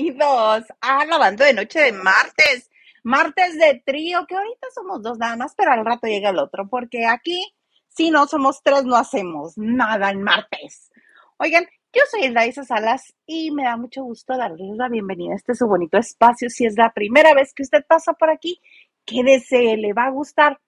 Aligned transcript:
Bienvenidos 0.00 0.64
a 0.80 1.04
Lavando 1.04 1.44
de 1.44 1.52
Noche 1.52 1.78
de 1.78 1.92
martes, 1.92 2.70
martes 3.02 3.58
de 3.58 3.82
trío, 3.84 4.26
que 4.26 4.34
ahorita 4.34 4.68
somos 4.74 5.02
dos 5.02 5.18
nada 5.18 5.36
más, 5.36 5.54
pero 5.54 5.72
al 5.72 5.84
rato 5.84 6.06
llega 6.06 6.30
el 6.30 6.38
otro, 6.38 6.66
porque 6.68 7.04
aquí, 7.04 7.44
si 7.86 8.10
no 8.10 8.26
somos 8.26 8.62
tres, 8.62 8.84
no 8.84 8.96
hacemos 8.96 9.58
nada 9.58 10.08
en 10.10 10.22
martes. 10.22 10.90
Oigan, 11.36 11.66
yo 11.92 12.00
soy 12.10 12.24
Elda 12.24 12.50
Salas 12.50 13.14
y 13.26 13.50
me 13.50 13.64
da 13.64 13.76
mucho 13.76 14.02
gusto 14.02 14.38
darles 14.38 14.74
la 14.74 14.88
bienvenida 14.88 15.34
a 15.34 15.36
este 15.36 15.54
su 15.54 15.66
bonito 15.66 15.98
espacio. 15.98 16.48
Si 16.48 16.64
es 16.64 16.78
la 16.78 16.94
primera 16.94 17.34
vez 17.34 17.52
que 17.52 17.62
usted 17.62 17.84
pasa 17.86 18.14
por 18.14 18.30
aquí, 18.30 18.58
quédese, 19.04 19.76
le 19.76 19.92
va 19.92 20.06
a 20.06 20.10
gustar. 20.10 20.58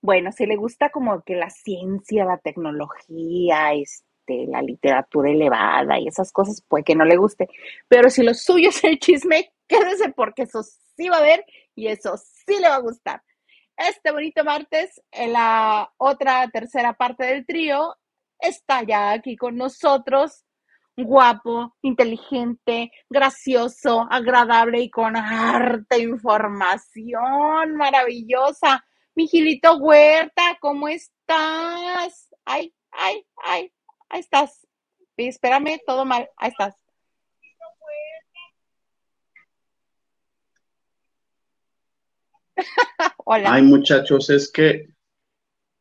Bueno, 0.00 0.32
si 0.32 0.46
le 0.46 0.56
gusta 0.56 0.88
como 0.88 1.20
que 1.24 1.34
la 1.34 1.50
ciencia, 1.50 2.24
la 2.24 2.38
tecnología, 2.38 3.74
este, 3.74 4.13
la 4.26 4.62
literatura 4.62 5.30
elevada 5.30 5.98
y 5.98 6.08
esas 6.08 6.32
cosas, 6.32 6.62
puede 6.66 6.84
que 6.84 6.94
no 6.94 7.04
le 7.04 7.16
guste. 7.16 7.48
Pero 7.88 8.10
si 8.10 8.22
lo 8.22 8.34
suyo 8.34 8.68
es 8.70 8.82
el 8.84 8.98
chisme, 8.98 9.52
quédese 9.66 10.10
porque 10.10 10.42
eso 10.42 10.62
sí 10.62 11.08
va 11.08 11.18
a 11.18 11.22
ver 11.22 11.44
y 11.74 11.88
eso 11.88 12.16
sí 12.16 12.58
le 12.60 12.68
va 12.68 12.76
a 12.76 12.80
gustar. 12.80 13.22
Este 13.76 14.12
bonito 14.12 14.44
martes, 14.44 15.02
en 15.10 15.32
la 15.32 15.92
otra 15.96 16.48
tercera 16.48 16.92
parte 16.94 17.24
del 17.26 17.44
trío, 17.44 17.96
está 18.38 18.84
ya 18.84 19.10
aquí 19.10 19.36
con 19.36 19.56
nosotros, 19.56 20.44
guapo, 20.96 21.74
inteligente, 21.82 22.92
gracioso, 23.10 24.06
agradable 24.08 24.80
y 24.80 24.90
con 24.90 25.16
harta 25.16 25.98
información 25.98 27.74
maravillosa. 27.76 28.84
Mijilito 29.16 29.76
Huerta, 29.78 30.56
¿cómo 30.60 30.88
estás? 30.88 32.28
Ay, 32.44 32.72
ay, 32.92 33.26
ay, 33.44 33.72
ahí 34.08 34.20
estás. 34.20 34.66
Espérame, 35.16 35.80
todo 35.86 36.04
mal, 36.04 36.28
ahí 36.36 36.50
estás. 36.50 36.74
Hola. 43.24 43.52
Ay, 43.54 43.62
muchachos, 43.62 44.30
es 44.30 44.50
que 44.50 44.94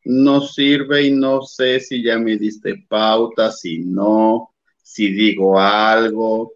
no 0.06 0.42
sirve 0.42 1.04
y 1.04 1.12
no 1.12 1.42
sé 1.44 1.80
si 1.80 2.04
ya 2.04 2.18
me 2.18 2.38
diste 2.38 2.86
pauta, 2.90 3.52
si 3.52 3.80
no, 3.80 4.54
si 4.82 5.12
digo 5.12 5.60
algo, 5.60 6.54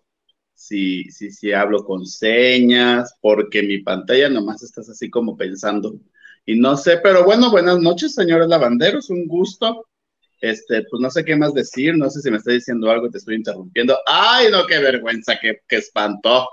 si, 0.53 1.05
si, 1.11 1.31
si 1.31 1.53
hablo 1.53 1.84
con 1.84 2.05
señas, 2.05 3.16
porque 3.22 3.63
mi 3.63 3.79
pantalla 3.79 4.29
nomás 4.29 4.63
estás 4.63 4.89
así 4.89 5.09
como 5.09 5.38
pensando. 5.38 5.99
Y 6.45 6.59
no 6.59 6.75
sé, 6.78 6.97
pero 6.97 7.23
bueno, 7.23 7.51
buenas 7.51 7.79
noches, 7.79 8.13
señores 8.13 8.47
lavanderos, 8.47 9.09
un 9.09 9.28
gusto. 9.28 9.85
Este, 10.39 10.83
pues 10.89 11.01
no 11.01 11.09
sé 11.09 11.25
qué 11.25 11.35
más 11.35 11.53
decir, 11.53 11.95
no 11.97 12.09
sé 12.09 12.21
si 12.21 12.29
me 12.29 12.37
está 12.37 12.51
diciendo 12.51 12.89
algo, 12.91 13.09
te 13.09 13.17
estoy 13.17 13.35
interrumpiendo. 13.35 13.97
Ay, 14.05 14.47
no, 14.51 14.65
qué 14.65 14.79
vergüenza, 14.79 15.37
qué, 15.39 15.61
qué 15.67 15.77
espantó. 15.77 16.47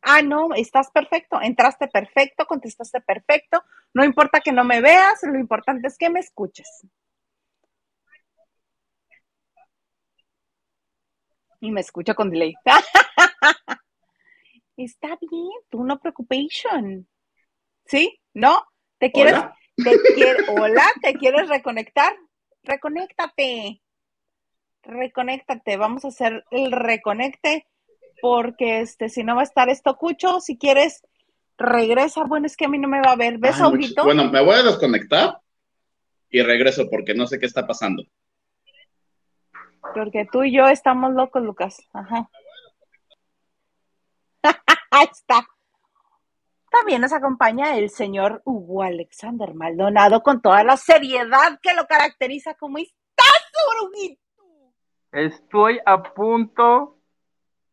Ah, 0.00 0.20
no, 0.20 0.52
estás 0.54 0.90
perfecto, 0.90 1.40
entraste 1.40 1.86
perfecto, 1.86 2.44
contestaste 2.46 3.00
perfecto. 3.02 3.62
No 3.94 4.04
importa 4.04 4.40
que 4.40 4.50
no 4.50 4.64
me 4.64 4.80
veas, 4.80 5.22
lo 5.22 5.38
importante 5.38 5.86
es 5.86 5.96
que 5.96 6.10
me 6.10 6.20
escuches. 6.20 6.86
Y 11.60 11.70
me 11.70 11.80
escucho 11.80 12.16
con 12.16 12.30
delay. 12.30 12.54
Está 14.76 15.16
bien, 15.20 15.50
tú 15.70 15.84
no 15.84 16.00
preocupación. 16.00 17.06
¿Sí? 17.84 18.18
¿No? 18.34 18.64
¿Te 18.98 19.12
quieres? 19.12 19.34
Hola. 19.34 19.56
Te 19.76 20.50
hola, 20.50 20.86
¿te 21.00 21.14
quieres 21.14 21.48
reconectar? 21.48 22.12
Reconéctate. 22.62 23.82
Reconéctate. 24.82 25.76
Vamos 25.76 26.04
a 26.04 26.08
hacer 26.08 26.44
el 26.50 26.72
reconecte 26.72 27.66
porque 28.20 28.80
este, 28.80 29.08
si 29.08 29.24
no 29.24 29.34
va 29.34 29.42
a 29.42 29.44
estar 29.44 29.68
esto 29.68 29.96
cucho, 29.96 30.40
si 30.40 30.56
quieres, 30.56 31.02
regresa. 31.58 32.24
Bueno, 32.24 32.46
es 32.46 32.56
que 32.56 32.66
a 32.66 32.68
mí 32.68 32.78
no 32.78 32.88
me 32.88 33.00
va 33.00 33.12
a 33.12 33.16
ver. 33.16 33.38
¿Ves, 33.38 33.60
Aurito? 33.60 34.04
Bueno, 34.04 34.30
me 34.30 34.42
voy 34.42 34.54
a 34.54 34.62
desconectar 34.62 35.40
y 36.30 36.42
regreso 36.42 36.88
porque 36.88 37.14
no 37.14 37.26
sé 37.26 37.38
qué 37.38 37.46
está 37.46 37.66
pasando. 37.66 38.04
Porque 39.94 40.26
tú 40.30 40.44
y 40.44 40.52
yo 40.52 40.66
estamos 40.68 41.12
locos, 41.12 41.42
Lucas. 41.42 41.88
Ajá. 41.92 42.30
Ahí 44.90 45.06
está. 45.10 45.46
También 46.72 47.02
nos 47.02 47.12
acompaña 47.12 47.76
el 47.76 47.90
señor 47.90 48.40
Hugo 48.46 48.82
Alexander 48.82 49.52
Maldonado 49.52 50.22
con 50.22 50.40
toda 50.40 50.64
la 50.64 50.78
seriedad 50.78 51.60
que 51.60 51.74
lo 51.74 51.86
caracteriza. 51.86 52.54
¿Cómo 52.54 52.78
estás, 52.78 53.52
Urugito? 53.68 54.22
Estoy 55.12 55.80
a 55.84 56.02
punto 56.02 56.96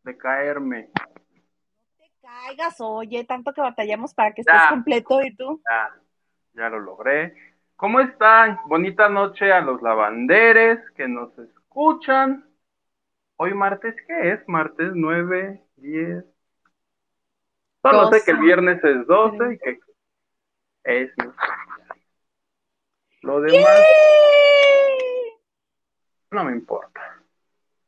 de 0.04 0.18
caerme. 0.18 0.90
No 0.94 1.86
te 1.98 2.12
caigas, 2.22 2.82
oye, 2.82 3.24
tanto 3.24 3.54
que 3.54 3.62
batallamos 3.62 4.14
para 4.14 4.34
que 4.34 4.42
estés 4.42 4.62
completo 4.70 5.22
y 5.22 5.34
tú. 5.34 5.62
Ya, 5.72 5.96
ya 6.56 6.70
lo 6.70 6.82
logré. 6.82 7.34
¿Cómo 7.78 8.02
están? 8.02 8.60
Bonita 8.66 9.08
noche 9.08 9.54
a 9.54 9.62
los 9.62 9.82
lavanderes 9.82 10.80
que 10.98 11.08
nos 11.08 11.32
escuchan. 11.40 12.46
Hoy 13.38 13.54
martes, 13.54 13.96
¿qué 14.06 14.34
es? 14.34 14.46
Martes 14.50 14.92
9, 14.94 15.64
10. 15.78 16.26
Solo 17.82 18.12
sé 18.12 18.24
que 18.26 18.32
el 18.32 18.40
viernes 18.40 18.84
es 18.84 19.08
12 19.08 19.54
y 19.54 19.58
que 19.58 19.80
es 20.84 21.12
Lo 23.22 23.42
demás 23.42 23.80
no 26.32 26.44
me 26.44 26.52
importa. 26.52 27.02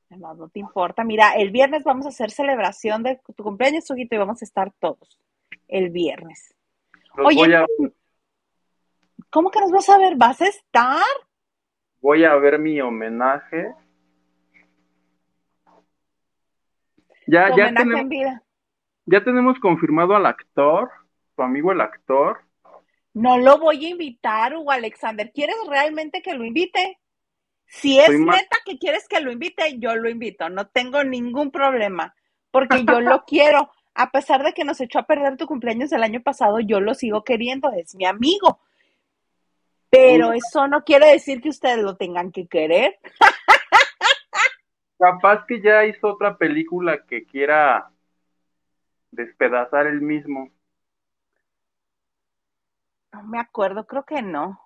No, 0.09 0.50
te 0.50 0.59
importa. 0.59 1.03
Mira, 1.03 1.34
el 1.34 1.52
viernes 1.52 1.84
vamos 1.84 2.06
a 2.06 2.09
hacer 2.09 2.31
celebración 2.31 3.03
de 3.03 3.22
tu 3.35 3.44
cumpleaños, 3.44 3.90
Huguito, 3.90 4.16
y 4.16 4.18
vamos 4.18 4.41
a 4.41 4.46
estar 4.46 4.72
todos 4.79 5.19
el 5.68 5.90
viernes. 5.90 6.53
Oye, 7.18 7.66
¿cómo 9.29 9.50
que 9.52 9.62
nos 9.62 9.72
vas 9.72 9.88
a 9.90 9.97
ver? 9.97 10.16
¿Vas 10.18 10.41
a 10.41 10.47
estar? 10.47 11.03
Voy 12.02 12.25
a 12.25 12.35
ver 12.35 12.59
mi 12.59 12.81
homenaje. 12.81 13.73
Ya, 17.28 17.56
ya 17.56 17.73
tenemos, 17.73 18.41
ya 19.11 19.23
tenemos 19.23 19.59
confirmado 19.59 20.16
al 20.16 20.25
actor, 20.25 20.89
tu 21.35 21.44
amigo 21.44 21.72
el 21.72 21.81
actor. 21.81 22.41
No 23.13 23.38
lo 23.38 23.59
voy 23.59 23.85
a 23.85 23.89
invitar, 23.89 24.55
Hugo 24.55 24.72
Alexander. 24.72 25.31
¿Quieres 25.34 25.55
realmente 25.69 26.22
que 26.22 26.34
lo 26.34 26.46
invite? 26.46 26.97
Si 27.67 27.99
es 27.99 28.09
neta 28.09 28.58
que 28.66 28.78
quieres 28.78 29.08
que 29.08 29.19
lo 29.19 29.31
invite, 29.31 29.79
yo 29.79 29.96
lo 29.96 30.09
invito, 30.09 30.49
no 30.49 30.67
tengo 30.67 31.03
ningún 31.03 31.52
problema, 31.52 32.16
porque 32.52 32.84
yo 32.85 33.02
lo 33.02 33.23
quiero. 33.28 33.69
A 33.93 34.11
pesar 34.11 34.43
de 34.43 34.53
que 34.53 34.63
nos 34.63 34.79
echó 34.79 34.99
a 34.99 35.05
perder 35.05 35.35
tu 35.35 35.46
cumpleaños 35.46 35.91
el 35.91 36.03
año 36.03 36.22
pasado, 36.22 36.61
yo 36.61 36.79
lo 36.79 36.93
sigo 36.93 37.23
queriendo, 37.25 37.72
es 37.73 37.93
mi 37.96 38.05
amigo. 38.05 38.59
Pero 39.90 40.31
eso 40.31 40.67
no 40.69 40.85
quiere 40.85 41.07
decir 41.07 41.41
que 41.41 41.49
ustedes 41.49 41.79
lo 41.79 41.97
tengan 41.97 42.31
que 42.31 42.47
querer. 42.47 42.97
Capaz 44.97 45.46
que 45.46 45.61
ya 45.61 45.84
hizo 45.84 46.07
otra 46.07 46.37
película 46.37 47.03
que 47.05 47.25
quiera 47.25 47.91
despedazar 49.11 49.87
el 49.87 50.02
mismo. 50.02 50.49
No 53.13 53.23
me 53.23 53.40
acuerdo, 53.40 53.85
creo 53.85 54.03
que 54.03 54.22
no. 54.22 54.59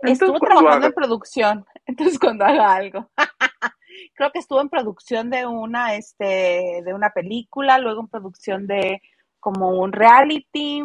Estuvo 0.00 0.38
trabajando 0.38 0.88
en 0.88 0.92
producción, 0.92 1.66
entonces 1.86 2.18
cuando 2.18 2.44
haga 2.44 2.74
algo. 2.74 3.10
Creo 4.16 4.30
que 4.32 4.38
estuvo 4.40 4.60
en 4.60 4.68
producción 4.68 5.30
de 5.30 5.46
una, 5.46 5.94
este, 5.94 6.82
de 6.84 6.94
una 6.94 7.10
película, 7.10 7.78
luego 7.78 8.00
en 8.02 8.08
producción 8.08 8.66
de 8.66 9.00
como 9.40 9.70
un 9.80 9.92
reality, 9.92 10.82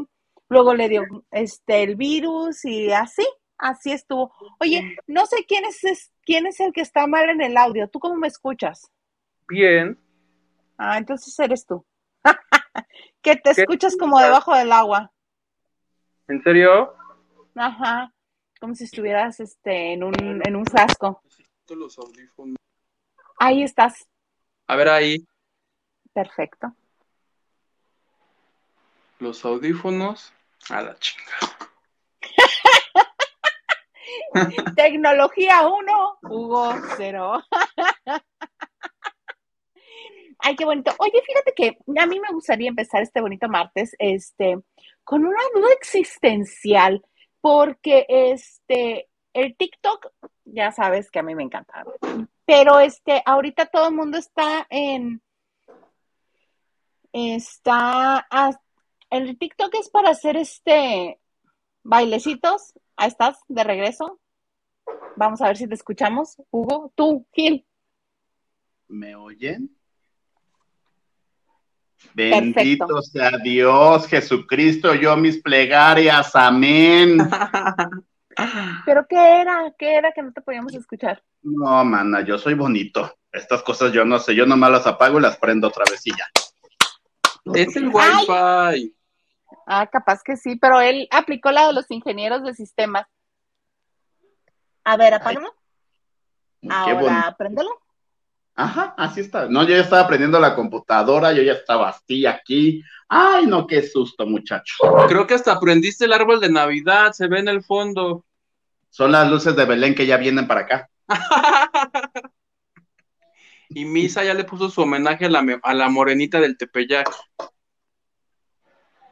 luego 0.47 0.73
le 0.73 0.89
dio 0.89 1.03
este 1.31 1.83
el 1.83 1.95
virus 1.95 2.65
y 2.65 2.91
así, 2.91 3.25
así 3.57 3.91
estuvo. 3.91 4.33
Oye, 4.59 4.95
no 5.07 5.25
sé 5.25 5.45
quién 5.47 5.65
es, 5.65 6.11
quién 6.23 6.47
es 6.47 6.59
el 6.59 6.71
que 6.71 6.81
está 6.81 7.07
mal 7.07 7.29
en 7.29 7.41
el 7.41 7.57
audio. 7.57 7.87
¿Tú 7.87 7.99
cómo 7.99 8.15
me 8.15 8.27
escuchas? 8.27 8.91
Bien. 9.47 9.97
Ah, 10.79 10.97
entonces 10.97 11.37
eres 11.37 11.67
tú. 11.67 11.85
que 13.21 13.35
te 13.35 13.51
escuchas 13.51 13.95
como 13.95 14.19
debajo 14.19 14.55
del 14.55 14.71
agua. 14.71 15.11
¿En 16.27 16.41
serio? 16.41 16.95
Ajá 17.53 18.11
como 18.59 18.75
si 18.75 18.83
estuvieras 18.83 19.39
este, 19.39 19.93
en, 19.93 20.03
un, 20.03 20.13
en 20.45 20.55
un 20.55 20.65
frasco. 20.65 21.21
Los 21.69 21.97
audífonos. 21.97 22.57
Ahí 23.37 23.63
estás. 23.63 24.07
A 24.67 24.75
ver 24.75 24.89
ahí. 24.89 25.25
Perfecto. 26.13 26.75
Los 29.19 29.45
audífonos 29.45 30.33
a 30.69 30.81
la 30.81 30.97
chingada. 30.99 31.57
Tecnología 34.75 35.67
1, 35.67 36.19
Hugo 36.23 36.73
0. 36.97 37.43
Ay, 40.39 40.55
qué 40.55 40.65
bonito. 40.65 40.91
Oye, 40.99 41.21
fíjate 41.25 41.53
que 41.53 41.77
a 41.99 42.05
mí 42.05 42.19
me 42.19 42.31
gustaría 42.31 42.69
empezar 42.69 43.03
este 43.03 43.21
bonito 43.21 43.49
martes 43.49 43.95
este, 43.99 44.57
con 45.03 45.25
una 45.25 45.41
duda 45.53 45.67
existencial 45.73 47.03
porque 47.41 48.05
este, 48.09 49.09
el 49.33 49.55
TikTok, 49.55 50.07
ya 50.45 50.71
sabes 50.71 51.11
que 51.11 51.19
a 51.19 51.23
mí 51.23 51.35
me 51.35 51.43
encanta. 51.43 51.85
Pero 52.45 52.79
este, 52.79 53.21
ahorita 53.25 53.67
todo 53.67 53.89
el 53.89 53.95
mundo 53.95 54.17
está 54.17 54.65
en, 54.69 55.21
está, 57.13 58.27
el 59.09 59.37
TikTok 59.37 59.75
es 59.75 59.89
para 59.89 60.09
hacer 60.09 60.37
este, 60.37 61.19
bailecitos. 61.83 62.73
Ahí 62.95 63.09
estás, 63.09 63.39
de 63.47 63.63
regreso. 63.63 64.19
Vamos 65.15 65.41
a 65.41 65.47
ver 65.47 65.57
si 65.57 65.67
te 65.67 65.75
escuchamos. 65.75 66.41
Hugo, 66.49 66.91
tú, 66.95 67.25
Gil. 67.33 67.65
¿Me 68.87 69.15
oyen? 69.15 69.78
Bendito 72.13 73.01
sea 73.01 73.31
Dios, 73.43 74.07
Jesucristo, 74.07 74.93
yo 74.95 75.15
mis 75.15 75.41
plegarias, 75.41 76.35
amén. 76.35 77.17
¿Pero 78.85 79.05
qué 79.07 79.41
era? 79.41 79.73
¿Qué 79.77 79.95
era 79.95 80.11
que 80.11 80.21
no 80.21 80.31
te 80.31 80.41
podíamos 80.41 80.73
escuchar? 80.73 81.21
No, 81.41 81.83
mana, 81.83 82.21
yo 82.21 82.37
soy 82.37 82.53
bonito. 82.53 83.17
Estas 83.31 83.61
cosas 83.61 83.91
yo 83.91 84.05
no 84.05 84.17
sé, 84.19 84.33
yo 84.33 84.45
nomás 84.45 84.71
las 84.71 84.87
apago 84.87 85.19
y 85.19 85.21
las 85.21 85.37
prendo 85.37 85.67
otra 85.67 85.83
vez 85.89 86.01
y 86.05 86.11
ya. 86.11 86.25
Es 87.53 87.75
el 87.75 87.89
wifi. 87.89 88.95
Ah, 89.65 89.87
capaz 89.87 90.23
que 90.23 90.35
sí, 90.35 90.55
pero 90.55 90.81
él 90.81 91.07
aplicó 91.11 91.51
la 91.51 91.67
de 91.67 91.73
los 91.73 91.89
ingenieros 91.91 92.43
de 92.43 92.53
sistemas. 92.53 93.05
A 94.83 94.97
ver, 94.97 95.13
apágalo. 95.13 95.53
Ahora, 96.69 97.35
préndelo. 97.37 97.69
Ajá, 98.59 98.93
así 98.97 99.21
está. 99.21 99.47
No, 99.47 99.63
yo 99.63 99.69
ya 99.69 99.83
estaba 99.83 100.01
aprendiendo 100.01 100.37
la 100.37 100.53
computadora, 100.53 101.31
yo 101.31 101.41
ya 101.41 101.53
estaba 101.53 101.87
así 101.87 102.25
aquí. 102.25 102.83
Ay, 103.07 103.47
no, 103.47 103.65
qué 103.65 103.81
susto, 103.81 104.25
muchacho. 104.25 104.75
Creo 105.07 105.25
que 105.25 105.33
hasta 105.33 105.53
aprendiste 105.53 106.03
el 106.03 106.11
árbol 106.11 106.41
de 106.41 106.51
Navidad, 106.51 107.13
se 107.13 107.29
ve 107.29 107.39
en 107.39 107.47
el 107.47 107.63
fondo. 107.63 108.25
Son 108.89 109.13
las 109.13 109.31
luces 109.31 109.55
de 109.55 109.63
Belén 109.63 109.95
que 109.95 110.05
ya 110.05 110.17
vienen 110.17 110.45
para 110.45 110.59
acá. 110.59 110.89
y 113.69 113.85
Misa 113.85 114.25
ya 114.25 114.33
le 114.33 114.43
puso 114.43 114.69
su 114.69 114.81
homenaje 114.81 115.27
a 115.27 115.29
la, 115.29 115.61
a 115.63 115.73
la 115.73 115.87
morenita 115.87 116.41
del 116.41 116.57
Tepeyac. 116.57 117.09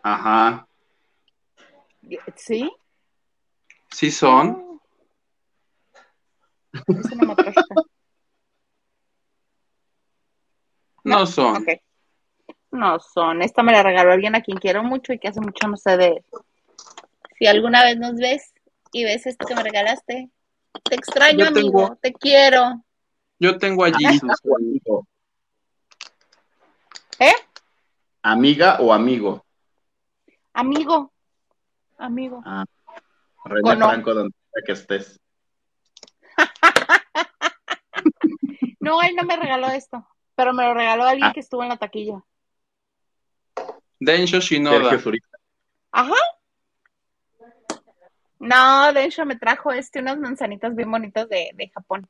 Ajá. 0.04 0.68
¿Sí? 2.36 2.70
¿Sí 3.92 4.12
son? 4.12 4.82
No 6.86 7.36
son. 11.26 11.66
No 12.72 13.00
son. 13.00 13.42
Esta 13.42 13.64
me 13.64 13.72
la 13.72 13.84
regaló 13.84 14.12
alguien 14.12 14.36
a 14.36 14.42
quien 14.42 14.58
quiero 14.58 14.84
mucho 14.84 15.14
y 15.14 15.20
que 15.20 15.30
hace 15.30 15.40
mucho 15.40 15.68
no 15.68 15.78
sé 15.78 15.98
de 15.98 16.24
Si 17.38 17.48
alguna 17.48 17.84
vez 17.84 17.98
nos 17.98 18.16
ves 18.16 18.54
y 18.92 19.04
ves 19.04 19.26
esto 19.26 19.46
que 19.46 19.56
me 19.56 19.64
regalaste, 19.64 20.30
te 20.84 20.96
extraño, 20.96 21.46
amigo. 21.46 21.98
Te 22.02 22.14
quiero. 22.14 22.84
Yo 23.40 23.58
tengo 23.58 23.84
allí. 23.84 24.06
amigo. 24.06 25.08
¿Eh? 27.20 27.34
¿Amiga 28.22 28.78
o 28.80 28.94
amigo? 28.94 29.46
Amigo. 30.54 31.12
Amigo. 31.98 32.42
Ah, 32.46 32.66
René 33.46 33.78
Franco, 33.78 34.14
donde 34.14 34.34
que 34.66 34.72
estés. 34.72 35.20
no, 38.80 39.02
él 39.02 39.16
no 39.16 39.24
me 39.24 39.38
regaló 39.38 39.68
esto. 39.70 40.06
Pero 40.38 40.54
me 40.54 40.64
lo 40.64 40.76
regaló 40.76 41.04
alguien 41.04 41.30
ah. 41.30 41.34
que 41.34 41.40
estuvo 41.40 41.64
en 41.64 41.70
la 41.70 41.78
taquilla. 41.78 42.24
Densho 44.00 44.40
Shinoda. 44.40 45.02
Ajá. 45.92 46.14
No, 48.38 48.94
Densho 48.94 49.26
me 49.26 49.36
trajo 49.36 49.72
este, 49.72 50.00
unas 50.00 50.20
manzanitas 50.20 50.76
bien 50.76 50.92
bonitas 50.92 51.28
de, 51.28 51.50
de 51.56 51.70
Japón. 51.70 52.08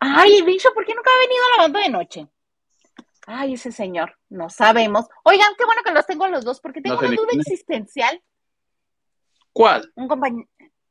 Ay, 0.00 0.42
Densho, 0.42 0.68
¿por 0.74 0.84
qué 0.84 0.94
nunca 0.94 1.10
ha 1.10 1.26
venido 1.26 1.44
a 1.44 1.56
la 1.56 1.62
banda 1.62 1.80
de 1.80 1.88
noche? 1.88 2.28
Ay, 3.26 3.54
ese 3.54 3.72
señor, 3.72 4.18
no 4.28 4.50
sabemos. 4.50 5.06
Oigan, 5.24 5.54
qué 5.56 5.64
bueno 5.64 5.80
que 5.82 5.92
los 5.92 6.06
tengo 6.06 6.24
a 6.24 6.28
los 6.28 6.44
dos, 6.44 6.60
porque 6.60 6.82
tengo 6.82 6.98
una 6.98 7.08
duda 7.08 7.32
existencial. 7.32 8.22
¿Cuál? 9.54 9.90
Un 9.96 10.08
compañero, 10.08 10.46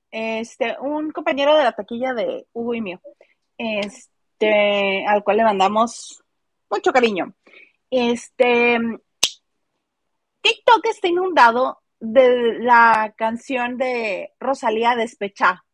este, 0.09 0.77
un 0.79 1.11
compañero 1.11 1.55
de 1.55 1.63
la 1.63 1.73
taquilla 1.73 2.15
de 2.15 2.47
Hugo 2.53 2.73
y 2.73 2.81
mío. 2.81 3.01
Este, 3.59 4.16
este, 4.39 5.03
al 5.07 5.23
cual 5.23 5.37
le 5.37 5.43
mandamos 5.43 6.23
mucho 6.69 6.91
cariño. 6.91 7.33
Este, 7.89 8.77
TikTok 10.41 10.85
está 10.85 11.07
inundado 11.07 11.81
de 11.99 12.59
la 12.59 13.15
canción 13.17 13.77
de 13.77 14.33
Rosalía 14.39 14.95
Despecha. 14.95 15.65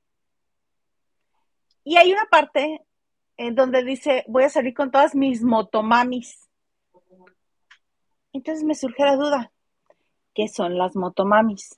Y 1.84 1.98
hay 1.98 2.14
una 2.14 2.26
parte 2.32 2.86
en 3.36 3.56
donde 3.56 3.84
dice, 3.84 4.24
voy 4.28 4.44
a 4.44 4.50
salir 4.50 4.74
con 4.74 4.92
todas 4.92 5.14
mis 5.14 5.44
motomamis. 5.44 6.48
Entonces 8.32 8.64
me 8.64 8.76
surge 8.76 9.04
la 9.04 9.18
duda, 9.18 9.52
¿qué 10.34 10.48
son 10.48 10.78
las 10.78 10.96
motomamis? 10.96 11.78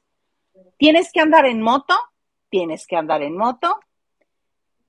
¿Tienes 0.77 1.11
que 1.11 1.21
andar 1.21 1.45
en 1.47 1.61
moto? 1.61 1.95
¿Tienes 2.49 2.85
que 2.85 2.95
andar 2.95 3.23
en 3.23 3.35
moto? 3.35 3.79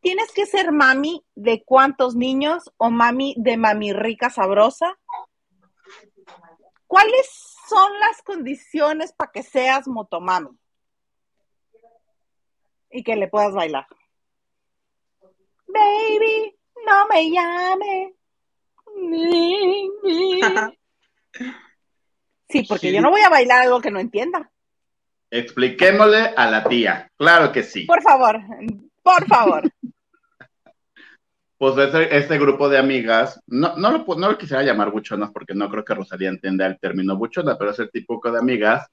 ¿Tienes 0.06 0.30
que 0.30 0.46
ser 0.46 0.70
mami 0.70 1.26
de 1.34 1.64
cuántos 1.64 2.14
niños 2.14 2.70
o 2.76 2.90
mami 2.90 3.34
de 3.38 3.56
mami 3.56 3.92
rica 3.92 4.30
sabrosa? 4.30 4.96
¿Cuáles 6.86 7.28
son 7.68 7.90
las 7.98 8.22
condiciones 8.22 9.12
para 9.12 9.32
que 9.32 9.42
seas 9.42 9.88
motomami? 9.88 10.50
Y 12.88 13.02
que 13.02 13.16
le 13.16 13.26
puedas 13.26 13.52
bailar. 13.52 13.88
Baby, 15.66 16.56
no 16.86 17.08
me 17.08 17.28
llame. 17.28 18.14
Sí, 22.48 22.62
porque 22.62 22.92
yo 22.92 23.00
no 23.00 23.10
voy 23.10 23.22
a 23.22 23.28
bailar 23.28 23.62
algo 23.62 23.80
que 23.80 23.90
no 23.90 23.98
entienda. 23.98 24.52
Expliquémosle 25.32 26.32
a 26.36 26.48
la 26.48 26.62
tía. 26.62 27.10
Claro 27.16 27.50
que 27.50 27.64
sí. 27.64 27.86
Por 27.86 28.00
favor, 28.04 28.40
por 29.02 29.26
favor. 29.26 29.62
Pues 31.58 31.94
este, 32.10 32.38
grupo 32.38 32.68
de 32.68 32.76
amigas, 32.76 33.40
no, 33.46 33.76
no, 33.76 33.90
lo, 33.90 34.04
no 34.16 34.30
lo 34.30 34.38
quisiera 34.38 34.62
llamar 34.62 34.90
buchonas 34.90 35.30
porque 35.30 35.54
no 35.54 35.70
creo 35.70 35.84
que 35.84 35.94
Rosalía 35.94 36.28
entienda 36.28 36.66
el 36.66 36.78
término 36.78 37.16
buchona, 37.16 37.56
pero 37.56 37.70
es 37.70 37.78
el 37.78 37.90
tipo 37.90 38.20
de 38.22 38.38
amigas 38.38 38.86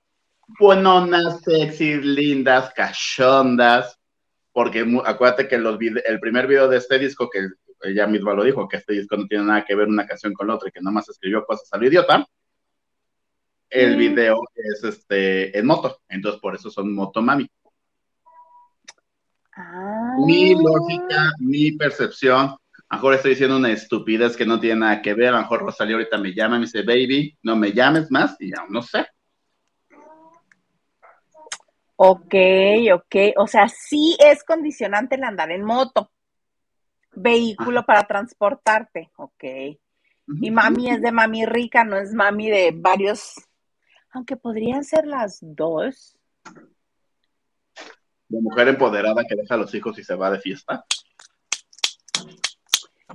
buenonas, 0.60 1.42
sexy, 1.42 1.96
lindas, 1.96 2.74
cachondas, 2.74 4.00
porque 4.52 4.86
acuérdate 5.06 5.48
que 5.48 5.58
los 5.58 5.78
el 5.82 6.20
primer 6.20 6.48
video 6.48 6.68
de 6.68 6.78
este 6.78 7.00
disco, 7.00 7.30
que 7.30 7.48
ella 7.82 8.08
misma 8.08 8.34
lo 8.34 8.44
dijo, 8.44 8.68
que 8.68 8.78
este 8.78 8.94
disco 8.94 9.18
no 9.18 9.28
tiene 9.28 9.46
nada 9.46 9.66
que 9.66 9.76
ver 9.76 9.88
una 9.88 10.06
canción 10.06 10.34
con 10.34 10.48
la 10.48 10.56
otra 10.56 10.70
y 10.70 10.72
que 10.72 10.82
nomás 10.82 11.10
escribió 11.10 11.46
cosas 11.46 11.68
a 11.72 11.78
lo 11.78 11.88
idiota, 11.88 12.26
el 13.70 13.96
mm. 13.96 14.00
video 14.00 14.42
es 14.54 14.84
este 14.84 15.58
en 15.58 15.66
moto, 15.66 16.00
entonces 16.08 16.40
por 16.40 16.56
eso 16.56 16.70
son 16.70 16.94
motomami. 16.94 17.50
Ah. 19.56 20.16
Mi 20.26 20.56
lógica, 20.56 21.32
mi 21.40 21.74
percepción, 21.74 22.58
a 22.90 22.96
lo 22.96 22.98
mejor 22.98 23.14
estoy 23.16 23.32
diciendo 23.32 23.58
una 23.58 23.72
estupidez 23.72 24.36
que 24.36 24.46
no 24.46 24.60
tiene 24.60 24.82
nada 24.82 25.02
que 25.02 25.14
ver, 25.14 25.30
a 25.30 25.38
lo 25.38 25.42
mejor 25.42 25.62
Rosalía 25.62 25.96
ahorita 25.96 26.18
me 26.18 26.34
llama 26.34 26.56
y 26.56 26.60
me 26.60 26.66
dice, 26.66 26.82
baby, 26.82 27.38
no 27.44 27.56
me 27.56 27.72
llames 27.72 28.10
más, 28.10 28.36
y 28.40 28.50
ya 28.50 28.66
no 28.70 28.82
sé. 28.82 29.06
Ok, 31.96 32.36
ok, 32.94 33.16
o 33.38 33.48
sea, 33.48 33.70
sí 33.70 34.18
es 34.20 34.44
condicionante 34.44 35.16
el 35.16 35.24
andar 35.24 35.52
en 35.52 35.64
moto, 35.64 36.12
vehículo 37.14 37.86
para 37.86 38.04
transportarte, 38.04 39.12
ok. 39.16 39.44
Y 40.42 40.52
mami 40.52 40.90
es 40.90 41.02
de 41.02 41.12
mami 41.12 41.46
rica, 41.46 41.84
no 41.84 41.98
es 41.98 42.14
mami 42.14 42.50
de 42.50 42.72
varios, 42.76 43.36
aunque 44.12 44.36
podrían 44.38 44.84
ser 44.84 45.06
las 45.06 45.40
dos 45.42 46.18
de 48.30 48.42
mujer 48.42 48.68
empoderada 48.68 49.24
que 49.26 49.36
deja 49.36 49.56
a 49.56 49.58
los 49.58 49.74
hijos 49.74 49.98
y 50.00 50.04
se 50.04 50.16
va 50.16 50.32
de 50.32 50.40
fiesta. 50.40 50.86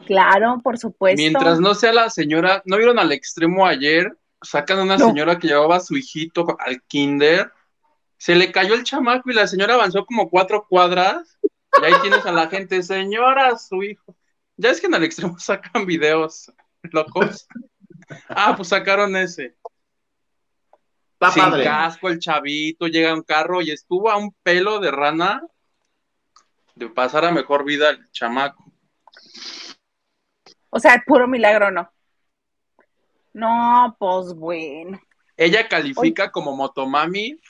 Claro, 0.06 0.60
por 0.62 0.78
supuesto. 0.78 1.16
Mientras 1.16 1.60
no 1.60 1.74
sea 1.74 1.92
la 1.92 2.10
señora, 2.10 2.62
¿no 2.64 2.76
vieron 2.76 2.98
al 2.98 3.12
extremo 3.12 3.66
ayer? 3.66 4.16
Sacan 4.42 4.78
a 4.78 4.82
una 4.84 4.98
señora 4.98 5.38
que 5.38 5.48
llevaba 5.48 5.76
a 5.76 5.80
su 5.80 5.96
hijito 5.96 6.56
al 6.60 6.80
kinder, 6.82 7.50
se 8.18 8.34
le 8.34 8.52
cayó 8.52 8.74
el 8.74 8.84
chamaco 8.84 9.30
y 9.30 9.34
la 9.34 9.46
señora 9.46 9.74
avanzó 9.74 10.04
como 10.04 10.28
cuatro 10.28 10.66
cuadras 10.68 11.38
y 11.42 11.84
ahí 11.84 11.92
tienes 12.02 12.26
a 12.26 12.32
la 12.32 12.48
gente, 12.48 12.82
señora, 12.82 13.56
su 13.56 13.82
hijo. 13.82 14.16
Ya 14.56 14.70
es 14.70 14.80
que 14.80 14.88
en 14.88 14.94
el 14.94 15.04
extremo 15.04 15.36
sacan 15.38 15.86
videos 15.86 16.52
locos. 16.82 17.46
Ah, 18.28 18.54
pues 18.56 18.68
sacaron 18.68 19.16
ese. 19.16 19.56
Sin 21.32 21.64
casco, 21.64 22.08
el 22.08 22.18
chavito, 22.20 22.86
llega 22.86 23.12
un 23.12 23.22
carro 23.22 23.60
y 23.60 23.70
estuvo 23.70 24.10
a 24.10 24.16
un 24.16 24.32
pelo 24.42 24.78
de 24.78 24.90
rana 24.90 25.42
de 26.76 26.88
pasar 26.88 27.24
a 27.24 27.32
mejor 27.32 27.64
vida 27.64 27.90
el 27.90 28.10
chamaco. 28.12 28.64
O 30.70 30.78
sea, 30.78 31.02
puro 31.04 31.26
milagro, 31.26 31.70
¿no? 31.70 31.90
No, 33.32 33.96
pues 33.98 34.34
bueno. 34.34 35.00
¿Ella 35.36 35.68
califica 35.68 36.30
como 36.30 36.54
motomami 36.54 37.40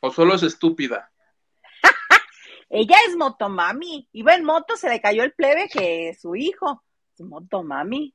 o 0.00 0.10
solo 0.12 0.34
es 0.34 0.42
estúpida? 0.42 1.10
Ella 2.70 2.96
es 3.08 3.16
motomami. 3.16 4.08
Iba 4.12 4.34
en 4.34 4.44
moto, 4.44 4.76
se 4.76 4.88
le 4.88 5.00
cayó 5.00 5.22
el 5.22 5.32
plebe 5.32 5.68
que 5.68 6.10
es 6.10 6.20
su 6.20 6.36
hijo. 6.36 6.84
Es 7.14 7.24
motomami. 7.24 8.14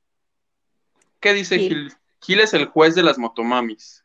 ¿Qué 1.20 1.32
dice 1.32 1.58
Sí. 1.58 1.68
Gil? 1.68 1.92
Gil 2.20 2.40
es 2.40 2.54
el 2.54 2.66
juez 2.66 2.94
de 2.94 3.02
las 3.02 3.18
motomamis. 3.18 4.03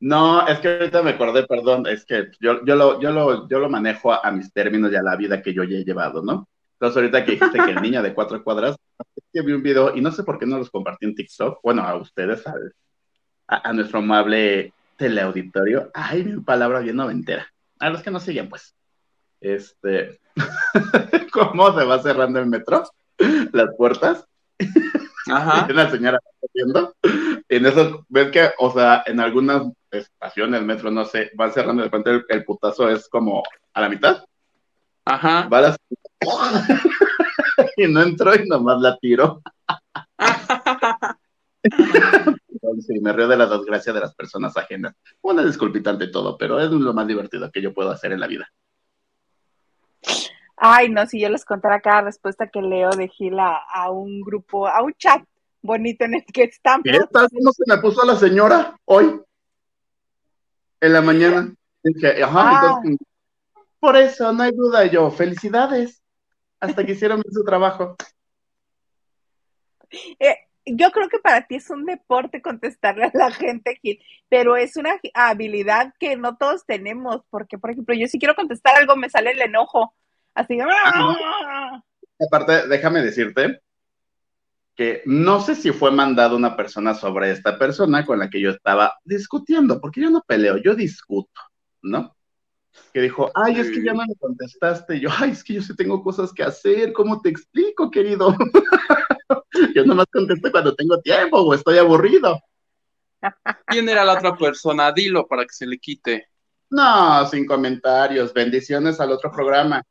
No, 0.00 0.46
es 0.46 0.58
que 0.60 0.68
ahorita 0.68 1.02
me 1.02 1.10
acordé, 1.10 1.44
perdón, 1.46 1.86
es 1.86 2.04
que 2.04 2.30
yo, 2.40 2.64
yo, 2.64 2.76
lo, 2.76 3.00
yo, 3.00 3.10
lo, 3.10 3.48
yo 3.48 3.58
lo 3.58 3.68
manejo 3.68 4.12
a, 4.12 4.20
a 4.22 4.30
mis 4.30 4.52
términos 4.52 4.92
y 4.92 4.96
a 4.96 5.02
la 5.02 5.16
vida 5.16 5.42
que 5.42 5.52
yo 5.52 5.64
ya 5.64 5.78
he 5.78 5.84
llevado, 5.84 6.22
¿no? 6.22 6.48
Entonces 6.74 6.96
ahorita 6.96 7.24
que 7.24 7.32
dijiste 7.32 7.58
que 7.58 7.72
el 7.72 7.82
niño 7.82 8.00
de 8.02 8.14
cuatro 8.14 8.42
cuadras, 8.44 8.76
que 9.32 9.42
vi 9.42 9.52
un 9.52 9.62
video 9.62 9.96
y 9.96 10.00
no 10.00 10.12
sé 10.12 10.22
por 10.22 10.38
qué 10.38 10.46
no 10.46 10.58
los 10.58 10.70
compartí 10.70 11.06
en 11.06 11.14
TikTok, 11.16 11.58
bueno, 11.64 11.82
a 11.82 11.96
ustedes, 11.96 12.46
al- 12.46 12.72
a, 13.48 13.68
a 13.70 13.72
nuestro 13.72 13.98
amable 13.98 14.72
teleauditorio. 14.96 15.90
Ay, 15.94 16.24
mi 16.24 16.40
palabra 16.42 16.78
bien 16.80 16.96
noventera. 16.96 17.48
A 17.80 17.90
los 17.90 18.02
que 18.02 18.10
nos 18.12 18.22
siguen, 18.22 18.48
pues. 18.48 18.74
Este, 19.40 20.20
¿cómo 21.32 21.76
se 21.78 21.84
va 21.84 22.00
cerrando 22.00 22.38
el 22.38 22.46
metro? 22.46 22.84
Las 23.52 23.74
puertas. 23.76 24.24
Ajá. 25.28 25.66
Y 25.68 25.72
una 25.72 25.90
señora 25.90 26.18
viendo. 26.54 26.94
En 27.48 27.66
eso, 27.66 28.04
ves 28.08 28.30
que, 28.30 28.50
o 28.58 28.72
sea, 28.72 29.02
en 29.06 29.20
algunas 29.20 29.62
estaciones, 29.90 30.62
metro, 30.62 30.90
no 30.90 31.04
sé, 31.04 31.30
van 31.34 31.52
cerrando 31.52 31.82
de 31.82 31.88
repente 31.88 32.10
el, 32.10 32.24
el 32.28 32.44
putazo 32.44 32.88
es 32.88 33.08
como 33.08 33.42
a 33.72 33.80
la 33.80 33.88
mitad. 33.88 34.24
Ajá. 35.04 35.48
Va 35.48 35.58
a 35.58 35.60
la- 35.62 35.76
y 37.76 37.86
no 37.86 38.02
entró 38.02 38.34
y 38.34 38.46
nomás 38.48 38.80
la 38.80 38.96
tiro. 38.98 39.42
Sí, 42.86 43.00
me 43.00 43.12
río 43.12 43.28
de 43.28 43.36
la 43.36 43.46
desgracia 43.46 43.92
de 43.92 44.00
las 44.00 44.14
personas 44.14 44.56
ajenas. 44.56 44.94
Una 45.22 45.42
disculpita 45.44 45.90
ante 45.90 46.08
todo, 46.08 46.36
pero 46.38 46.60
es 46.60 46.70
lo 46.70 46.92
más 46.92 47.06
divertido 47.06 47.50
que 47.50 47.62
yo 47.62 47.74
puedo 47.74 47.90
hacer 47.90 48.12
en 48.12 48.20
la 48.20 48.26
vida. 48.26 48.48
Ay, 50.56 50.88
no, 50.88 51.06
si 51.06 51.20
yo 51.20 51.28
les 51.28 51.44
contara 51.44 51.80
cada 51.80 52.02
respuesta 52.02 52.48
que 52.48 52.60
leo 52.60 52.90
de 52.90 53.08
Gil 53.08 53.38
a, 53.38 53.56
a 53.72 53.90
un 53.90 54.20
grupo, 54.20 54.66
a 54.66 54.82
un 54.82 54.92
chat 54.94 55.22
bonito 55.62 56.04
en 56.04 56.14
el 56.14 56.24
que 56.24 56.44
estamos. 56.44 56.84
¿Qué 56.84 56.98
tal? 57.10 57.28
¿Cómo 57.30 57.52
se 57.52 57.64
me 57.66 57.78
puso 57.78 58.04
la 58.04 58.16
señora 58.16 58.76
hoy? 58.84 59.20
En 60.80 60.92
la 60.92 61.00
mañana. 61.00 61.52
Dije, 61.82 62.22
ajá, 62.22 62.40
Ah. 62.50 62.80
entonces, 62.82 63.06
por 63.80 63.96
eso, 63.96 64.32
no 64.32 64.42
hay 64.42 64.52
duda. 64.52 64.86
Yo, 64.86 65.10
felicidades. 65.10 66.02
Hasta 66.60 66.84
que 66.84 66.92
hicieron 66.92 67.20
bien 67.20 67.32
su 67.32 67.44
trabajo. 67.44 67.96
Eh, 70.18 70.36
yo 70.66 70.90
creo 70.90 71.08
que 71.08 71.18
para 71.18 71.46
ti 71.46 71.54
es 71.56 71.70
un 71.70 71.84
deporte 71.86 72.42
contestarle 72.42 73.04
a 73.04 73.10
la 73.14 73.30
gente, 73.30 73.78
Gil, 73.80 74.02
pero 74.28 74.56
es 74.56 74.76
una 74.76 75.00
habilidad 75.14 75.94
que 75.98 76.16
no 76.16 76.36
todos 76.36 76.66
tenemos, 76.66 77.22
porque, 77.30 77.58
por 77.58 77.70
ejemplo, 77.70 77.94
yo 77.94 78.06
si 78.06 78.18
quiero 78.18 78.34
contestar 78.34 78.76
algo 78.76 78.96
me 78.96 79.08
sale 79.08 79.30
el 79.30 79.40
enojo, 79.40 79.94
así, 80.34 80.58
¡ah! 80.60 81.82
Aparte, 82.20 82.66
déjame 82.68 83.00
decirte 83.00 83.60
que 84.78 85.02
no 85.06 85.40
sé 85.40 85.56
si 85.56 85.72
fue 85.72 85.90
mandado 85.90 86.36
una 86.36 86.56
persona 86.56 86.94
sobre 86.94 87.32
esta 87.32 87.58
persona 87.58 88.06
con 88.06 88.20
la 88.20 88.30
que 88.30 88.40
yo 88.40 88.50
estaba 88.50 88.94
discutiendo, 89.04 89.80
porque 89.80 90.02
yo 90.02 90.08
no 90.08 90.22
peleo, 90.24 90.56
yo 90.58 90.76
discuto, 90.76 91.40
¿no? 91.82 92.16
Que 92.92 93.00
dijo, 93.00 93.28
ay, 93.34 93.58
es 93.58 93.72
que 93.72 93.82
ya 93.82 93.92
no 93.92 94.06
me 94.06 94.14
contestaste. 94.14 94.98
Y 94.98 95.00
yo, 95.00 95.10
ay, 95.18 95.32
es 95.32 95.42
que 95.42 95.54
yo 95.54 95.62
sí 95.62 95.74
tengo 95.74 96.00
cosas 96.00 96.32
que 96.32 96.44
hacer, 96.44 96.92
¿cómo 96.92 97.20
te 97.20 97.28
explico, 97.28 97.90
querido? 97.90 98.36
yo 99.74 99.84
nomás 99.84 100.06
contesto 100.12 100.52
cuando 100.52 100.72
tengo 100.76 101.00
tiempo 101.00 101.40
o 101.40 101.54
estoy 101.54 101.78
aburrido. 101.78 102.40
¿Quién 103.66 103.88
era 103.88 104.04
la 104.04 104.12
otra 104.12 104.36
persona? 104.36 104.92
Dilo 104.92 105.26
para 105.26 105.42
que 105.42 105.54
se 105.54 105.66
le 105.66 105.78
quite. 105.80 106.28
No, 106.70 107.26
sin 107.26 107.46
comentarios, 107.46 108.32
bendiciones 108.32 109.00
al 109.00 109.10
otro 109.10 109.32
programa. 109.32 109.82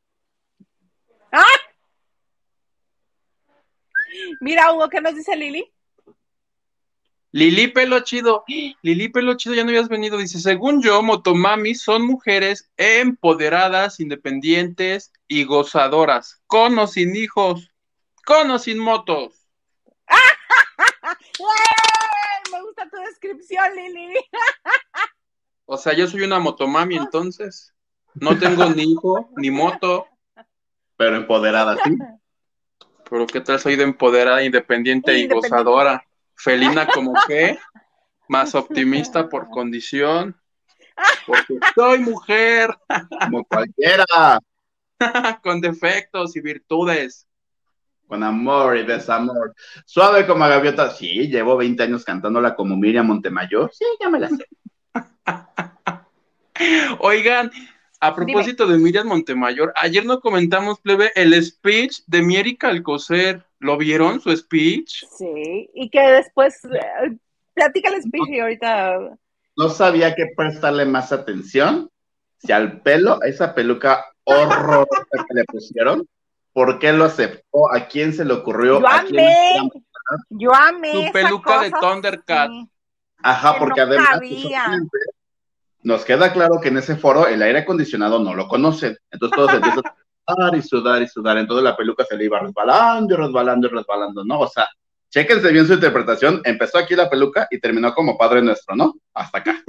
Mira, 4.40 4.72
Hugo, 4.72 4.90
¿qué 4.90 5.02
nos 5.02 5.16
dice 5.16 5.36
Lili? 5.36 5.72
Lili 7.32 7.68
Pelo 7.68 8.00
Chido. 8.00 8.44
Lili 8.82 9.10
Pelo 9.10 9.36
Chido, 9.36 9.56
ya 9.56 9.64
no 9.64 9.70
habías 9.70 9.90
venido. 9.90 10.18
Dice, 10.18 10.40
según 10.40 10.82
yo, 10.82 11.04
motomami 11.04 11.76
son 11.76 12.04
mujeres 12.04 12.72
empoderadas, 12.78 14.00
independientes 14.00 15.12
y 15.28 15.44
gozadoras, 15.44 16.42
con 16.48 16.80
o 16.80 16.88
sin 16.88 17.16
hijos, 17.16 17.70
con 18.26 18.50
o 18.50 18.60
sin 18.60 18.80
motos. 18.80 19.48
Me 22.52 22.62
gusta 22.62 22.90
tu 22.90 22.98
descripción, 22.98 23.76
Lili. 23.76 24.20
O 25.66 25.78
sea, 25.78 25.94
yo 25.94 26.08
soy 26.08 26.24
una 26.24 26.40
motomami 26.40 26.96
entonces. 26.96 27.74
No 28.16 28.40
tengo 28.40 28.66
ni 28.70 28.94
hijo, 28.94 29.30
ni 29.36 29.52
moto. 29.52 30.08
Pero 30.96 31.18
empoderada, 31.18 31.78
sí. 31.84 31.98
Pero 33.10 33.26
qué 33.28 33.42
tal 33.42 33.60
soy 33.60 33.76
de 33.76 33.84
empoderada, 33.84 34.44
independiente 34.44 35.18
y 35.18 35.28
gozadora. 35.28 36.06
Felina 36.36 36.88
como 36.94 37.14
que, 37.28 37.58
más 38.28 38.56
optimista 38.56 39.30
por 39.30 39.50
condición. 39.50 40.36
Porque 41.26 41.60
soy 41.76 42.00
mujer 42.00 42.76
Como 43.22 43.46
cualquiera, 43.46 44.40
con 45.44 45.62
defectos 45.62 46.36
y 46.36 46.42
virtudes. 46.42 47.28
con 48.08 48.24
amor 48.24 48.78
y 48.78 48.84
desamor. 48.84 49.54
Suave 49.86 50.26
como 50.26 50.48
gaviota. 50.48 50.90
Sí, 50.92 51.28
llevo 51.28 51.58
20 51.58 51.84
años 51.84 52.04
cantándola 52.04 52.56
como 52.56 52.76
Miriam 52.76 53.06
Montemayor. 53.06 53.72
Sí, 53.74 53.86
ya 54.00 54.10
me 54.10 54.20
la 54.20 54.30
sé. 54.30 54.48
Oigan, 57.00 57.52
a 58.00 58.16
propósito 58.16 58.68
de 58.68 58.78
Miriam 58.78 59.08
Montemayor, 59.08 59.74
ayer 59.76 60.06
no 60.06 60.20
comentamos, 60.20 60.80
plebe, 60.80 61.12
el 61.16 61.34
speech 61.44 62.02
de 62.08 62.22
Mierica 62.22 62.70
Alcocer. 62.70 63.44
¿Lo 63.60 63.76
vieron, 63.76 64.22
su 64.22 64.36
speech? 64.38 65.04
Sí, 65.18 65.68
y 65.74 65.90
que 65.90 66.00
después, 66.00 66.64
eh, 66.66 67.18
platica 67.56 67.90
el 67.90 68.04
speech 68.04 68.30
y 68.30 68.40
ahorita... 68.40 69.00
No 69.56 69.70
sabía 69.70 70.14
que 70.14 70.28
prestarle 70.36 70.86
más 70.86 71.12
atención. 71.12 71.90
Si 72.38 72.52
al 72.52 72.82
pelo, 72.82 73.20
a 73.24 73.28
esa 73.28 73.56
peluca 73.56 74.06
horrorosa 74.26 75.08
que 75.12 75.34
le 75.34 75.44
pusieron, 75.46 76.08
¿por 76.54 76.78
qué 76.78 76.94
lo 76.94 77.06
aceptó? 77.06 77.74
¿A 77.74 77.88
quién 77.88 78.14
se 78.14 78.26
le 78.26 78.34
ocurrió? 78.34 78.80
Yo 78.80 78.88
¿A 78.88 79.02
quién- 79.02 79.20
amé, 79.20 79.72
yo 80.30 80.54
amé 80.54 80.92
Su 80.92 81.00
esa 81.02 81.12
peluca 81.14 81.62
de 81.64 81.72
Thundercat. 81.72 82.50
sí. 82.52 82.70
Ajá, 83.24 83.54
que 83.54 83.60
porque 83.60 83.82
no 83.82 83.88
además 83.88 84.20
nos 85.88 86.04
queda 86.04 86.34
claro 86.34 86.60
que 86.62 86.68
en 86.68 86.78
ese 86.78 86.98
foro 86.98 87.28
el 87.28 87.42
aire 87.42 87.60
acondicionado 87.60 88.20
no 88.20 88.36
lo 88.36 88.50
conocen. 88.50 88.98
Entonces 89.10 89.38
todos 89.38 89.54
empiezan 89.54 89.84
a 89.86 90.34
sudar 90.36 90.56
y 90.58 90.62
sudar 90.62 91.02
y 91.02 91.08
sudar. 91.08 91.38
Entonces 91.38 91.64
la 91.64 91.78
peluca 91.78 92.04
se 92.04 92.18
le 92.18 92.26
iba 92.26 92.40
resbalando 92.40 93.14
y 93.14 93.18
resbalando 93.18 93.68
y 93.68 93.70
resbalando, 93.70 94.26
¿no? 94.26 94.42
O 94.42 94.48
sea, 94.50 94.68
chéquense 95.10 95.50
bien 95.50 95.66
su 95.66 95.76
interpretación. 95.76 96.42
Empezó 96.44 96.78
aquí 96.78 96.94
la 96.94 97.10
peluca 97.10 97.48
y 97.50 97.62
terminó 97.62 97.94
como 97.94 98.18
Padre 98.18 98.42
Nuestro, 98.42 98.76
¿no? 98.76 98.96
Hasta 99.14 99.38
acá. 99.38 99.64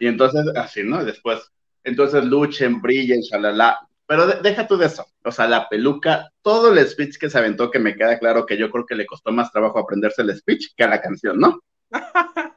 Y 0.00 0.08
entonces, 0.08 0.44
así, 0.56 0.82
¿no? 0.82 1.00
Y 1.00 1.04
después, 1.04 1.48
entonces 1.84 2.24
luchen, 2.24 2.82
brillen, 2.82 3.20
shalala. 3.20 3.78
Pero 4.04 4.26
de- 4.26 4.40
deja 4.42 4.66
tú 4.66 4.76
de 4.76 4.86
eso. 4.86 5.06
O 5.24 5.30
sea, 5.30 5.46
la 5.46 5.68
peluca, 5.68 6.28
todo 6.42 6.72
el 6.72 6.84
speech 6.88 7.18
que 7.18 7.30
se 7.30 7.38
aventó, 7.38 7.70
que 7.70 7.78
me 7.78 7.94
queda 7.94 8.18
claro 8.18 8.44
que 8.46 8.58
yo 8.58 8.68
creo 8.68 8.84
que 8.84 8.96
le 8.96 9.06
costó 9.06 9.30
más 9.30 9.52
trabajo 9.52 9.78
aprenderse 9.78 10.22
el 10.22 10.36
speech 10.36 10.74
que 10.76 10.82
a 10.82 10.88
la 10.88 11.00
canción, 11.00 11.38
¿no? 11.38 11.60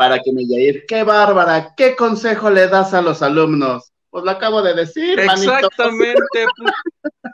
Para 0.00 0.18
que 0.22 0.32
me 0.32 0.46
Yair, 0.46 0.86
qué 0.88 1.02
bárbara, 1.04 1.74
qué 1.76 1.94
consejo 1.94 2.48
le 2.50 2.68
das 2.68 2.94
a 2.94 3.02
los 3.02 3.20
alumnos. 3.20 3.92
Pues 4.08 4.24
lo 4.24 4.30
acabo 4.30 4.62
de 4.62 4.72
decir. 4.72 5.20
Exactamente. 5.20 6.46
pues, 6.56 6.72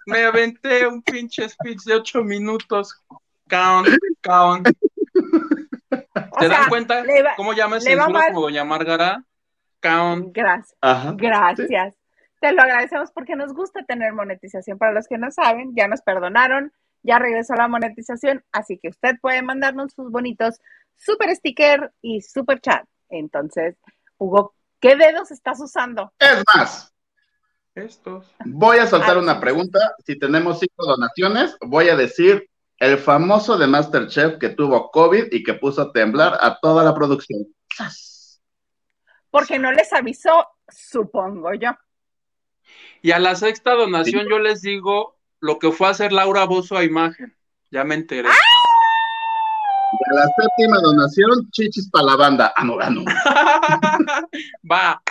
me 0.06 0.24
aventé 0.24 0.84
un 0.84 1.00
pinche 1.00 1.48
speech 1.48 1.84
de 1.84 1.94
ocho 1.94 2.24
minutos. 2.24 3.04
Count, 3.48 3.86
count. 4.20 4.68
O 4.68 6.40
¿Se 6.40 6.48
sea, 6.48 6.58
dan 6.58 6.68
cuenta 6.68 7.02
va- 7.04 7.34
cómo 7.36 7.52
llama 7.52 7.78
censura 7.80 8.26
como 8.26 8.40
Doña 8.40 8.64
Márgara? 8.64 9.22
Count. 9.80 10.30
Gracias, 10.34 10.76
Ajá. 10.80 11.14
gracias. 11.16 11.94
Te 12.40 12.52
lo 12.52 12.62
agradecemos 12.62 13.12
porque 13.12 13.36
nos 13.36 13.54
gusta 13.54 13.84
tener 13.84 14.12
monetización. 14.12 14.76
Para 14.76 14.92
los 14.92 15.06
que 15.06 15.18
no 15.18 15.30
saben, 15.30 15.72
ya 15.76 15.86
nos 15.86 16.02
perdonaron, 16.02 16.72
ya 17.04 17.20
regresó 17.20 17.54
la 17.54 17.68
monetización, 17.68 18.44
así 18.50 18.76
que 18.78 18.88
usted 18.88 19.14
puede 19.22 19.40
mandarnos 19.42 19.92
sus 19.92 20.10
bonitos 20.10 20.60
super 20.96 21.34
sticker 21.36 21.92
y 22.02 22.20
super 22.22 22.60
chat. 22.60 22.84
Entonces, 23.08 23.76
Hugo, 24.18 24.54
¿qué 24.80 24.96
dedos 24.96 25.30
estás 25.30 25.60
usando? 25.60 26.12
Es 26.18 26.42
más, 26.54 26.92
Estos. 27.74 28.26
voy 28.44 28.78
a 28.78 28.86
soltar 28.86 29.16
Ah, 29.16 29.20
una 29.20 29.40
pregunta. 29.40 29.78
Si 30.04 30.18
tenemos 30.18 30.58
cinco 30.60 30.86
donaciones, 30.86 31.56
voy 31.60 31.88
a 31.88 31.96
decir 31.96 32.48
el 32.78 32.98
famoso 32.98 33.56
de 33.58 33.66
Masterchef 33.66 34.38
que 34.38 34.50
tuvo 34.50 34.90
COVID 34.90 35.32
y 35.32 35.42
que 35.42 35.54
puso 35.54 35.82
a 35.82 35.92
temblar 35.92 36.36
a 36.40 36.58
toda 36.60 36.82
la 36.84 36.94
producción. 36.94 37.46
Porque 39.30 39.58
no 39.58 39.72
les 39.72 39.92
avisó, 39.92 40.46
supongo 40.68 41.52
yo. 41.54 41.70
Y 43.02 43.12
a 43.12 43.18
la 43.18 43.34
sexta 43.36 43.72
donación 43.74 44.26
yo 44.28 44.38
les 44.38 44.62
digo 44.62 45.16
lo 45.40 45.58
que 45.58 45.70
fue 45.70 45.88
hacer 45.88 46.12
Laura 46.12 46.44
Bozo 46.44 46.76
a 46.76 46.84
imagen. 46.84 47.36
Ya 47.70 47.84
me 47.84 47.94
enteré. 47.94 48.28
De 50.10 50.16
la 50.16 50.26
séptima 50.36 50.78
donación, 50.80 51.50
chichis 51.50 51.90
para 51.90 52.04
la 52.06 52.16
banda. 52.16 52.52
Ah, 52.56 52.64
no, 52.64 52.78
ah, 52.80 52.90
no. 52.90 53.04
Va. 54.70 55.02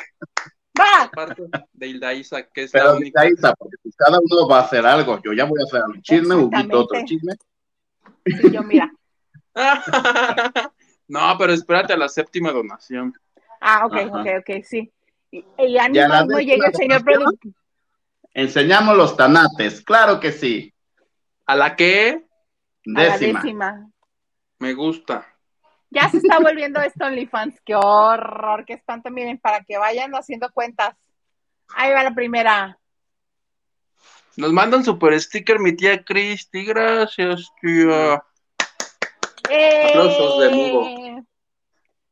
¡Va! 0.77 1.03
Aparte 1.03 1.43
de 1.73 1.87
Hilda 1.87 2.13
Isa, 2.13 2.43
que 2.47 2.63
es 2.63 2.71
Pero 2.71 2.85
la 2.85 2.93
única. 2.95 3.23
está, 3.25 3.53
porque 3.55 3.77
pues 3.81 3.95
cada 3.95 4.19
uno 4.19 4.47
va 4.47 4.59
a 4.59 4.63
hacer 4.63 4.85
algo. 4.85 5.21
Yo 5.23 5.33
ya 5.33 5.45
voy 5.45 5.59
a 5.61 5.63
hacer 5.63 5.81
un 5.87 6.01
chisme, 6.01 6.35
Huguito 6.35 6.79
otro 6.79 6.99
chisme. 7.05 7.33
Sí, 8.25 8.51
yo, 8.51 8.61
mira. 8.63 8.91
no, 11.07 11.35
pero 11.37 11.53
espérate 11.53 11.93
a 11.93 11.97
la 11.97 12.09
séptima 12.09 12.51
donación. 12.51 13.13
Ah, 13.61 13.85
ok, 13.85 13.93
Ajá. 13.95 14.19
ok, 14.19 14.27
ok, 14.39 14.63
sí. 14.63 14.91
Y, 15.31 15.45
y 15.57 15.77
más 16.07 16.27
no 16.27 16.39
llega 16.39 16.67
el 16.67 16.75
señor 16.75 17.03
productor. 17.03 17.51
Enseñamos 18.33 18.97
los 18.97 19.15
tanates, 19.15 19.81
claro 19.81 20.19
que 20.19 20.31
sí. 20.33 20.73
¿A 21.45 21.55
la 21.55 21.75
que 21.75 22.25
A 22.95 23.01
la 23.01 23.17
Décima. 23.17 23.89
Me 24.65 24.73
gusta. 24.73 25.23
Ya 25.91 26.09
se 26.09 26.17
está 26.17 26.39
volviendo 26.39 26.81
esto 26.81 27.05
OnlyFans. 27.05 27.61
Qué 27.63 27.75
horror, 27.75 28.65
qué 28.65 28.73
espanto. 28.73 29.11
Miren, 29.11 29.37
para 29.37 29.63
que 29.63 29.77
vayan 29.77 30.11
haciendo 30.13 30.49
cuentas. 30.51 30.97
Ahí 31.75 31.93
va 31.93 32.01
la 32.01 32.15
primera. 32.15 32.79
Nos 34.37 34.51
manda 34.51 34.77
un 34.77 34.83
super 34.83 35.21
sticker 35.21 35.59
mi 35.59 35.75
tía 35.75 36.03
Cristi. 36.03 36.65
Gracias, 36.65 37.47
tía. 37.61 38.23
¡Eh! 39.51 39.89
Aplausos 39.89 40.41
de 40.41 40.51
nuevo. 40.51 41.25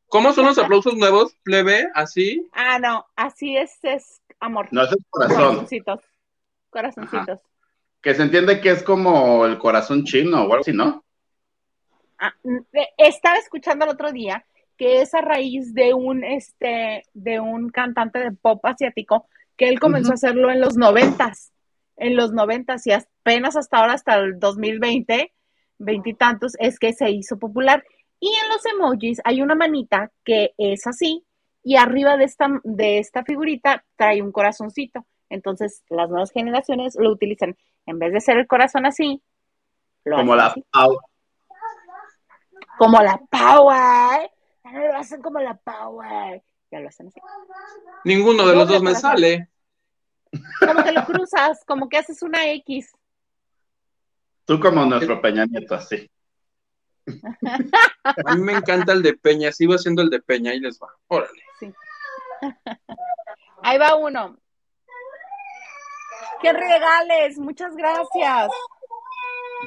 ¿Cómo 0.06 0.32
son 0.32 0.46
los 0.46 0.58
aplausos 0.58 0.94
nuevos? 0.94 1.34
¿Plebe? 1.42 1.88
¿Así? 1.92 2.48
Ah, 2.52 2.78
no, 2.78 3.04
así 3.16 3.56
es, 3.56 3.80
es 3.82 4.22
amor. 4.38 4.68
No, 4.70 4.84
ese 4.84 4.94
es 4.94 5.04
corazón. 5.10 5.36
Corazoncitos. 5.38 6.00
Corazoncitos. 6.70 7.40
Que 8.00 8.14
se 8.14 8.22
entiende 8.22 8.60
que 8.60 8.70
es 8.70 8.84
como 8.84 9.44
el 9.44 9.58
corazón 9.58 10.04
chino 10.04 10.38
o 10.38 10.42
algo 10.42 10.60
así, 10.60 10.72
¿no? 10.72 11.04
Ah, 12.26 12.34
eh, 12.72 12.88
estaba 12.96 13.36
escuchando 13.36 13.84
el 13.84 13.90
otro 13.90 14.10
día 14.10 14.46
que 14.78 15.02
es 15.02 15.12
a 15.12 15.20
raíz 15.20 15.74
de 15.74 15.92
un 15.92 16.24
este 16.24 17.02
de 17.12 17.38
un 17.38 17.68
cantante 17.68 18.18
de 18.18 18.32
pop 18.32 18.64
asiático 18.64 19.28
que 19.58 19.68
él 19.68 19.78
comenzó 19.78 20.12
a 20.12 20.14
hacerlo 20.14 20.50
en 20.50 20.60
los 20.60 20.78
noventas, 20.78 21.52
en 21.98 22.16
los 22.16 22.32
noventas 22.32 22.86
y 22.86 22.92
apenas 22.92 23.56
hasta 23.56 23.78
ahora, 23.78 23.92
hasta 23.92 24.16
el 24.16 24.40
2020, 24.40 25.32
veintitantos, 25.78 26.54
es 26.58 26.78
que 26.78 26.94
se 26.94 27.10
hizo 27.10 27.38
popular. 27.38 27.84
Y 28.18 28.28
en 28.28 28.48
los 28.48 28.64
emojis 28.64 29.20
hay 29.22 29.42
una 29.42 29.54
manita 29.54 30.10
que 30.24 30.54
es 30.56 30.86
así 30.86 31.24
y 31.62 31.76
arriba 31.76 32.16
de 32.16 32.24
esta, 32.24 32.48
de 32.64 32.98
esta 33.00 33.22
figurita 33.22 33.84
trae 33.96 34.22
un 34.22 34.32
corazoncito. 34.32 35.04
Entonces 35.28 35.84
las 35.90 36.08
nuevas 36.08 36.32
generaciones 36.32 36.96
lo 36.98 37.12
utilizan. 37.12 37.54
En 37.84 37.98
vez 37.98 38.14
de 38.14 38.20
ser 38.20 38.38
el 38.38 38.46
corazón 38.46 38.86
así, 38.86 39.20
lo 40.04 40.16
Como 40.16 40.34
hacen 40.34 40.64
la 40.72 40.80
así. 40.80 40.96
Como 42.78 43.00
la 43.02 43.18
Power. 43.30 44.30
Ya 44.64 44.72
no 44.72 44.80
lo 44.80 44.96
hacen 44.96 45.22
como 45.22 45.40
la 45.40 45.54
Power. 45.56 46.42
Ya 46.70 46.80
lo 46.80 46.88
hacen 46.88 47.08
así. 47.08 47.20
Ninguno 48.04 48.46
de 48.46 48.54
los 48.54 48.68
dos 48.68 48.82
me 48.82 48.94
sale. 48.94 49.48
Como 50.58 50.82
que 50.82 50.92
lo 50.92 51.04
cruzas, 51.04 51.64
como 51.66 51.88
que 51.88 51.98
haces 51.98 52.22
una 52.22 52.50
X. 52.52 52.92
Tú 54.44 54.58
como 54.60 54.84
nuestro 54.84 55.20
Peña 55.20 55.46
Nieto, 55.46 55.74
así. 55.74 56.10
A 58.26 58.34
mí 58.34 58.42
me 58.42 58.54
encanta 58.54 58.92
el 58.92 59.02
de 59.02 59.14
Peña. 59.14 59.52
Sigo 59.52 59.74
haciendo 59.74 60.02
el 60.02 60.10
de 60.10 60.20
Peña. 60.20 60.50
Ahí 60.50 60.60
les 60.60 60.78
va. 60.78 60.88
Órale. 61.08 61.42
Ahí 63.62 63.78
va 63.78 63.94
uno. 63.96 64.36
¡Qué 66.42 66.52
regales! 66.52 67.38
Muchas 67.38 67.74
gracias. 67.74 68.50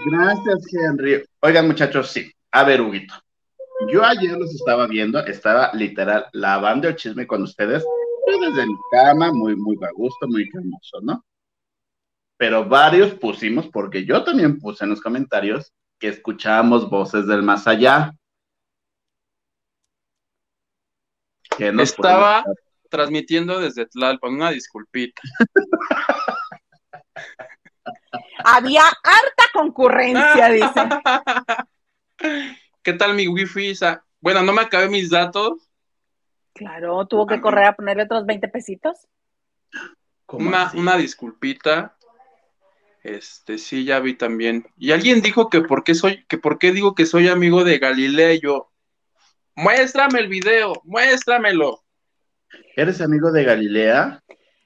Gracias, 0.06 0.74
Henry. 0.74 1.26
Oigan, 1.40 1.68
muchachos, 1.68 2.12
sí. 2.12 2.32
A 2.58 2.64
ver, 2.64 2.82
Huguito. 2.82 3.14
Yo 3.92 4.04
ayer 4.04 4.32
los 4.36 4.52
estaba 4.56 4.88
viendo, 4.88 5.20
estaba 5.20 5.72
literal 5.74 6.26
lavando 6.34 6.88
el 6.88 6.96
chisme 6.96 7.28
con 7.28 7.44
ustedes, 7.44 7.84
yo 7.84 8.40
desde 8.40 8.66
mi 8.66 8.74
cama, 8.90 9.32
muy, 9.32 9.56
muy 9.56 9.78
a 9.84 9.92
gusto, 9.92 10.28
muy 10.28 10.50
hermoso, 10.52 11.00
¿no? 11.04 11.24
Pero 12.36 12.68
varios 12.68 13.14
pusimos, 13.14 13.68
porque 13.68 14.06
yo 14.06 14.24
también 14.24 14.60
puse 14.60 14.86
en 14.86 14.90
los 14.90 15.02
comentarios 15.02 15.72
que 16.00 16.08
escuchábamos 16.08 16.90
voces 16.90 17.28
del 17.28 17.44
más 17.44 17.68
allá. 17.68 18.12
Que 21.56 21.72
nos 21.72 21.92
Estaba- 21.92 22.44
Transmitiendo 22.90 23.60
desde 23.60 23.86
Tlalpan. 23.86 24.34
Una 24.34 24.50
disculpita. 24.50 25.22
Había 28.46 28.84
harta 28.88 29.44
concurrencia, 29.54 30.50
dice. 30.50 30.72
¿Qué 32.88 32.94
tal 32.94 33.16
mi 33.16 33.28
wifi? 33.28 33.72
Isa? 33.72 34.06
Bueno, 34.22 34.44
no 34.44 34.54
me 34.54 34.62
acabé 34.62 34.88
mis 34.88 35.10
datos. 35.10 35.70
Claro, 36.54 37.06
tuvo 37.06 37.28
que 37.28 37.42
correr 37.42 37.66
a 37.66 37.76
ponerle 37.76 38.04
otros 38.04 38.26
20 38.26 38.48
pesitos. 38.48 39.10
¿Cómo 40.26 40.48
Una, 40.48 40.72
una 40.74 40.96
disculpita. 40.96 41.98
Este, 43.04 43.58
sí, 43.58 43.84
ya 43.84 44.00
vi 44.00 44.14
también. 44.14 44.66
Y 44.78 44.94
alguien 44.94 45.22
dijo 45.22 45.50
que 45.50 45.60
por 45.60 45.84
qué 45.84 45.96
soy, 45.96 46.24
que 46.30 46.38
por 46.38 46.60
qué 46.60 46.72
digo 46.72 46.96
que 46.96 47.06
soy 47.06 47.28
amigo 47.28 47.66
de 47.66 47.78
Galileo. 47.78 48.32
Y 48.32 48.40
yo, 48.40 48.72
muéstrame 49.54 50.20
el 50.20 50.30
video, 50.30 50.82
muéstramelo. 50.86 51.84
¿Eres 52.78 53.02
amigo 53.02 53.34
de 53.34 53.44
Galilea? 53.44 54.24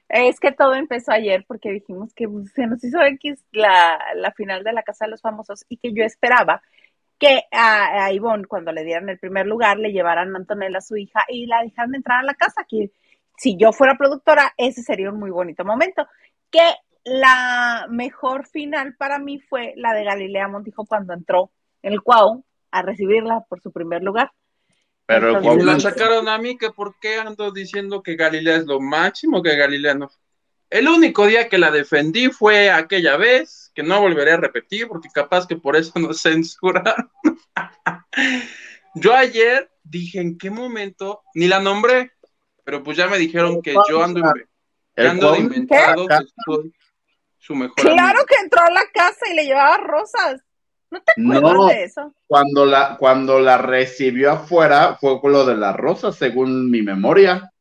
Es 0.08 0.38
que 0.38 0.52
todo 0.52 0.74
empezó 0.74 1.10
ayer 1.10 1.44
porque 1.48 1.72
dijimos 1.72 2.14
que 2.14 2.28
se 2.54 2.68
nos 2.68 2.84
hizo 2.84 3.02
X 3.02 3.44
la, 3.50 3.98
la 4.14 4.30
final 4.30 4.62
de 4.62 4.72
la 4.74 4.84
Casa 4.84 5.06
de 5.06 5.10
los 5.10 5.22
Famosos 5.22 5.64
y 5.68 5.78
que 5.78 5.92
yo 5.92 6.04
esperaba 6.04 6.62
que 7.22 7.44
a, 7.52 8.06
a 8.06 8.12
Ivonne, 8.12 8.46
cuando 8.46 8.72
le 8.72 8.82
dieran 8.82 9.08
el 9.08 9.16
primer 9.16 9.46
lugar, 9.46 9.78
le 9.78 9.92
llevaran 9.92 10.34
a 10.34 10.38
Antonella, 10.38 10.80
su 10.80 10.96
hija, 10.96 11.24
y 11.28 11.46
la 11.46 11.62
dejaran 11.62 11.94
entrar 11.94 12.18
a 12.18 12.24
la 12.24 12.34
casa. 12.34 12.66
Que 12.68 12.90
si 13.38 13.56
yo 13.56 13.72
fuera 13.72 13.96
productora, 13.96 14.52
ese 14.56 14.82
sería 14.82 15.08
un 15.08 15.20
muy 15.20 15.30
bonito 15.30 15.64
momento. 15.64 16.04
Que 16.50 16.74
la 17.04 17.86
mejor 17.88 18.48
final 18.48 18.96
para 18.96 19.20
mí 19.20 19.38
fue 19.38 19.72
la 19.76 19.94
de 19.94 20.02
Galilea 20.02 20.48
Montijo 20.48 20.84
cuando 20.84 21.12
entró 21.12 21.52
en 21.82 21.92
el 21.92 22.02
Cuau 22.02 22.44
a 22.72 22.82
recibirla 22.82 23.44
por 23.48 23.62
su 23.62 23.70
primer 23.70 24.02
lugar. 24.02 24.32
Pero 25.06 25.36
Entonces, 25.36 25.64
la 25.64 25.74
achacaron 25.74 26.28
a 26.28 26.38
mí, 26.38 26.58
que 26.58 26.70
por 26.70 26.98
qué 26.98 27.18
ando 27.18 27.52
diciendo 27.52 28.02
que 28.02 28.16
Galilea 28.16 28.56
es 28.56 28.66
lo 28.66 28.80
máximo, 28.80 29.44
que 29.44 29.54
Galilea 29.54 29.94
no. 29.94 30.10
El 30.72 30.88
único 30.88 31.26
día 31.26 31.48
que 31.50 31.58
la 31.58 31.70
defendí 31.70 32.28
fue 32.30 32.70
aquella 32.70 33.18
vez, 33.18 33.70
que 33.74 33.82
no 33.82 34.00
volveré 34.00 34.32
a 34.32 34.36
repetir, 34.38 34.88
porque 34.88 35.08
capaz 35.12 35.46
que 35.46 35.56
por 35.56 35.76
eso 35.76 35.92
nos 35.98 36.22
censuraron. 36.22 37.10
yo 38.94 39.14
ayer 39.14 39.70
dije 39.84 40.20
en 40.20 40.38
qué 40.38 40.50
momento, 40.50 41.22
ni 41.34 41.46
la 41.48 41.60
nombré, 41.60 42.12
pero 42.64 42.82
pues 42.82 42.96
ya 42.96 43.06
me 43.08 43.18
dijeron 43.18 43.60
que 43.60 43.74
yo 43.88 44.02
ando, 44.02 44.20
inve- 44.20 45.38
inventado, 45.38 46.06
¿Qué? 46.06 46.16
que 46.18 46.24
soy 46.46 46.72
su 47.38 47.54
mejor 47.54 47.74
Claro 47.76 48.20
amigo. 48.20 48.26
que 48.26 48.34
entró 48.42 48.62
a 48.62 48.70
la 48.70 48.84
casa 48.94 49.28
y 49.30 49.34
le 49.34 49.44
llevaba 49.44 49.76
rosas. 49.78 50.40
¿No 50.90 51.00
te 51.02 51.12
acuerdas 51.20 51.52
No. 51.54 51.66
de 51.66 51.84
eso? 51.84 52.14
Cuando 52.26 52.64
la, 52.66 52.96
cuando 52.98 53.40
la 53.40 53.58
recibió 53.58 54.30
afuera 54.32 54.96
fue 55.00 55.20
con 55.20 55.32
lo 55.32 55.44
de 55.44 55.56
la 55.56 55.72
rosa, 55.72 56.12
según 56.12 56.70
mi 56.70 56.82
memoria. 56.82 57.51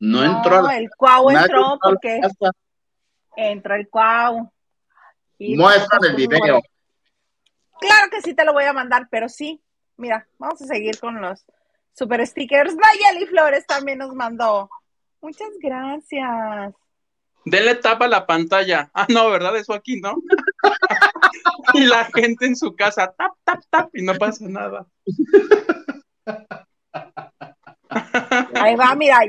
No, 0.00 0.24
entró 0.24 0.56
a 0.56 0.62
la, 0.62 0.78
el 0.78 0.90
Cuau 0.96 1.30
entró 1.30 1.78
porque 1.80 2.20
entró 3.36 3.74
el 3.74 3.88
Cuau. 3.88 4.50
Y 5.38 5.56
Muéstrame 5.56 6.08
el 6.08 6.16
video. 6.16 6.60
Claro 7.80 8.10
que 8.10 8.22
sí 8.22 8.34
te 8.34 8.44
lo 8.44 8.52
voy 8.52 8.64
a 8.64 8.72
mandar, 8.72 9.08
pero 9.10 9.28
sí. 9.28 9.62
Mira, 9.96 10.26
vamos 10.38 10.60
a 10.62 10.66
seguir 10.66 10.98
con 10.98 11.20
los 11.20 11.44
super 11.92 12.26
stickers. 12.26 12.74
Nayeli 12.74 13.26
Flores 13.26 13.66
también 13.66 13.98
nos 13.98 14.14
mandó. 14.14 14.70
Muchas 15.20 15.50
gracias. 15.60 16.74
Denle 17.44 17.74
tapa 17.76 18.06
a 18.06 18.08
la 18.08 18.26
pantalla. 18.26 18.90
Ah, 18.94 19.06
no, 19.08 19.30
¿verdad? 19.30 19.56
Eso 19.56 19.74
aquí, 19.74 20.00
¿no? 20.00 20.14
y 21.74 21.84
la 21.84 22.06
gente 22.06 22.46
en 22.46 22.56
su 22.56 22.74
casa, 22.74 23.12
tap, 23.12 23.32
tap, 23.44 23.62
tap, 23.68 23.90
y 23.94 24.02
no 24.02 24.14
pasa 24.14 24.46
nada. 24.48 24.86
Ahí 28.54 28.76
va, 28.76 28.94
mira. 28.94 29.20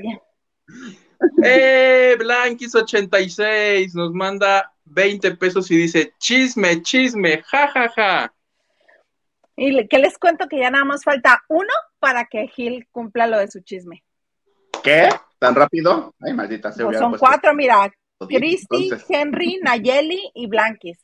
Eh, 1.44 2.16
Blanquis86 2.20 3.94
nos 3.94 4.12
manda 4.14 4.74
20 4.86 5.36
pesos 5.36 5.70
y 5.72 5.78
dice, 5.78 6.14
chisme, 6.18 6.82
chisme, 6.82 7.44
ja, 7.44 7.68
ja, 7.68 7.90
ja. 7.90 8.34
Y 9.56 9.72
le- 9.72 9.88
que 9.88 10.00
les 10.00 10.18
cuento 10.18 10.48
que 10.48 10.60
ya 10.60 10.72
nada 10.72 10.86
más 10.86 11.04
falta 11.04 11.44
uno 11.50 11.72
para 12.00 12.26
que 12.26 12.48
Gil 12.48 12.88
cumpla 12.92 13.28
lo 13.28 13.38
de 13.38 13.48
su 13.50 13.60
chisme. 13.62 14.04
¿Qué? 14.84 15.10
¿Tan 15.38 15.54
rápido? 15.54 16.16
Ay, 16.20 16.34
maldita 16.34 16.72
se 16.72 16.84
Pues 16.84 16.98
son 16.98 17.12
puesto 17.12 17.28
cuatro, 17.28 17.54
mira. 17.54 17.92
entonces. 18.20 19.06
Henry, 19.10 19.60
Nayeli 19.62 20.32
y 20.34 20.48
Blanquis. 20.48 20.98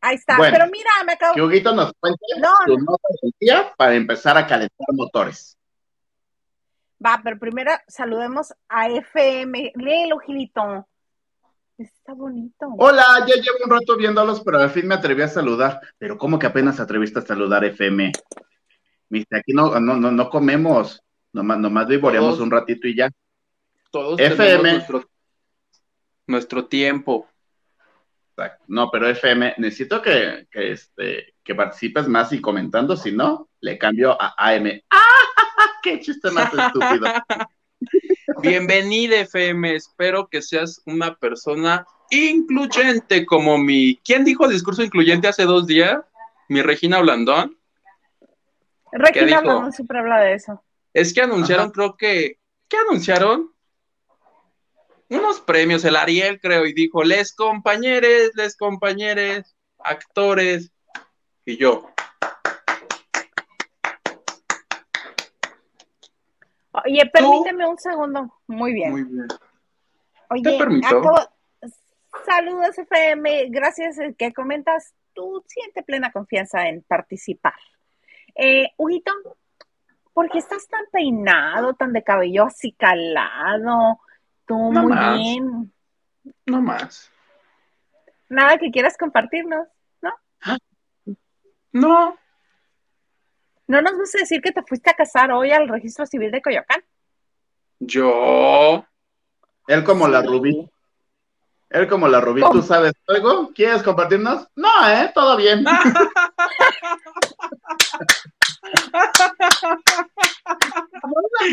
Ahí 0.00 0.16
está. 0.16 0.38
Bueno. 0.38 0.56
Pero 0.58 0.70
mira, 0.70 0.90
me 1.04 1.12
acabo. 1.12 1.34
Que 1.34 1.42
Huguito 1.42 1.74
nos 1.74 1.92
cuente 2.00 2.24
No, 2.38 2.48
su 2.64 2.78
no. 2.78 2.84
nota 2.92 3.08
del 3.20 3.32
día 3.38 3.74
para 3.76 3.94
empezar 3.94 4.38
a 4.38 4.46
calentar 4.46 4.86
motores. 4.92 5.58
Va, 7.04 7.20
pero 7.24 7.38
primero 7.38 7.72
saludemos 7.88 8.52
a 8.68 8.88
FM. 8.88 9.72
Léelo, 9.76 10.18
Gilito. 10.18 10.86
Está 11.78 12.12
bonito. 12.12 12.66
Hola, 12.76 13.04
ya 13.26 13.36
llevo 13.36 13.64
un 13.64 13.70
rato 13.70 13.96
viéndolos, 13.96 14.42
pero 14.42 14.58
al 14.58 14.68
fin 14.68 14.86
me 14.86 14.96
atreví 14.96 15.22
a 15.22 15.28
saludar. 15.28 15.80
Pero 15.96 16.18
¿cómo 16.18 16.38
que 16.38 16.46
apenas 16.46 16.78
atreviste 16.78 17.20
a 17.20 17.22
saludar 17.22 17.64
FM? 17.64 18.12
Viste, 19.08 19.36
aquí 19.36 19.54
no, 19.54 19.80
no, 19.80 19.96
no, 19.96 20.10
no 20.10 20.28
comemos. 20.28 21.02
Nomás, 21.32 21.58
nomás 21.58 21.86
vivoreamos 21.86 22.34
Todos. 22.34 22.40
un 22.40 22.50
ratito 22.50 22.86
y 22.86 22.96
ya. 22.96 23.10
Todos 23.90 24.20
FM. 24.20 24.36
tenemos 24.36 24.72
nuestro, 24.72 25.10
nuestro 26.26 26.64
tiempo. 26.66 27.26
Exacto. 28.36 28.64
No, 28.68 28.90
pero 28.90 29.08
FM, 29.08 29.54
necesito 29.56 30.02
que, 30.02 30.48
que, 30.50 30.72
este, 30.72 31.34
que 31.42 31.54
participes 31.54 32.06
más 32.08 32.30
y 32.34 32.42
comentando, 32.42 32.94
si 32.94 33.12
no, 33.12 33.48
le 33.60 33.78
cambio 33.78 34.20
a 34.20 34.34
AM. 34.36 34.82
¡Ah! 34.90 35.09
¡Qué 35.82 36.00
chiste 36.00 36.30
más 36.30 36.52
estúpido! 36.52 37.06
Bienvenida, 38.42 39.16
FM. 39.20 39.74
Espero 39.74 40.28
que 40.28 40.42
seas 40.42 40.82
una 40.86 41.14
persona 41.14 41.86
incluyente 42.10 43.24
como 43.24 43.58
mi. 43.58 43.96
¿Quién 44.04 44.24
dijo 44.24 44.48
discurso 44.48 44.82
incluyente 44.82 45.28
hace 45.28 45.44
dos 45.44 45.66
días? 45.66 45.98
Mi 46.48 46.62
Regina 46.62 47.00
Blandón. 47.00 47.58
Regina? 48.92 49.40
Blandón 49.40 49.72
siempre 49.72 49.98
habla 49.98 50.20
de 50.20 50.34
eso. 50.34 50.62
Es 50.92 51.14
que 51.14 51.22
anunciaron, 51.22 51.66
Ajá. 51.66 51.72
creo 51.72 51.96
que. 51.96 52.38
¿Qué 52.68 52.76
anunciaron? 52.76 53.52
Unos 55.08 55.40
premios, 55.40 55.84
el 55.84 55.96
Ariel, 55.96 56.40
creo, 56.40 56.66
y 56.66 56.72
dijo: 56.72 57.02
Les 57.02 57.34
compañeres, 57.34 58.32
les 58.34 58.56
compañeres, 58.56 59.56
actores. 59.78 60.72
Y 61.44 61.56
yo, 61.56 61.88
Oye, 66.72 67.04
permíteme 67.12 67.66
un 67.66 67.78
segundo. 67.78 68.40
Muy 68.46 68.72
bien. 68.72 68.90
muy 68.92 69.04
bien. 69.04 69.26
Oye, 70.30 70.42
Te 70.42 70.58
permito. 70.58 70.86
acabo- 70.86 71.28
Saludos, 72.26 72.76
FM. 72.78 73.46
Gracias 73.50 73.98
eh, 73.98 74.14
que 74.18 74.32
comentas. 74.32 74.94
Tú 75.12 75.44
siente 75.46 75.82
plena 75.82 76.12
confianza 76.12 76.68
en 76.68 76.82
participar. 76.82 77.54
Eh, 78.34 78.68
Huguito, 78.76 79.12
¿por 80.12 80.28
qué 80.30 80.38
estás 80.38 80.66
tan 80.68 80.84
peinado, 80.92 81.74
tan 81.74 81.92
de 81.92 82.02
cabello 82.04 82.44
así 82.44 82.72
calado? 82.72 84.00
Tú 84.46 84.72
No 84.72 84.82
muy 84.82 84.92
más. 84.92 85.18
bien. 85.18 85.72
No 86.46 86.62
más. 86.62 87.10
Nada 88.28 88.58
que 88.58 88.70
quieras 88.70 88.96
compartirnos, 88.96 89.66
¿no? 90.00 90.12
No. 91.72 92.16
¿No 93.70 93.80
nos 93.80 93.96
vas 93.96 94.12
a 94.16 94.18
decir 94.18 94.42
que 94.42 94.50
te 94.50 94.64
fuiste 94.64 94.90
a 94.90 94.94
casar 94.94 95.30
hoy 95.30 95.52
al 95.52 95.68
registro 95.68 96.04
civil 96.04 96.32
de 96.32 96.42
Coyoacán? 96.42 96.82
Yo. 97.78 98.84
Él 99.68 99.84
como 99.84 100.08
la. 100.08 100.22
Rubí. 100.22 100.68
Él 101.68 101.86
como 101.86 102.08
la 102.08 102.20
Rubí, 102.20 102.40
¿Cómo? 102.40 102.52
¿tú 102.54 102.62
sabes 102.62 102.92
algo? 103.06 103.52
¿Quieres 103.54 103.84
compartirnos? 103.84 104.48
No, 104.56 104.68
¿eh? 104.88 105.12
Todo 105.14 105.36
bien. 105.36 105.64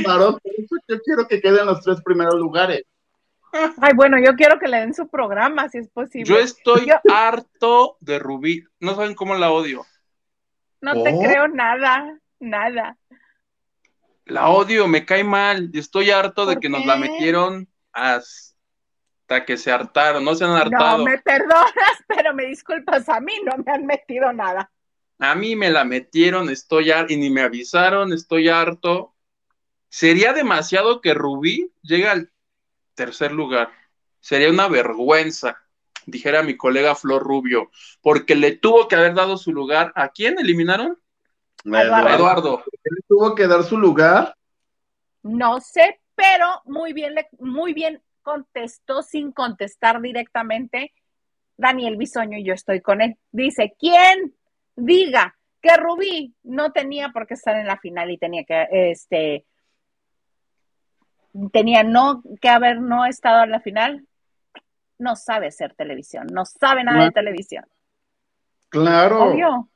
Claro, 0.03 0.37
por 0.37 0.51
eso 0.57 0.75
yo 0.87 0.99
quiero 1.01 1.27
que 1.27 1.41
queden 1.41 1.65
los 1.65 1.81
tres 1.81 2.01
primeros 2.03 2.35
lugares. 2.35 2.83
Ay, 3.79 3.93
bueno, 3.95 4.17
yo 4.23 4.35
quiero 4.35 4.59
que 4.59 4.67
le 4.67 4.77
den 4.77 4.93
su 4.93 5.07
programa, 5.07 5.69
si 5.69 5.79
es 5.79 5.89
posible. 5.89 6.25
Yo 6.29 6.37
estoy 6.37 6.87
Yo- 6.87 6.95
harto 7.11 7.97
de 8.01 8.19
Rubí. 8.19 8.63
No 8.79 8.95
saben 8.95 9.15
cómo 9.15 9.35
la 9.35 9.51
odio. 9.51 9.85
No 10.81 11.03
te 11.03 11.13
¿Oh? 11.13 11.19
creo 11.21 11.47
nada, 11.47 12.19
nada. 12.39 12.97
La 14.25 14.49
odio, 14.49 14.87
me 14.87 15.05
cae 15.05 15.23
mal. 15.23 15.71
Estoy 15.73 16.11
harto 16.11 16.45
de 16.45 16.55
¿Por 16.55 16.61
que 16.61 16.69
nos 16.69 16.85
la 16.85 16.97
metieron 16.97 17.67
hasta 17.93 19.45
que 19.45 19.57
se 19.57 19.71
hartaron. 19.71 20.23
No 20.23 20.35
se 20.35 20.43
han 20.43 20.51
hartado. 20.51 20.99
No, 20.99 21.03
me 21.05 21.17
perdonas, 21.19 21.73
pero 22.07 22.33
me 22.33 22.45
disculpas, 22.45 23.07
a 23.09 23.19
mí 23.19 23.33
no 23.43 23.63
me 23.63 23.71
han 23.71 23.85
metido 23.85 24.31
nada. 24.33 24.71
A 25.19 25.33
mí 25.33 25.55
me 25.55 25.71
la 25.71 25.83
metieron, 25.83 26.49
estoy 26.49 26.91
harto. 26.91 27.13
Y 27.13 27.17
ni 27.17 27.29
me 27.29 27.41
avisaron, 27.41 28.13
estoy 28.13 28.49
harto. 28.49 29.15
Sería 29.89 30.33
demasiado 30.33 31.01
que 31.01 31.13
Rubí 31.13 31.71
llegue 31.81 32.07
al 32.07 32.31
tercer 32.93 33.31
lugar. 33.31 33.71
Sería 34.19 34.49
una 34.49 34.67
vergüenza, 34.67 35.63
dijera 36.07 36.41
mi 36.41 36.57
colega 36.57 36.95
Flor 36.95 37.21
Rubio, 37.21 37.69
porque 38.01 38.35
le 38.35 38.53
tuvo 38.53 38.87
que 38.87 38.95
haber 38.95 39.13
dado 39.13 39.37
su 39.37 39.51
lugar. 39.53 39.91
¿A 39.95 40.09
quién 40.09 40.39
eliminaron? 40.39 40.97
Eduardo. 41.65 42.07
A 42.07 42.15
Eduardo. 42.15 42.63
Él 42.83 42.97
tuvo 43.07 43.35
que 43.35 43.45
dar 43.47 43.63
su 43.63 43.77
lugar. 43.77 44.35
No 45.21 45.59
sé, 45.59 45.99
pero 46.15 46.61
muy 46.65 46.93
bien, 46.93 47.13
le- 47.13 47.29
muy 47.39 47.73
bien 47.73 48.01
contestó 48.21 49.03
sin 49.03 49.31
contestar 49.31 50.01
directamente 50.01 50.93
Daniel 51.57 51.97
Bisoño 51.97 52.37
y 52.37 52.43
yo 52.45 52.53
estoy 52.53 52.81
con 52.81 53.01
él. 53.01 53.17
Dice, 53.31 53.75
¿quién 53.77 54.33
diga 54.75 55.35
que 55.61 55.75
Rubí 55.75 56.33
no 56.43 56.71
tenía 56.71 57.09
por 57.09 57.27
qué 57.27 57.33
estar 57.33 57.55
en 57.57 57.67
la 57.67 57.77
final 57.77 58.11
y 58.11 58.17
tenía 58.17 58.43
que, 58.45 58.67
este, 58.91 59.45
tenía 61.51 61.83
no 61.83 62.21
que 62.41 62.49
haber 62.49 62.79
no 62.79 63.05
estado 63.05 63.43
en 63.43 63.51
la 63.51 63.59
final? 63.59 64.05
No 64.99 65.15
sabe 65.15 65.47
hacer 65.47 65.73
televisión, 65.75 66.27
no 66.31 66.45
sabe 66.45 66.83
nada 66.83 67.05
de 67.05 67.11
televisión. 67.11 67.65
Claro. 68.69 69.25
Obvio. 69.31 69.69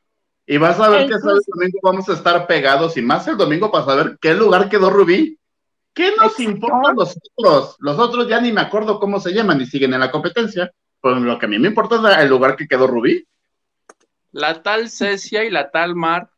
Y 0.45 0.57
vas 0.57 0.79
a 0.79 0.89
ver 0.89 1.01
E 1.03 1.07
que 1.07 1.13
incluso- 1.15 1.37
el 1.37 1.43
domingo 1.47 1.79
vamos 1.83 2.09
a 2.09 2.13
estar 2.13 2.47
pegados 2.47 2.97
y 2.97 3.01
más 3.01 3.27
el 3.27 3.37
domingo 3.37 3.71
para 3.71 3.85
saber 3.85 4.17
qué 4.19 4.33
lugar 4.33 4.67
quedó 4.69 4.89
Rubí. 4.89 5.37
¿Qué 5.93 6.09
nos 6.15 6.39
Exacto. 6.39 6.41
importa 6.43 6.89
a 6.89 6.93
nosotros? 6.93 7.75
Los 7.79 7.99
otros 7.99 8.27
ya 8.27 8.41
ni 8.41 8.51
me 8.51 8.61
acuerdo 8.61 8.99
cómo 8.99 9.19
se 9.19 9.33
llaman 9.33 9.61
y 9.61 9.65
siguen 9.65 9.93
en 9.93 9.99
la 9.99 10.11
competencia. 10.11 10.71
Pues 10.99 11.17
lo 11.17 11.37
que 11.39 11.45
a 11.45 11.49
mí 11.49 11.59
me 11.59 11.67
importa 11.69 11.95
es 12.13 12.17
el 12.23 12.29
lugar 12.29 12.55
que 12.55 12.67
quedó 12.67 12.87
Rubí. 12.87 13.25
La 14.31 14.61
tal 14.63 14.89
Cecia 14.89 15.43
y 15.43 15.49
la 15.49 15.69
tal 15.71 15.95
Mar 15.95 16.29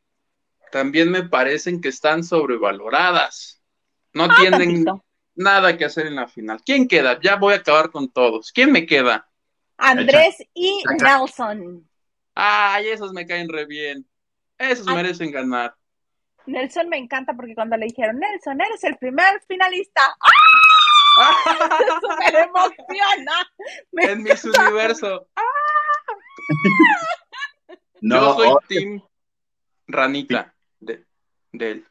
también 0.71 1.11
me 1.11 1.23
parecen 1.23 1.81
que 1.81 1.89
están 1.89 2.23
sobrevaloradas. 2.23 3.61
No 4.13 4.25
Ah, 4.25 4.35
tienen 4.39 4.83
tantito. 4.85 5.05
Nada 5.35 5.77
que 5.77 5.85
hacer 5.85 6.07
en 6.07 6.15
la 6.15 6.27
final. 6.27 6.61
¿Quién 6.65 6.87
queda? 6.87 7.19
Ya 7.21 7.35
voy 7.35 7.53
a 7.53 7.57
acabar 7.57 7.91
con 7.91 8.11
todos. 8.11 8.51
¿Quién 8.51 8.71
me 8.71 8.85
queda? 8.85 9.27
Andrés 9.77 10.37
y 10.53 10.81
Echa. 10.93 11.17
Nelson. 11.19 11.89
Ay, 12.35 12.87
esos 12.89 13.13
me 13.13 13.25
caen 13.25 13.49
re 13.49 13.65
bien. 13.65 14.07
Esos 14.57 14.87
Ah. 14.87 14.95
merecen 14.95 15.31
ganar. 15.31 15.75
Nelson 16.45 16.89
me 16.89 16.97
encanta 16.97 17.33
porque 17.33 17.55
cuando 17.55 17.77
le 17.77 17.85
dijeron, 17.85 18.19
Nelson, 18.19 18.59
eres 18.61 18.83
el 18.83 18.97
primer 18.97 19.41
finalista, 19.47 20.01
¡ah! 21.17 21.99
Me 22.31 22.39
emociona. 22.39 23.49
Me 23.91 24.03
en 24.05 24.23
Miss 24.23 24.43
Universo. 24.43 25.27
No, 28.01 28.15
Yo 28.19 28.35
soy 28.35 28.55
Team 28.67 29.03
Ranita 29.87 30.53
de, 30.79 31.05
de 31.53 31.71
él. 31.71 31.87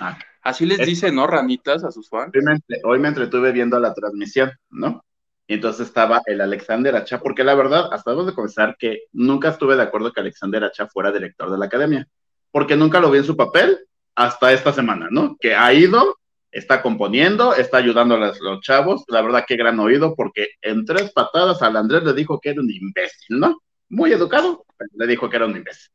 Ah. 0.00 0.18
Así 0.48 0.64
les 0.64 0.80
Es- 0.80 0.86
dicen, 0.86 1.14
¿no? 1.14 1.26
Ranitas 1.26 1.84
a 1.84 1.90
sus 1.90 2.08
fans. 2.08 2.32
hoy 2.34 2.42
me, 2.42 2.58
hoy 2.84 2.98
me 2.98 3.08
entretuve 3.08 3.52
viendo 3.52 3.78
la 3.78 3.92
transmisión, 3.92 4.50
¿no? 4.70 5.04
Y 5.46 5.54
entonces 5.54 5.86
estaba 5.88 6.22
el 6.24 6.40
Alexander 6.40 6.96
Acha, 6.96 7.20
porque 7.20 7.44
la 7.44 7.54
verdad, 7.54 7.88
hasta 7.92 8.10
debo 8.12 8.24
de 8.24 8.32
confesar 8.34 8.74
que 8.78 9.02
nunca 9.12 9.50
estuve 9.50 9.76
de 9.76 9.82
acuerdo 9.82 10.10
que 10.12 10.20
Alexander 10.20 10.64
Acha 10.64 10.86
fuera 10.86 11.12
director 11.12 11.50
de 11.50 11.58
la 11.58 11.66
academia, 11.66 12.08
porque 12.50 12.76
nunca 12.76 12.98
lo 12.98 13.10
vi 13.10 13.18
en 13.18 13.24
su 13.24 13.36
papel 13.36 13.78
hasta 14.14 14.50
esta 14.52 14.72
semana, 14.72 15.08
¿no? 15.10 15.36
Que 15.38 15.54
ha 15.54 15.70
ido, 15.74 16.16
está 16.50 16.80
componiendo, 16.80 17.54
está 17.54 17.76
ayudando 17.76 18.14
a 18.14 18.18
los, 18.18 18.40
los 18.40 18.60
chavos, 18.62 19.04
la 19.08 19.20
verdad 19.20 19.44
que 19.46 19.56
gran 19.56 19.78
oído, 19.80 20.14
porque 20.14 20.48
en 20.62 20.86
tres 20.86 21.12
patadas 21.12 21.60
al 21.60 21.76
Andrés 21.76 22.04
le 22.04 22.14
dijo 22.14 22.40
que 22.40 22.50
era 22.50 22.62
un 22.62 22.70
imbécil, 22.70 23.38
¿no? 23.38 23.58
Muy 23.90 24.12
educado, 24.12 24.64
pero 24.78 24.90
le 24.94 25.06
dijo 25.06 25.28
que 25.28 25.36
era 25.36 25.44
un 25.46 25.56
imbécil. 25.56 25.90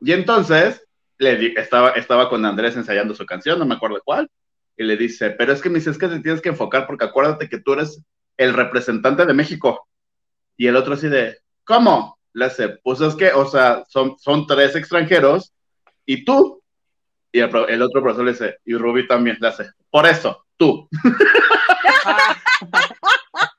Y 0.00 0.12
entonces 0.12 0.82
le 1.18 1.36
di- 1.36 1.54
estaba, 1.56 1.90
estaba 1.90 2.28
con 2.28 2.44
Andrés 2.44 2.76
ensayando 2.76 3.14
su 3.14 3.24
canción, 3.26 3.58
no 3.58 3.66
me 3.66 3.74
acuerdo 3.74 4.00
cuál, 4.04 4.30
y 4.76 4.84
le 4.84 4.96
dice, 4.96 5.30
pero 5.30 5.52
es 5.52 5.60
que 5.62 5.70
me 5.70 5.78
dice, 5.78 5.90
es 5.90 5.98
que 5.98 6.08
te 6.08 6.20
tienes 6.20 6.40
que 6.42 6.50
enfocar 6.50 6.86
porque 6.86 7.04
acuérdate 7.06 7.48
que 7.48 7.60
tú 7.60 7.72
eres 7.72 8.02
el 8.36 8.52
representante 8.52 9.24
de 9.24 9.32
México. 9.32 9.88
Y 10.56 10.66
el 10.66 10.76
otro 10.76 10.94
así 10.94 11.08
de, 11.08 11.38
¿cómo? 11.64 12.18
Le 12.32 12.44
hace, 12.44 12.68
pues 12.82 13.00
es 13.00 13.14
que, 13.14 13.32
o 13.32 13.46
sea, 13.46 13.84
son, 13.88 14.18
son 14.18 14.46
tres 14.46 14.76
extranjeros 14.76 15.52
y 16.04 16.24
tú. 16.24 16.62
Y 17.32 17.40
el, 17.40 17.50
el 17.68 17.82
otro 17.82 18.02
profesor 18.02 18.24
le 18.24 18.32
dice, 18.32 18.58
y 18.64 18.74
Rubí 18.74 19.06
también 19.06 19.38
le 19.40 19.48
hace, 19.48 19.70
por 19.90 20.06
eso, 20.06 20.44
tú. 20.56 20.88
Ah, 22.04 22.36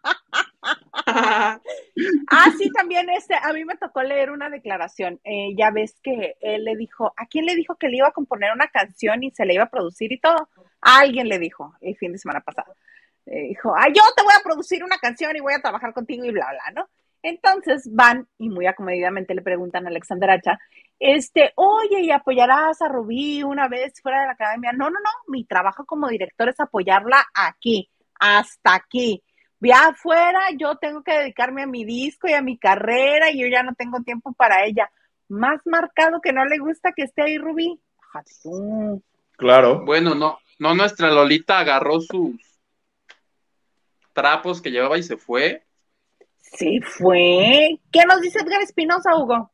sí, 2.57 2.71
también 2.71 3.09
este, 3.09 3.35
a 3.35 3.53
mí 3.53 3.65
me 3.65 3.75
tocó 3.77 4.03
leer 4.03 4.31
una 4.31 4.49
declaración. 4.49 5.19
Eh, 5.23 5.53
ya 5.57 5.71
ves 5.71 5.95
que 6.01 6.35
él 6.41 6.63
le 6.63 6.75
dijo, 6.75 7.13
¿a 7.17 7.25
quién 7.27 7.45
le 7.45 7.55
dijo 7.55 7.75
que 7.75 7.89
le 7.89 7.97
iba 7.97 8.07
a 8.07 8.13
componer 8.13 8.51
una 8.53 8.67
canción 8.67 9.23
y 9.23 9.31
se 9.31 9.45
le 9.45 9.55
iba 9.55 9.63
a 9.63 9.69
producir 9.69 10.11
y 10.11 10.19
todo? 10.19 10.49
A 10.81 10.99
alguien 10.99 11.27
le 11.27 11.39
dijo 11.39 11.73
el 11.81 11.95
fin 11.97 12.11
de 12.11 12.17
semana 12.17 12.41
pasado. 12.41 12.73
Eh, 13.25 13.49
dijo, 13.49 13.73
ah, 13.75 13.87
yo 13.87 14.01
te 14.15 14.23
voy 14.23 14.33
a 14.37 14.43
producir 14.43 14.83
una 14.83 14.97
canción 14.97 15.35
y 15.35 15.41
voy 15.41 15.53
a 15.53 15.61
trabajar 15.61 15.93
contigo 15.93 16.23
y 16.25 16.31
bla, 16.31 16.47
bla, 16.49 16.81
¿no? 16.81 16.89
Entonces 17.21 17.89
van 17.91 18.27
y 18.37 18.49
muy 18.49 18.67
acomodidamente 18.67 19.35
le 19.35 19.41
preguntan 19.41 19.85
a 19.85 19.89
Alexander 19.89 20.29
Hacha, 20.29 20.59
este, 20.99 21.51
oye, 21.55 22.01
¿y 22.01 22.11
apoyarás 22.11 22.81
a 22.81 22.87
Rubí 22.87 23.43
una 23.43 23.67
vez 23.67 24.01
fuera 24.01 24.21
de 24.21 24.27
la 24.27 24.31
academia? 24.33 24.71
No, 24.71 24.89
no, 24.89 24.99
no, 24.99 25.09
mi 25.27 25.45
trabajo 25.45 25.85
como 25.85 26.07
director 26.07 26.49
es 26.49 26.59
apoyarla 26.59 27.25
aquí, 27.33 27.89
hasta 28.19 28.75
aquí. 28.75 29.23
Ya 29.59 29.87
afuera, 29.87 30.39
yo 30.57 30.75
tengo 30.75 31.03
que 31.03 31.17
dedicarme 31.17 31.63
a 31.63 31.67
mi 31.67 31.83
disco 31.83 32.27
y 32.27 32.33
a 32.33 32.41
mi 32.41 32.57
carrera 32.57 33.31
y 33.31 33.41
yo 33.41 33.47
ya 33.47 33.63
no 33.63 33.73
tengo 33.73 34.01
tiempo 34.01 34.33
para 34.33 34.65
ella. 34.65 34.91
Más 35.29 35.61
marcado 35.65 36.21
que 36.21 36.31
no 36.31 36.45
le 36.45 36.59
gusta 36.59 36.93
que 36.95 37.03
esté 37.03 37.23
ahí 37.23 37.37
Rubí. 37.37 37.79
Claro. 39.37 39.83
Bueno, 39.83 40.15
no, 40.15 40.39
no, 40.59 40.75
nuestra 40.75 41.11
Lolita 41.11 41.59
agarró 41.59 41.99
sus 42.01 42.35
trapos 44.13 44.61
que 44.61 44.71
llevaba 44.71 44.97
y 44.97 45.03
se 45.03 45.17
fue. 45.17 45.63
Sí 46.39 46.79
fue. 46.81 47.79
¿Qué 47.91 48.05
nos 48.05 48.21
dice 48.21 48.39
Edgar 48.39 48.61
Espinosa, 48.61 49.15
Hugo? 49.15 49.51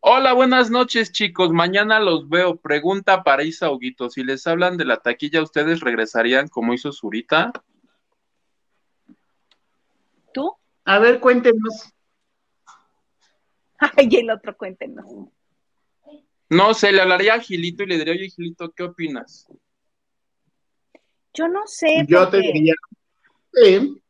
Hola, 0.00 0.32
buenas 0.32 0.70
noches, 0.70 1.10
chicos. 1.10 1.50
Mañana 1.50 1.98
los 1.98 2.28
veo. 2.28 2.56
Pregunta 2.56 3.24
para 3.24 3.42
Isa 3.42 3.70
Huguito. 3.70 4.10
Si 4.10 4.22
les 4.22 4.46
hablan 4.46 4.76
de 4.76 4.84
la 4.84 4.98
taquilla, 4.98 5.42
¿ustedes 5.42 5.80
regresarían 5.80 6.48
como 6.48 6.72
hizo 6.72 6.92
Zurita? 6.92 7.52
¿Tú? 10.32 10.54
A 10.84 10.98
ver, 10.98 11.20
cuéntenos. 11.20 11.92
Ay, 13.78 14.08
el 14.12 14.30
otro, 14.30 14.56
cuéntenos. 14.56 15.06
No 16.50 16.72
sé, 16.74 16.92
le 16.92 17.02
hablaría 17.02 17.34
a 17.34 17.40
Gilito 17.40 17.82
y 17.82 17.86
le 17.86 17.98
diría, 17.98 18.14
oye, 18.14 18.30
Gilito, 18.30 18.72
¿qué 18.72 18.82
opinas? 18.82 19.46
Yo 21.34 21.46
no 21.46 21.66
sé. 21.66 22.04
Yo 22.08 22.28
te 22.28 22.38
diría, 22.38 22.74
sí, 23.52 24.02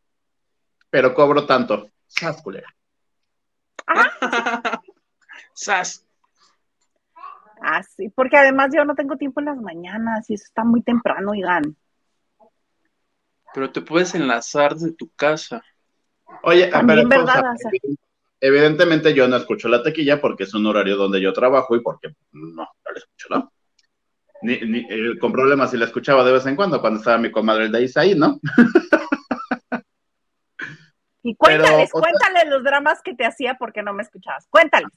pero 0.88 1.14
cobro 1.14 1.46
tanto. 1.46 1.90
Sas, 2.06 2.40
culera. 2.42 2.74
Sas. 5.52 6.06
Ah, 7.60 7.82
sí, 7.82 8.08
porque 8.08 8.36
además 8.36 8.70
yo 8.74 8.84
no 8.84 8.94
tengo 8.94 9.16
tiempo 9.16 9.40
en 9.40 9.46
las 9.46 9.58
mañanas 9.58 10.30
y 10.30 10.34
eso 10.34 10.44
está 10.44 10.64
muy 10.64 10.82
temprano, 10.82 11.32
oigan. 11.32 11.76
Pero 13.52 13.72
te 13.72 13.80
puedes 13.80 14.14
enlazar 14.14 14.76
de 14.76 14.92
tu 14.92 15.10
casa. 15.10 15.62
Oye, 16.42 16.68
También, 16.68 17.08
pero, 17.08 17.24
¿verdad? 17.24 17.52
o 17.52 17.56
sea, 17.56 17.70
evidentemente 18.40 19.14
yo 19.14 19.26
no 19.28 19.36
escucho 19.36 19.68
la 19.68 19.82
taquilla 19.82 20.20
porque 20.20 20.44
es 20.44 20.54
un 20.54 20.66
horario 20.66 20.96
donde 20.96 21.20
yo 21.20 21.32
trabajo 21.32 21.74
y 21.76 21.80
porque 21.80 22.08
no, 22.32 22.48
no 22.62 22.68
la 22.84 22.98
escucho, 22.98 23.28
¿no? 23.30 23.52
Ni, 24.42 24.56
ni- 24.60 24.86
eh, 24.88 25.18
con 25.20 25.32
problemas 25.32 25.70
si 25.72 25.76
la 25.76 25.86
escuchaba 25.86 26.24
de 26.24 26.32
vez 26.32 26.46
en 26.46 26.54
cuando 26.54 26.80
cuando 26.80 27.00
estaba 27.00 27.18
mi 27.18 27.30
comadre 27.30 27.64
el 27.64 27.72
de 27.72 27.90
ahí, 27.96 28.14
¿no? 28.14 28.38
Y 31.24 31.34
cuéntales, 31.34 31.90
o 31.92 32.00
sea- 32.00 32.00
cuéntales 32.00 32.48
los 32.48 32.62
dramas 32.62 33.02
que 33.02 33.14
te 33.14 33.26
hacía 33.26 33.56
porque 33.58 33.82
no 33.82 33.92
me 33.92 34.02
escuchabas. 34.02 34.46
Cuéntales. 34.48 34.88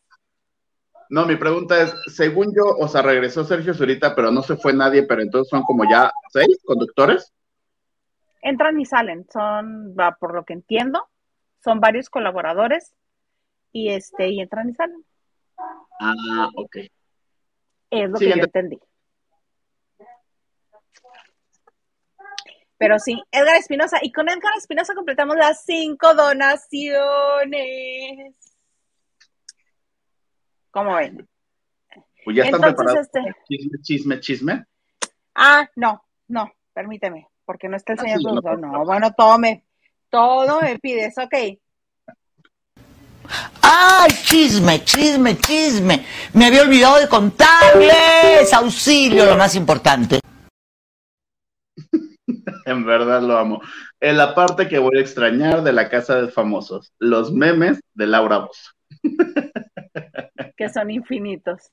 No, 1.09 1.25
mi 1.25 1.35
pregunta 1.35 1.81
es, 1.81 1.93
según 2.07 2.53
yo, 2.55 2.63
o 2.77 2.87
sea, 2.87 3.01
regresó 3.01 3.43
Sergio 3.43 3.73
Zurita, 3.73 4.15
pero 4.15 4.31
no 4.31 4.43
se 4.43 4.55
fue 4.55 4.71
nadie, 4.71 5.03
pero 5.03 5.21
entonces 5.21 5.49
son 5.49 5.63
como 5.63 5.83
ya 5.89 6.09
seis 6.31 6.57
conductores. 6.63 7.33
Entran 8.41 8.79
y 8.79 8.85
salen, 8.85 9.27
son, 9.33 9.93
va, 9.99 10.15
por 10.15 10.33
lo 10.33 10.45
que 10.45 10.53
entiendo, 10.53 11.09
son 11.63 11.79
varios 11.79 12.09
colaboradores 12.09 12.93
y 13.71 13.89
este, 13.89 14.29
y 14.29 14.41
entran 14.41 14.69
y 14.69 14.73
salen. 14.73 15.05
Ah, 15.99 16.49
ok. 16.55 16.77
Es 17.91 18.09
lo 18.09 18.17
Sí, 18.17 18.25
que 18.25 18.31
yo 18.31 18.35
ent- 18.37 18.43
entendí. 18.45 18.79
Pero 22.77 22.97
sí, 22.99 23.21
Edgar 23.31 23.55
Espinosa. 23.57 23.99
Y 24.01 24.11
con 24.11 24.27
Edgar 24.27 24.53
Espinosa 24.57 24.95
completamos 24.95 25.35
las 25.35 25.63
cinco 25.65 26.13
donaciones. 26.15 26.95
¿Cómo 30.71 30.95
ven? 30.95 31.27
Pues 32.23 32.37
ya 32.37 32.43
están 32.43 32.61
preparados. 32.61 33.01
este- 33.01 33.35
Chisme, 33.47 33.77
chisme, 33.81 34.19
chisme. 34.19 34.65
Ah, 35.35 35.69
no, 35.75 36.03
no, 36.27 36.51
permíteme, 36.73 37.27
porque 37.45 37.67
no 37.69 37.77
está 37.77 37.93
el 37.93 37.99
Ah, 37.99 38.01
señor 38.03 38.19
sí, 38.19 38.25
no, 38.25 38.57
No, 38.57 38.83
bueno, 38.85 39.13
tome. 39.13 39.63
Todo 40.11 40.61
me 40.61 40.77
pides, 40.77 41.15
ok. 41.17 41.33
¡Ay, 43.61 44.09
chisme, 44.23 44.83
chisme, 44.83 45.37
chisme! 45.37 46.05
Me 46.33 46.47
había 46.47 46.63
olvidado 46.63 46.99
de 46.99 47.07
contarles. 47.07 48.51
Auxilio, 48.53 49.25
lo 49.25 49.37
más 49.37 49.55
importante. 49.55 50.19
En 52.65 52.85
verdad 52.85 53.21
lo 53.21 53.37
amo. 53.37 53.61
En 53.99 54.17
la 54.17 54.33
parte 54.35 54.67
que 54.67 54.79
voy 54.79 54.97
a 54.97 55.01
extrañar 55.01 55.63
de 55.63 55.73
la 55.73 55.89
casa 55.89 56.21
de 56.21 56.29
famosos, 56.29 56.93
los 56.99 57.31
memes 57.31 57.79
de 57.93 58.07
Laura 58.07 58.37
Bozo. 58.39 58.71
Que 60.57 60.69
son 60.69 60.91
infinitos. 60.91 61.71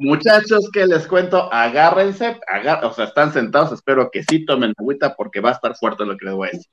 Muchachos, 0.00 0.68
que 0.72 0.84
les 0.86 1.06
cuento, 1.06 1.50
agárrense, 1.52 2.38
agá- 2.48 2.80
o 2.86 2.92
sea, 2.92 3.04
están 3.06 3.32
sentados, 3.32 3.72
espero 3.72 4.10
que 4.10 4.24
sí 4.24 4.44
tomen 4.44 4.72
agüita 4.76 5.14
porque 5.14 5.40
va 5.40 5.50
a 5.50 5.54
estar 5.54 5.76
fuerte 5.76 6.04
lo 6.04 6.16
que 6.16 6.24
les 6.26 6.34
voy 6.34 6.48
a 6.48 6.50
decir. 6.52 6.70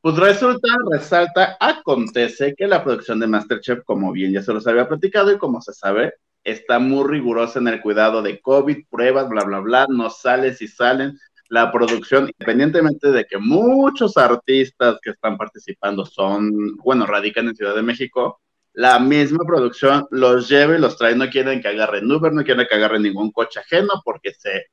Pues 0.00 0.16
resulta, 0.16 0.68
resalta, 0.90 1.56
acontece 1.58 2.54
que 2.56 2.66
la 2.66 2.84
producción 2.84 3.18
de 3.18 3.26
Masterchef, 3.26 3.82
como 3.84 4.12
bien 4.12 4.32
ya 4.32 4.42
se 4.42 4.52
los 4.52 4.66
había 4.66 4.88
platicado 4.88 5.32
y 5.32 5.38
como 5.38 5.60
se 5.60 5.72
sabe, 5.72 6.14
está 6.44 6.78
muy 6.78 7.06
rigurosa 7.08 7.58
en 7.58 7.68
el 7.68 7.80
cuidado 7.80 8.22
de 8.22 8.40
COVID, 8.40 8.86
pruebas, 8.88 9.28
bla, 9.28 9.44
bla, 9.44 9.60
bla, 9.60 9.86
no 9.88 10.08
sale 10.08 10.54
si 10.54 10.68
salen. 10.68 11.18
La 11.48 11.72
producción, 11.72 12.30
independientemente 12.38 13.10
de 13.10 13.24
que 13.24 13.38
muchos 13.38 14.16
artistas 14.16 14.98
que 15.02 15.10
están 15.10 15.36
participando 15.36 16.04
son, 16.06 16.76
bueno, 16.76 17.06
radican 17.06 17.48
en 17.48 17.56
Ciudad 17.56 17.74
de 17.74 17.82
México, 17.82 18.40
la 18.74 18.98
misma 19.00 19.44
producción 19.46 20.06
los 20.10 20.48
lleva 20.48 20.76
y 20.76 20.80
los 20.80 20.96
trae, 20.96 21.16
no 21.16 21.28
quieren 21.28 21.60
que 21.60 21.68
agarren 21.68 22.10
Uber, 22.10 22.32
no 22.32 22.44
quieren 22.44 22.66
que 22.68 22.76
agarren 22.76 23.02
ningún 23.02 23.32
coche 23.32 23.60
ajeno 23.60 23.94
porque 24.04 24.32
se 24.32 24.66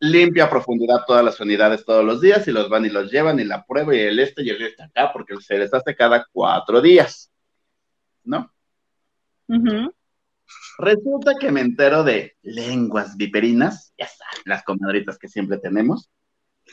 limpia 0.00 0.44
a 0.44 0.50
profundidad 0.50 1.04
todas 1.06 1.24
las 1.24 1.40
unidades 1.40 1.84
todos 1.84 2.04
los 2.04 2.20
días 2.20 2.46
y 2.48 2.52
los 2.52 2.68
van 2.68 2.84
y 2.84 2.90
los 2.90 3.10
llevan 3.10 3.40
y 3.40 3.44
la 3.44 3.64
prueba 3.64 3.94
y 3.94 4.00
el 4.00 4.18
este 4.18 4.42
y 4.42 4.50
el 4.50 4.62
este 4.62 4.82
acá 4.82 5.12
porque 5.12 5.34
se 5.40 5.58
les 5.58 5.72
hace 5.72 5.94
cada 5.94 6.26
cuatro 6.32 6.80
días, 6.80 7.30
¿no? 8.24 8.52
Resulta 10.78 11.34
que 11.38 11.52
me 11.52 11.60
entero 11.60 12.02
de 12.02 12.36
lenguas 12.42 13.16
viperinas, 13.16 13.92
ya 13.96 14.08
saben, 14.08 14.42
las 14.44 14.64
comadritas 14.64 15.18
que 15.18 15.28
siempre 15.28 15.58
tenemos, 15.58 16.10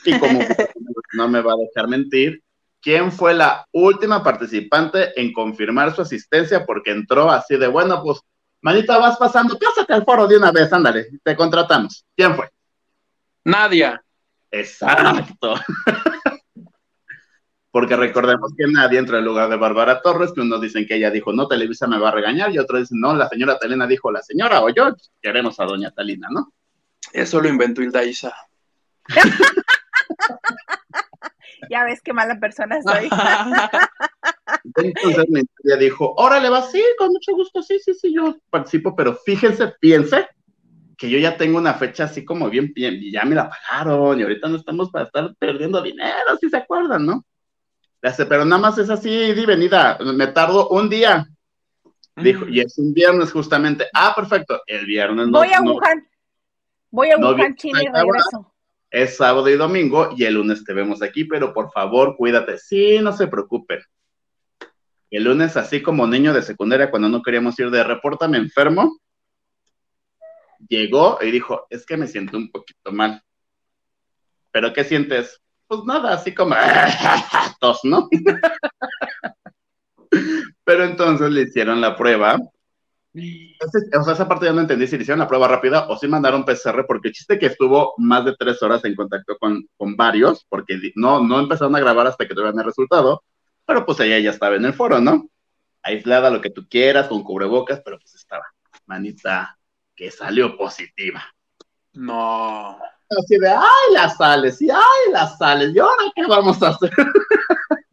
y 0.04 0.18
como 0.18 0.40
no 1.14 1.28
me 1.28 1.40
va 1.40 1.52
a 1.52 1.56
dejar 1.56 1.88
mentir, 1.88 2.42
¿quién 2.80 3.12
fue 3.12 3.34
la 3.34 3.66
última 3.72 4.22
participante 4.22 5.18
en 5.20 5.32
confirmar 5.32 5.94
su 5.94 6.02
asistencia? 6.02 6.66
Porque 6.66 6.90
entró 6.90 7.30
así 7.30 7.56
de, 7.56 7.68
bueno, 7.68 8.02
pues, 8.02 8.20
manita, 8.60 8.98
vas 8.98 9.16
pasando, 9.16 9.58
pásate 9.58 9.92
al 9.92 10.04
foro 10.04 10.26
de 10.26 10.36
una 10.36 10.50
vez, 10.50 10.72
ándale, 10.72 11.06
te 11.22 11.36
contratamos. 11.36 12.04
¿Quién 12.16 12.34
fue? 12.34 12.50
Nadia. 13.44 14.02
Exacto. 14.50 15.54
Porque 17.70 17.96
recordemos 17.96 18.52
que 18.56 18.66
nadie 18.66 18.98
entró 18.98 19.16
en 19.16 19.24
lugar 19.24 19.48
de 19.48 19.56
Bárbara 19.56 20.02
Torres, 20.02 20.32
que 20.32 20.42
unos 20.42 20.60
dicen 20.60 20.86
que 20.86 20.96
ella 20.96 21.10
dijo, 21.10 21.32
no, 21.32 21.48
Televisa 21.48 21.86
me 21.86 21.98
va 21.98 22.10
a 22.10 22.12
regañar, 22.12 22.52
y 22.52 22.58
otros 22.58 22.80
dicen, 22.80 23.00
no, 23.00 23.14
la 23.14 23.28
señora 23.28 23.58
Talina 23.58 23.86
dijo, 23.86 24.12
la 24.12 24.20
señora 24.20 24.60
o 24.60 24.68
yo, 24.68 24.94
queremos 25.22 25.58
a 25.58 25.64
doña 25.64 25.90
Talina, 25.90 26.28
¿no? 26.30 26.52
Eso 27.14 27.40
lo 27.40 27.48
inventó 27.48 27.82
Hilda 27.82 28.04
Isa. 28.04 28.34
Ya 31.70 31.84
ves 31.84 32.00
qué 32.02 32.12
mala 32.12 32.38
persona 32.38 32.80
soy. 32.82 33.08
Entonces 34.74 35.24
mi 35.28 35.42
dijo, 35.78 36.12
órale, 36.16 36.50
va, 36.50 36.62
sí, 36.62 36.82
con 36.98 37.08
mucho 37.08 37.32
gusto, 37.32 37.62
sí, 37.62 37.78
sí, 37.78 37.94
sí, 37.94 38.14
yo 38.14 38.36
participo, 38.50 38.94
pero 38.94 39.14
fíjense, 39.14 39.68
piense 39.80 40.28
que 41.02 41.10
yo 41.10 41.18
ya 41.18 41.36
tengo 41.36 41.58
una 41.58 41.74
fecha 41.74 42.04
así 42.04 42.24
como 42.24 42.48
bien, 42.48 42.72
bien, 42.72 42.94
y 42.94 43.10
ya 43.10 43.24
me 43.24 43.34
la 43.34 43.50
pagaron, 43.50 44.20
y 44.20 44.22
ahorita 44.22 44.46
no 44.46 44.54
estamos 44.56 44.88
para 44.88 45.06
estar 45.06 45.34
perdiendo 45.34 45.82
dinero, 45.82 46.36
si 46.40 46.48
se 46.48 46.56
acuerdan, 46.56 47.04
¿no? 47.04 47.24
Le 48.00 48.08
hace, 48.08 48.24
pero 48.24 48.44
nada 48.44 48.62
más 48.62 48.78
es 48.78 48.88
así, 48.88 49.10
di 49.10 49.44
venida, 49.44 49.98
me 50.14 50.28
tardo 50.28 50.68
un 50.68 50.88
día, 50.88 51.26
dijo, 52.14 52.46
y 52.46 52.60
es 52.60 52.78
un 52.78 52.94
viernes 52.94 53.32
justamente, 53.32 53.88
ah, 53.92 54.12
perfecto, 54.14 54.60
el 54.64 54.86
viernes 54.86 55.26
no, 55.26 55.38
Voy 55.38 55.52
a 55.52 55.58
no- 55.60 55.72
Wuhan. 55.72 56.08
Voy 56.92 57.10
a 57.10 57.16
no 57.16 57.32
Wuhan, 57.32 57.56
China 57.56 57.82
y 57.82 57.86
regreso. 57.88 58.52
es 58.88 59.16
sábado 59.16 59.48
y 59.48 59.56
domingo, 59.56 60.10
y 60.16 60.22
el 60.22 60.34
lunes 60.34 60.62
te 60.62 60.72
vemos 60.72 61.02
aquí, 61.02 61.24
pero 61.24 61.52
por 61.52 61.72
favor, 61.72 62.14
cuídate, 62.16 62.58
sí, 62.58 63.00
no 63.02 63.12
se 63.12 63.26
preocupen. 63.26 63.80
El 65.10 65.24
lunes, 65.24 65.56
así 65.56 65.82
como 65.82 66.06
niño 66.06 66.32
de 66.32 66.42
secundaria, 66.42 66.92
cuando 66.92 67.08
no 67.08 67.22
queríamos 67.22 67.58
ir 67.58 67.70
de 67.70 67.82
repórtame 67.82 68.38
enfermo, 68.38 69.00
llegó 70.68 71.18
y 71.20 71.30
dijo, 71.30 71.66
es 71.70 71.86
que 71.86 71.96
me 71.96 72.06
siento 72.06 72.36
un 72.36 72.50
poquito 72.50 72.92
mal. 72.92 73.22
¿Pero 74.50 74.72
qué 74.72 74.84
sientes? 74.84 75.40
Pues 75.66 75.84
nada, 75.84 76.14
así 76.14 76.34
como 76.34 76.54
tos, 77.60 77.80
¿no? 77.84 78.08
Pero 80.64 80.84
entonces 80.84 81.30
le 81.30 81.42
hicieron 81.42 81.80
la 81.80 81.96
prueba. 81.96 82.38
O 83.14 84.04
sea, 84.04 84.14
esa 84.14 84.28
parte 84.28 84.46
ya 84.46 84.52
no 84.52 84.60
entendí 84.60 84.86
si 84.86 84.96
le 84.96 85.02
hicieron 85.02 85.18
la 85.18 85.28
prueba 85.28 85.48
rápida 85.48 85.86
o 85.88 85.98
si 85.98 86.08
mandaron 86.08 86.44
PCR, 86.44 86.86
porque 86.86 87.08
el 87.08 87.14
chiste 87.14 87.38
que 87.38 87.46
estuvo 87.46 87.94
más 87.98 88.24
de 88.24 88.34
tres 88.38 88.62
horas 88.62 88.84
en 88.84 88.94
contacto 88.94 89.36
con, 89.38 89.66
con 89.76 89.96
varios, 89.96 90.46
porque 90.48 90.78
no, 90.94 91.22
no 91.22 91.40
empezaron 91.40 91.76
a 91.76 91.80
grabar 91.80 92.06
hasta 92.06 92.26
que 92.26 92.34
tuvieran 92.34 92.58
el 92.58 92.64
resultado, 92.64 93.22
pero 93.66 93.84
pues 93.84 94.00
ella 94.00 94.18
ya 94.18 94.30
estaba 94.30 94.56
en 94.56 94.64
el 94.64 94.72
foro, 94.72 95.00
¿no? 95.00 95.28
Aislada, 95.82 96.30
lo 96.30 96.40
que 96.40 96.50
tú 96.50 96.66
quieras, 96.68 97.08
con 97.08 97.22
cubrebocas, 97.22 97.82
pero 97.84 97.98
pues 97.98 98.14
estaba, 98.14 98.44
manita, 98.86 99.58
que 99.94 100.10
salió 100.10 100.56
positiva. 100.56 101.22
No. 101.92 102.78
Así 103.10 103.38
de, 103.38 103.48
ay, 103.48 103.92
las 103.92 104.16
sales, 104.16 104.60
y 104.62 104.70
ay, 104.70 105.12
las 105.12 105.36
sales, 105.36 105.74
¿y 105.74 105.78
ahora 105.78 106.04
qué 106.14 106.26
vamos 106.26 106.62
a 106.62 106.68
hacer? 106.68 106.90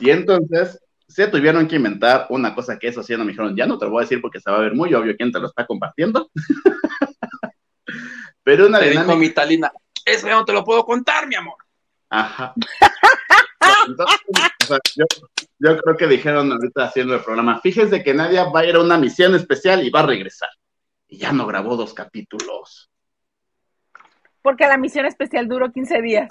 y 0.00 0.10
entonces 0.10 0.78
se 1.08 1.26
tuvieron 1.28 1.66
que 1.66 1.76
inventar 1.76 2.26
una 2.28 2.54
cosa 2.54 2.78
que 2.78 2.88
eso 2.88 3.02
sí 3.02 3.16
no 3.16 3.24
me 3.24 3.30
dijeron, 3.32 3.56
ya 3.56 3.66
no 3.66 3.78
te 3.78 3.86
lo 3.86 3.92
voy 3.92 4.02
a 4.02 4.04
decir 4.04 4.20
porque 4.20 4.40
se 4.40 4.50
va 4.50 4.58
a 4.58 4.60
ver 4.60 4.74
muy 4.74 4.92
obvio 4.92 5.16
quién 5.16 5.32
te 5.32 5.40
lo 5.40 5.46
está 5.46 5.66
compartiendo. 5.66 6.30
Pero 8.42 8.66
una 8.66 8.78
Te 8.78 8.90
dijo 8.90 9.02
dinámica. 9.02 9.18
mi 9.18 9.30
Talina, 9.30 9.72
eso 10.04 10.26
ya 10.26 10.34
no 10.34 10.44
te 10.44 10.52
lo 10.52 10.64
puedo 10.64 10.84
contar, 10.84 11.26
mi 11.26 11.34
amor. 11.34 11.56
Ajá. 12.10 12.52
Entonces, 13.88 14.16
o 14.62 14.64
sea, 14.66 14.78
yo, 14.96 15.04
yo 15.58 15.78
creo 15.78 15.96
que 15.96 16.06
dijeron 16.06 16.52
ahorita 16.52 16.84
haciendo 16.84 17.14
el 17.14 17.22
programa, 17.24 17.60
fíjese 17.60 18.02
que 18.02 18.14
Nadia 18.14 18.44
va 18.44 18.60
a 18.60 18.66
ir 18.66 18.76
a 18.76 18.80
una 18.80 18.98
misión 18.98 19.34
especial 19.34 19.84
y 19.84 19.90
va 19.90 20.00
a 20.00 20.06
regresar. 20.06 20.50
Y 21.08 21.18
ya 21.18 21.32
no 21.32 21.46
grabó 21.46 21.76
dos 21.76 21.94
capítulos. 21.94 22.90
Porque 24.42 24.66
la 24.66 24.76
misión 24.78 25.06
especial 25.06 25.48
duró 25.48 25.72
15 25.72 26.00
días. 26.02 26.28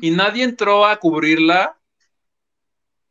Y 0.00 0.10
nadie 0.10 0.44
entró 0.44 0.86
a 0.86 0.96
cubrirla. 0.96 1.78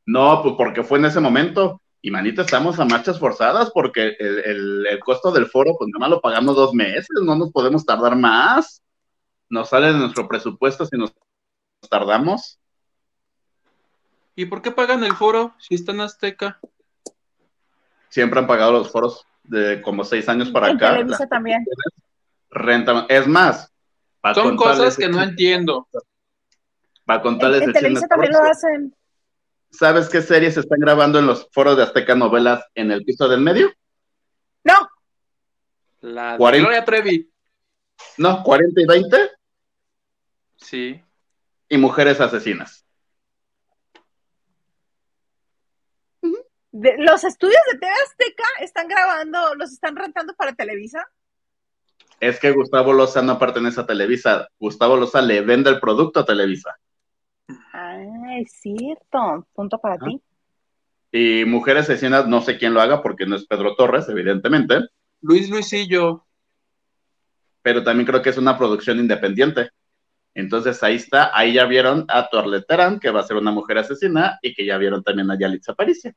No, 0.06 0.42
pues 0.42 0.56
porque 0.58 0.84
fue 0.84 1.00
en 1.00 1.06
ese 1.06 1.20
momento. 1.20 1.82
Y 2.02 2.10
manita, 2.10 2.42
estamos 2.42 2.80
a 2.80 2.86
marchas 2.86 3.20
forzadas 3.20 3.70
porque 3.72 4.16
el, 4.18 4.40
el- 4.40 4.88
el 4.88 5.00
costo 5.00 5.32
del 5.32 5.46
foro, 5.46 5.76
pues 5.78 5.88
nada 5.94 6.00
más 6.00 6.10
lo 6.10 6.22
pagamos 6.22 6.56
dos 6.56 6.74
meses, 6.74 7.08
no 7.24 7.36
nos 7.36 7.52
podemos 7.52 7.86
tardar 7.86 8.16
más. 8.16 8.82
Nos 9.50 9.70
sale 9.70 9.88
de 9.88 10.00
nuestro 10.00 10.28
presupuesto 10.28 10.86
si 10.88 10.98
nos 10.98 11.14
tardamos. 11.90 12.60
¿Y 14.36 14.46
por 14.46 14.62
qué 14.62 14.72
pagan 14.72 15.04
el 15.04 15.16
foro 15.16 15.54
si 15.60 15.76
está 15.76 15.92
en 15.92 16.02
Azteca? 16.02 16.60
Siempre 18.10 18.40
han 18.40 18.48
pagado 18.48 18.72
los 18.72 18.92
foros 18.92 19.26
de 19.44 19.82
como 19.82 20.04
seis 20.04 20.28
años 20.30 20.50
para 20.50 20.70
en 20.70 20.78
acá. 20.78 20.92
Televisa 20.94 21.28
también. 21.28 21.66
Renta, 22.50 23.06
es 23.10 23.28
más, 23.28 23.72
para 24.20 24.36
Son 24.36 24.58
cosas 24.58 24.98
que 24.98 25.08
no 25.08 25.22
entiendo. 25.22 25.88
Para 27.06 27.22
contarles 27.22 27.64
en 27.64 27.74
Televisa 27.74 28.08
también 28.08 28.34
lo 28.34 28.44
hacen. 28.44 28.96
¿Sabes 29.72 30.10
qué 30.10 30.22
series 30.22 30.56
se 30.56 30.60
están 30.62 30.80
grabando 30.80 31.20
en 31.20 31.26
los 31.26 31.48
foros 31.52 31.78
de 31.78 31.84
Azteca 31.84 32.14
Novelas 32.14 32.66
en 32.76 32.92
el 32.92 33.06
piso 33.06 33.30
del 33.30 33.40
medio? 33.40 33.72
No, 34.64 34.74
La 36.02 36.34
de 36.34 36.38
40. 36.38 36.68
Gloria 36.68 36.86
Trevi. 36.86 37.32
No, 38.18 38.44
40 38.44 38.82
y 38.82 38.86
20 38.86 39.32
Sí. 40.58 41.02
Y 41.72 41.78
Mujeres 41.78 42.20
Asesinas. 42.20 42.86
de- 46.74 46.96
los 47.00 47.24
estudios 47.26 47.60
de 47.72 47.80
TV 47.80 47.92
Azteca 47.92 48.44
están 48.62 48.88
grabando, 48.88 49.56
los 49.56 49.74
están 49.74 49.94
rentando 49.96 50.34
para 50.36 50.54
Televisa. 50.54 51.06
Es 52.22 52.40
que 52.40 52.52
Gustavo 52.52 52.94
Loza 52.94 53.22
no 53.22 53.38
pertenece 53.38 53.82
a 53.82 53.86
Televisa. 53.86 54.48
Gustavo 54.58 54.96
Loza 54.96 55.22
le 55.22 55.42
vende 55.42 55.70
el 55.70 55.82
producto 55.82 56.22
a 56.22 56.26
Televisa. 56.26 56.78
Ah, 57.74 58.00
es 58.40 58.54
cierto. 58.62 59.46
Punto 59.54 59.80
para 59.80 59.96
Ah. 59.96 60.06
ti. 60.06 60.22
Y 61.12 61.44
Mujeres 61.44 61.84
Asesinas, 61.90 62.26
no 62.28 62.40
sé 62.42 62.58
quién 62.58 62.74
lo 62.74 62.80
haga 62.80 63.02
porque 63.04 63.26
no 63.26 63.36
es 63.36 63.46
Pedro 63.46 63.76
Torres, 63.76 64.08
evidentemente, 64.08 64.80
Luis 65.22 65.50
Luisillo. 65.50 66.26
pero 67.64 67.84
también 67.84 68.08
creo 68.08 68.22
que 68.22 68.30
es 68.30 68.38
una 68.38 68.58
producción 68.58 68.98
independiente. 68.98 69.70
Entonces 70.34 70.82
ahí 70.84 70.96
está, 70.96 71.32
ahí 71.38 71.54
ya 71.54 71.66
vieron 71.66 72.06
a 72.08 72.30
Tourlet 72.30 72.66
Terán, 72.66 73.00
que 73.00 73.12
va 73.12 73.20
a 73.20 73.24
ser 73.24 73.38
una 73.38 73.52
mujer 73.52 73.80
asesina, 73.80 74.40
y 74.42 74.54
que 74.54 74.66
ya 74.66 74.78
vieron 74.78 75.04
también 75.04 75.30
a 75.30 75.38
Yalitza 75.38 75.74
Aparicio. 75.74 76.14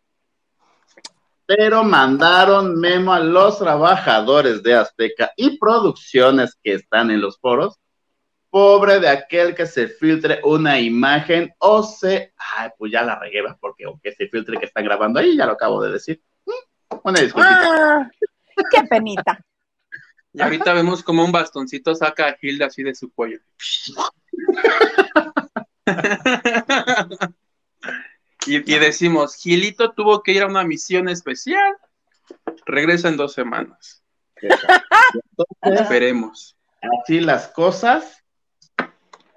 Pero 1.46 1.84
mandaron 1.84 2.78
memo 2.80 3.12
a 3.12 3.20
los 3.20 3.58
trabajadores 3.58 4.62
de 4.62 4.74
Azteca 4.74 5.32
y 5.36 5.58
producciones 5.58 6.56
que 6.62 6.74
están 6.74 7.10
en 7.10 7.20
los 7.20 7.38
foros. 7.38 7.78
Pobre 8.48 9.00
de 9.00 9.08
aquel 9.08 9.54
que 9.54 9.66
se 9.66 9.88
filtre 9.88 10.40
una 10.44 10.78
imagen 10.78 11.52
o 11.58 11.82
se. 11.82 12.32
Ay, 12.56 12.70
pues 12.78 12.92
ya 12.92 13.02
la 13.02 13.18
regué, 13.18 13.42
porque 13.60 13.84
o 13.84 13.98
que 14.00 14.12
se 14.12 14.28
filtre 14.28 14.56
que 14.58 14.66
están 14.66 14.84
grabando 14.84 15.18
ahí, 15.18 15.36
ya 15.36 15.44
lo 15.44 15.52
acabo 15.52 15.82
de 15.82 15.90
decir. 15.90 16.22
Mm, 16.46 16.96
Una 17.02 17.20
disculpita. 17.20 17.98
Ah, 17.98 18.10
qué 18.70 18.82
penita. 18.84 19.44
Y 20.34 20.42
ahorita 20.42 20.74
vemos 20.74 21.02
como 21.02 21.24
un 21.24 21.32
bastoncito 21.32 21.94
saca 21.94 22.26
a 22.26 22.36
Hilda 22.40 22.66
así 22.66 22.82
de 22.82 22.94
su 22.94 23.12
cuello. 23.12 23.38
y, 28.46 28.56
y 28.56 28.78
decimos, 28.78 29.36
Gilito 29.36 29.92
tuvo 29.92 30.22
que 30.24 30.32
ir 30.32 30.42
a 30.42 30.48
una 30.48 30.64
misión 30.64 31.08
especial. 31.08 31.76
Regresa 32.66 33.08
en 33.08 33.16
dos 33.16 33.32
semanas. 33.32 34.02
Entonces, 34.36 34.68
Esperemos. 35.62 36.56
así 36.82 37.20
las 37.20 37.48
cosas 37.48 38.24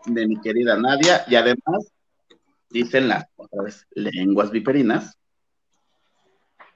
de 0.05 0.27
mi 0.27 0.41
querida 0.41 0.77
Nadia 0.77 1.23
y 1.27 1.35
además 1.35 1.91
dicen 2.69 3.07
las 3.07 3.27
lenguas 3.91 4.49
viperinas 4.51 5.17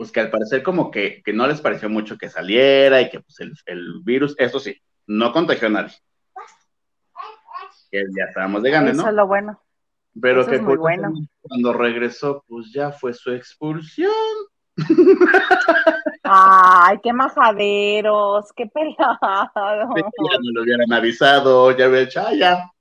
pues 0.01 0.11
que 0.11 0.19
al 0.19 0.31
parecer 0.31 0.63
como 0.63 0.89
que, 0.89 1.21
que 1.23 1.31
no 1.31 1.45
les 1.45 1.61
pareció 1.61 1.87
mucho 1.87 2.17
que 2.17 2.27
saliera 2.27 2.99
y 3.01 3.11
que 3.11 3.19
pues 3.19 3.39
el, 3.39 3.53
el 3.67 4.01
virus, 4.03 4.33
eso 4.39 4.59
sí, 4.59 4.75
no 5.05 5.31
contagió 5.31 5.67
a 5.67 5.69
nadie. 5.69 5.93
Que 7.91 8.01
ya 8.17 8.23
estábamos 8.23 8.63
de 8.63 8.71
Eso 8.71 8.81
¿no? 8.81 9.07
es 9.09 9.13
lo 9.13 9.27
bueno. 9.27 9.61
Pero 10.19 10.41
eso 10.41 10.49
que 10.49 10.55
es 10.55 10.63
muy 10.63 10.77
curiosamente, 10.77 11.31
cuando 11.41 11.73
regresó, 11.73 12.43
pues 12.47 12.73
ya 12.73 12.91
fue 12.91 13.13
su 13.13 13.31
expulsión. 13.31 14.11
Ay, 16.23 16.97
qué 17.03 17.13
majaderos, 17.13 18.51
qué 18.55 18.65
pelado. 18.65 19.51
Ya 19.53 20.37
no 20.41 20.51
lo 20.51 20.63
hubieran 20.63 20.91
avisado, 20.91 21.77
ya 21.77 21.87
hubiera 21.87 22.05
dicho, 22.07 22.23
ah, 22.25 22.33
ya, 22.33 22.71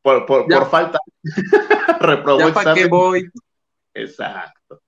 por, 0.00 0.24
por, 0.24 0.48
Ya. 0.48 0.60
por 0.60 0.70
falta. 0.70 0.98
Reprobó 2.00 2.38
¿Ya 2.38 2.54
para 2.54 2.72
qué 2.72 2.86
voy? 2.86 3.30
Exacto. 3.92 4.80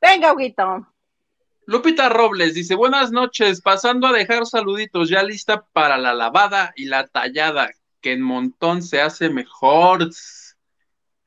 Venga, 0.00 0.32
Huguito. 0.32 0.86
Lupita 1.66 2.08
Robles 2.08 2.54
dice, 2.54 2.74
buenas 2.74 3.12
noches, 3.12 3.60
pasando 3.60 4.06
a 4.06 4.12
dejar 4.12 4.46
saluditos, 4.46 5.08
ya 5.08 5.22
lista 5.22 5.66
para 5.72 5.98
la 5.98 6.14
lavada 6.14 6.72
y 6.74 6.86
la 6.86 7.06
tallada, 7.06 7.70
que 8.00 8.12
en 8.12 8.22
montón 8.22 8.82
se 8.82 9.00
hace 9.00 9.30
mejor. 9.30 10.06
Besos, 10.06 10.56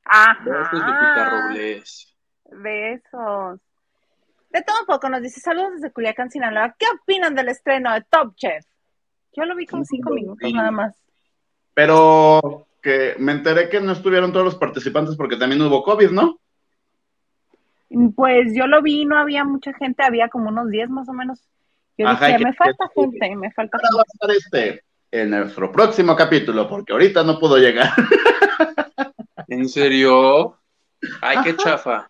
Ajá. 0.03 0.43
Lupita 0.43 1.29
Robles. 1.29 2.15
Besos. 2.51 3.59
De 4.49 4.61
todo 4.61 4.81
un 4.81 4.85
poco 4.85 5.09
nos 5.09 5.21
dice 5.21 5.39
saludos 5.39 5.75
desde 5.75 5.91
Culiacán, 5.91 6.29
Sinaloa. 6.29 6.75
¿Qué 6.77 6.85
opinan 7.01 7.33
del 7.33 7.49
estreno 7.49 7.93
de 7.93 8.01
Top 8.01 8.35
Chef? 8.35 8.65
Yo 9.35 9.45
lo 9.45 9.55
vi 9.55 9.65
como 9.65 9.83
cinco 9.83 10.13
minutos 10.13 10.51
nada 10.53 10.71
más. 10.71 10.95
Pero 11.73 12.67
que 12.81 13.15
me 13.17 13.31
enteré 13.31 13.69
que 13.69 13.81
no 13.81 13.93
estuvieron 13.93 14.31
todos 14.31 14.45
los 14.45 14.55
participantes 14.55 15.15
porque 15.15 15.37
también 15.37 15.61
hubo 15.61 15.83
COVID, 15.83 16.11
¿no? 16.11 16.39
Pues 18.15 18.53
yo 18.55 18.65
lo 18.67 18.81
vi 18.81 19.05
no 19.05 19.17
había 19.17 19.43
mucha 19.43 19.73
gente, 19.73 20.03
había 20.03 20.29
como 20.29 20.49
unos 20.49 20.69
10 20.69 20.89
más 20.89 21.07
o 21.09 21.13
menos. 21.13 21.41
Yo 21.97 22.07
Ajá, 22.07 22.25
dije, 22.27 22.37
que- 22.39 22.45
me 22.45 22.53
falta 22.53 22.85
que- 22.95 23.01
gente, 23.01 23.35
me 23.35 23.51
falta 23.51 23.77
Ahora 23.77 23.89
va 23.97 24.03
gente. 24.11 24.33
a 24.33 24.37
estar 24.37 24.71
este 24.71 24.83
en 25.11 25.29
nuestro 25.29 25.71
próximo 25.71 26.15
capítulo 26.15 26.67
porque 26.67 26.91
ahorita 26.93 27.23
no 27.23 27.39
pudo 27.39 27.57
llegar. 27.57 27.89
¿En 29.47 29.69
serio? 29.69 30.57
Ay, 31.21 31.37
qué 31.43 31.55
chafa. 31.55 32.09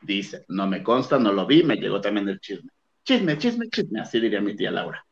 Dice, 0.00 0.44
no 0.48 0.66
me 0.66 0.82
consta, 0.82 1.18
no 1.18 1.32
lo 1.32 1.44
vi, 1.46 1.62
me 1.62 1.76
llegó 1.76 2.00
también 2.00 2.28
el 2.28 2.40
chisme. 2.40 2.70
Chisme, 3.04 3.36
chisme, 3.36 3.68
chisme, 3.68 4.00
así 4.00 4.18
diría 4.20 4.40
mi 4.40 4.56
tía 4.56 4.70
Laura. 4.70 5.04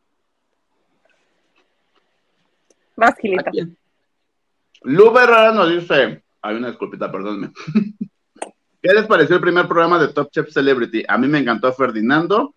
Vas, 2.96 3.14
Gilito. 3.18 3.50
Lu 4.82 5.18
Herrera 5.18 5.52
nos 5.52 5.68
dice, 5.70 6.22
hay 6.42 6.56
una 6.56 6.68
disculpita, 6.68 7.10
perdónme. 7.10 7.50
¿Qué 8.84 8.92
les 8.92 9.06
pareció 9.06 9.36
el 9.36 9.40
primer 9.40 9.66
programa 9.66 9.98
de 9.98 10.12
Top 10.12 10.30
Chef 10.30 10.50
Celebrity? 10.50 11.04
A 11.08 11.16
mí 11.16 11.26
me 11.26 11.38
encantó 11.38 11.72
Ferdinando 11.72 12.54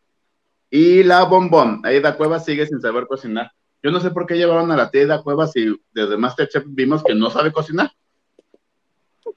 y 0.70 1.02
la 1.04 1.24
Bombón. 1.24 1.80
Aida 1.86 2.18
Cuevas 2.18 2.44
sigue 2.44 2.66
sin 2.66 2.82
saber 2.82 3.08
cocinar. 3.08 3.54
Yo 3.82 3.92
no 3.92 4.02
sé 4.02 4.12
por 4.12 4.26
qué 4.26 4.36
llevaron 4.36 4.70
a 4.70 4.76
la 4.76 4.92
tía 4.92 5.04
Aida 5.04 5.24
Cuevas 5.24 5.56
y 5.56 5.74
desde 5.94 6.18
Masterchef 6.18 6.66
vimos 6.68 7.02
que 7.02 7.16
no 7.16 7.30
sabe 7.30 7.54
cocinar. 7.54 7.92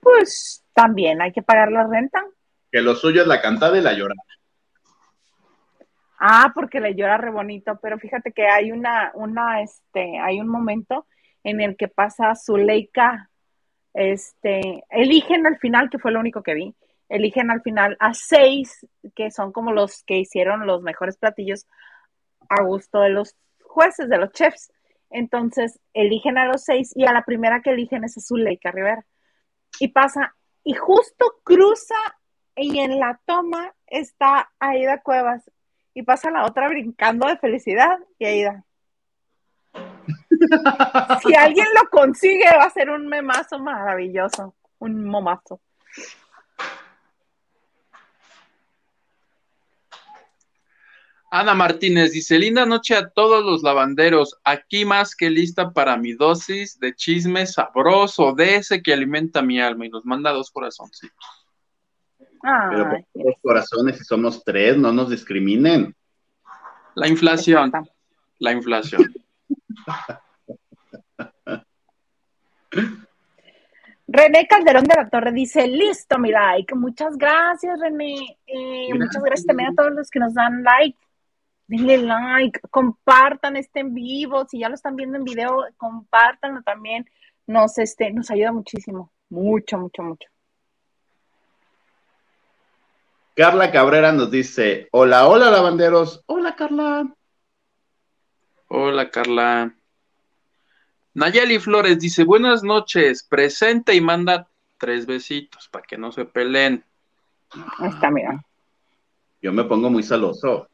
Pues 0.00 0.64
también 0.74 1.22
hay 1.22 1.30
que 1.30 1.42
pagar 1.42 1.70
la 1.70 1.86
renta. 1.86 2.24
Que 2.72 2.80
lo 2.80 2.96
suyo 2.96 3.22
es 3.22 3.28
la 3.28 3.40
cantada 3.40 3.78
y 3.78 3.82
la 3.82 3.92
llorada. 3.92 4.24
Ah, 6.18 6.50
porque 6.52 6.80
le 6.80 6.96
llora 6.96 7.18
re 7.18 7.30
bonito, 7.30 7.78
pero 7.80 8.00
fíjate 8.00 8.32
que 8.32 8.48
hay 8.48 8.72
una, 8.72 9.12
una, 9.14 9.62
este, 9.62 10.18
hay 10.18 10.40
un 10.40 10.48
momento 10.48 11.06
en 11.44 11.60
el 11.60 11.76
que 11.76 11.86
pasa 11.86 12.34
Zuleika, 12.34 13.30
este, 13.94 14.84
eligen 14.90 15.46
al 15.46 15.58
final, 15.58 15.88
que 15.88 16.00
fue 16.00 16.10
lo 16.10 16.18
único 16.18 16.42
que 16.42 16.54
vi, 16.54 16.74
eligen 17.10 17.50
al 17.50 17.60
final 17.60 17.96
a 18.00 18.14
seis, 18.14 18.86
que 19.14 19.30
son 19.30 19.52
como 19.52 19.72
los 19.72 20.02
que 20.04 20.18
hicieron 20.18 20.66
los 20.66 20.82
mejores 20.82 21.18
platillos 21.18 21.66
a 22.48 22.62
gusto 22.62 23.00
de 23.00 23.10
los 23.10 23.36
jueces, 23.62 24.08
de 24.08 24.16
los 24.16 24.32
chefs. 24.32 24.72
Entonces, 25.10 25.80
eligen 25.92 26.38
a 26.38 26.46
los 26.46 26.64
seis 26.64 26.92
y 26.94 27.04
a 27.04 27.12
la 27.12 27.24
primera 27.24 27.60
que 27.60 27.70
eligen 27.70 28.04
es 28.04 28.16
a 28.16 28.20
Zuleika 28.20 28.70
Rivera. 28.70 29.04
Y 29.80 29.88
pasa, 29.88 30.36
y 30.62 30.74
justo 30.74 31.40
cruza 31.42 31.96
y 32.56 32.78
en 32.78 32.98
la 33.00 33.20
toma 33.26 33.74
está 33.86 34.50
Aida 34.60 35.00
Cuevas 35.02 35.50
y 35.94 36.02
pasa 36.02 36.30
la 36.30 36.44
otra 36.44 36.68
brincando 36.68 37.26
de 37.26 37.38
felicidad 37.38 37.98
y 38.18 38.26
Aida. 38.26 38.64
Si 41.22 41.34
alguien 41.34 41.66
lo 41.74 41.90
consigue, 41.90 42.46
va 42.56 42.64
a 42.64 42.70
ser 42.70 42.88
un 42.90 43.06
memazo 43.08 43.58
maravilloso. 43.58 44.54
Un 44.78 45.04
momazo. 45.04 45.60
Ana 51.32 51.54
Martínez 51.54 52.10
dice, 52.10 52.40
linda 52.40 52.66
noche 52.66 52.96
a 52.96 53.08
todos 53.08 53.44
los 53.44 53.62
lavanderos, 53.62 54.36
aquí 54.42 54.84
más 54.84 55.14
que 55.14 55.30
lista 55.30 55.70
para 55.70 55.96
mi 55.96 56.12
dosis 56.12 56.80
de 56.80 56.92
chisme 56.92 57.46
sabroso, 57.46 58.32
de 58.32 58.56
ese 58.56 58.82
que 58.82 58.92
alimenta 58.92 59.40
mi 59.40 59.60
alma, 59.60 59.86
y 59.86 59.90
nos 59.90 60.04
manda 60.04 60.32
dos 60.32 60.50
corazoncitos. 60.50 61.46
Pero 62.42 62.90
Ay, 62.90 63.04
por 63.12 63.26
los 63.26 63.34
corazones, 63.40 63.98
si 63.98 64.04
somos 64.04 64.42
tres, 64.42 64.76
no 64.76 64.92
nos 64.92 65.10
discriminen. 65.10 65.94
La 66.96 67.06
inflación, 67.06 67.66
exacto. 67.66 67.92
la 68.40 68.52
inflación. 68.52 69.14
René 74.12 74.48
Calderón 74.48 74.84
de 74.84 74.96
la 74.96 75.08
Torre 75.08 75.30
dice, 75.30 75.68
listo 75.68 76.18
mi 76.18 76.32
like. 76.32 76.74
Muchas 76.74 77.16
gracias, 77.16 77.78
René. 77.78 78.16
Eh, 78.44 78.88
Gracias. 78.88 78.98
muchas 78.98 79.22
gracias 79.22 79.46
también 79.46 79.70
a 79.70 79.74
todos 79.76 79.92
los 79.92 80.10
que 80.10 80.18
nos 80.18 80.34
dan 80.34 80.64
like. 80.64 80.98
Denle 81.70 81.98
like, 81.98 82.58
compartan 82.68 83.54
este 83.54 83.78
en 83.78 83.94
vivo. 83.94 84.44
Si 84.48 84.58
ya 84.58 84.68
lo 84.68 84.74
están 84.74 84.96
viendo 84.96 85.16
en 85.16 85.22
video, 85.22 85.64
compártanlo 85.76 86.62
también. 86.62 87.08
Nos, 87.46 87.78
este, 87.78 88.12
nos 88.12 88.28
ayuda 88.32 88.50
muchísimo. 88.50 89.12
Mucho, 89.28 89.78
mucho, 89.78 90.02
mucho. 90.02 90.28
Carla 93.36 93.70
Cabrera 93.70 94.10
nos 94.10 94.32
dice, 94.32 94.88
hola, 94.90 95.28
hola 95.28 95.48
lavanderos. 95.48 96.24
Hola 96.26 96.56
Carla. 96.56 97.14
Hola, 98.66 99.08
Carla. 99.08 99.72
Nayeli 101.14 101.60
Flores 101.60 102.00
dice, 102.00 102.24
buenas 102.24 102.64
noches, 102.64 103.22
presente 103.22 103.94
y 103.94 104.00
manda 104.00 104.48
tres 104.76 105.06
besitos 105.06 105.68
para 105.68 105.84
que 105.84 105.96
no 105.96 106.10
se 106.10 106.24
peleen. 106.24 106.84
Ahí 107.78 107.90
está, 107.90 108.10
mira. 108.10 108.44
Yo 109.40 109.52
me 109.52 109.62
pongo 109.62 109.88
muy 109.88 110.02
celoso. 110.02 110.68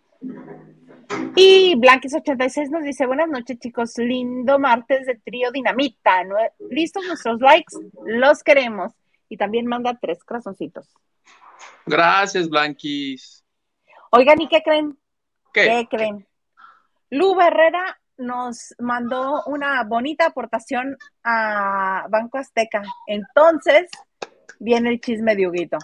Y 1.34 1.74
Blanquis86 1.76 2.70
nos 2.70 2.82
dice, 2.82 3.06
buenas 3.06 3.28
noches 3.28 3.58
chicos, 3.58 3.98
lindo 3.98 4.58
martes 4.58 5.06
de 5.06 5.16
trío 5.16 5.50
dinamita. 5.50 6.22
¿Listos 6.70 7.04
nuestros 7.06 7.40
likes? 7.40 7.76
Los 8.04 8.42
queremos. 8.42 8.92
Y 9.28 9.36
también 9.36 9.66
manda 9.66 9.98
tres 10.00 10.22
corazoncitos. 10.24 10.88
Gracias, 11.84 12.48
Blanquis. 12.48 13.44
Oigan, 14.10 14.40
¿y 14.40 14.48
qué 14.48 14.62
creen? 14.62 14.98
¿Qué? 15.52 15.64
¿Qué 15.64 15.86
creen? 15.90 16.26
Lu 17.10 17.40
Herrera 17.40 18.00
nos 18.18 18.74
mandó 18.78 19.42
una 19.46 19.84
bonita 19.84 20.26
aportación 20.26 20.96
a 21.22 22.06
Banco 22.08 22.38
Azteca. 22.38 22.82
Entonces, 23.06 23.88
viene 24.58 24.90
el 24.90 25.00
chisme 25.00 25.36
de 25.36 25.48
Huguito. 25.48 25.78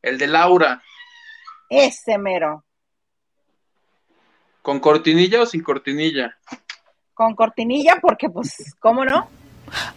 El 0.00 0.18
de 0.18 0.26
Laura. 0.26 0.82
Ese 1.68 2.18
mero. 2.18 2.64
¿Con 4.62 4.78
cortinilla 4.78 5.42
o 5.42 5.46
sin 5.46 5.62
cortinilla? 5.62 6.38
Con 7.12 7.34
cortinilla, 7.34 7.98
porque 8.00 8.30
pues, 8.30 8.74
¿cómo 8.78 9.04
no? 9.04 9.28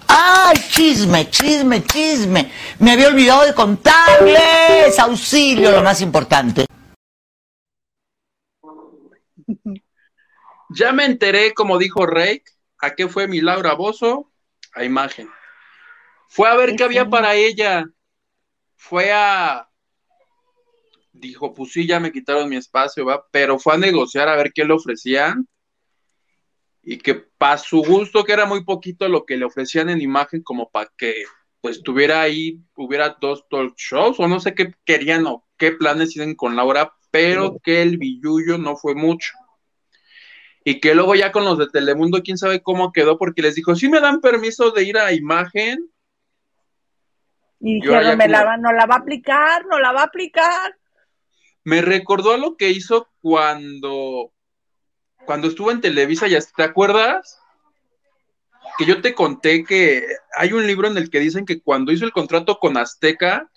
¡Ay, 0.08 0.58
chisme, 0.70 1.30
chisme, 1.30 1.84
chisme! 1.84 2.52
Me 2.80 2.92
había 2.92 3.10
olvidado 3.10 3.46
de 3.46 3.54
contarles. 3.54 4.98
Auxilio, 5.00 5.72
lo 5.72 5.84
más 5.84 6.02
importante. 6.02 6.66
Ya 10.70 10.92
me 10.92 11.06
enteré, 11.06 11.54
como 11.54 11.78
dijo 11.78 12.06
Rey, 12.08 12.42
a 12.80 12.96
qué 12.96 13.08
fue 13.08 13.28
mi 13.28 13.40
Laura 13.40 13.76
Bozo, 13.76 14.32
a 14.74 14.84
imagen. 14.84 15.30
Fue 16.28 16.50
a 16.50 16.56
ver 16.56 16.76
qué 16.76 16.84
había 16.84 17.08
para 17.08 17.36
ella. 17.36 17.86
Fue 18.76 19.14
a. 19.14 19.70
Dijo, 21.18 21.54
pues 21.54 21.72
sí, 21.72 21.88
ya 21.88 22.00
me 22.00 22.12
quitaron 22.12 22.50
mi 22.50 22.58
espacio, 22.58 23.06
va, 23.06 23.26
pero 23.32 23.58
fue 23.58 23.76
a 23.76 23.78
negociar 23.78 24.28
a 24.28 24.36
ver 24.36 24.52
qué 24.54 24.66
le 24.66 24.74
ofrecían. 24.74 25.48
Y 26.84 26.98
que 26.98 27.16
para 27.16 27.58
su 27.58 27.82
gusto, 27.82 28.24
que 28.24 28.34
era 28.34 28.46
muy 28.46 28.64
poquito 28.64 29.08
lo 29.08 29.26
que 29.26 29.38
le 29.38 29.46
ofrecían 29.46 29.90
en 29.90 30.02
imagen, 30.02 30.44
como 30.44 30.70
para 30.70 30.92
que 30.98 31.24
pues 31.62 31.82
tuviera 31.82 32.22
ahí, 32.22 32.60
hubiera 32.76 33.18
dos 33.20 33.48
talk 33.50 33.76
shows, 33.76 34.20
o 34.20 34.28
no 34.28 34.40
sé 34.40 34.54
qué 34.54 34.76
querían 34.86 35.26
o 35.26 35.48
qué 35.58 35.72
planes 35.72 36.12
tienen 36.12 36.36
con 36.36 36.56
Laura, 36.56 36.94
pero 37.10 37.58
que 37.64 37.82
el 37.82 37.98
billullo 37.98 38.60
no 38.60 38.76
fue 38.76 38.94
mucho 38.94 39.32
y 40.68 40.80
que 40.80 40.96
luego 40.96 41.14
ya 41.14 41.32
con 41.32 41.46
los 41.46 41.60
de 41.60 41.68
Telemundo, 41.70 42.24
quién 42.24 42.40
sabe 42.40 42.62
cómo 42.64 42.92
quedó, 42.92 43.20
porque 43.20 43.44
les 43.44 43.54
dijo, 43.54 43.76
sí 43.76 43.88
me 43.88 44.02
dan 44.02 44.20
permiso 44.20 44.72
de 44.72 44.84
ir 44.84 44.98
a 44.98 45.14
imagen, 45.14 45.92
Y 47.60 47.76
dijeron, 47.76 48.18
me 48.18 48.28
la 48.28 48.40
como- 48.44 48.58
no 48.58 48.74
la 48.74 48.86
va 48.88 48.96
a 48.96 48.98
aplicar, 48.98 49.66
no 49.68 49.80
la 49.80 49.92
va 49.92 50.02
a 50.02 50.06
aplicar. 50.06 50.76
Me 51.66 51.82
recordó 51.82 52.32
a 52.32 52.38
lo 52.38 52.56
que 52.56 52.70
hizo 52.70 53.10
cuando, 53.22 54.32
cuando 55.26 55.48
estuvo 55.48 55.72
en 55.72 55.82
Televisa, 55.82 56.28
ya 56.28 56.40
¿te 56.40 56.64
acuerdas? 56.64 57.40
Que 58.78 58.86
yo 58.86 59.02
te 59.02 59.16
conté 59.16 59.64
que 59.64 60.06
hay 60.38 60.54
un 60.54 60.68
libro 60.68 60.88
en 60.88 60.96
el 60.98 61.10
que 61.10 61.20
dicen 61.20 61.44
que 61.46 61.60
cuando 61.60 61.92
hizo 61.92 62.06
el 62.06 62.12
contrato 62.12 62.60
con 62.60 62.78
Azteca, 62.78 63.50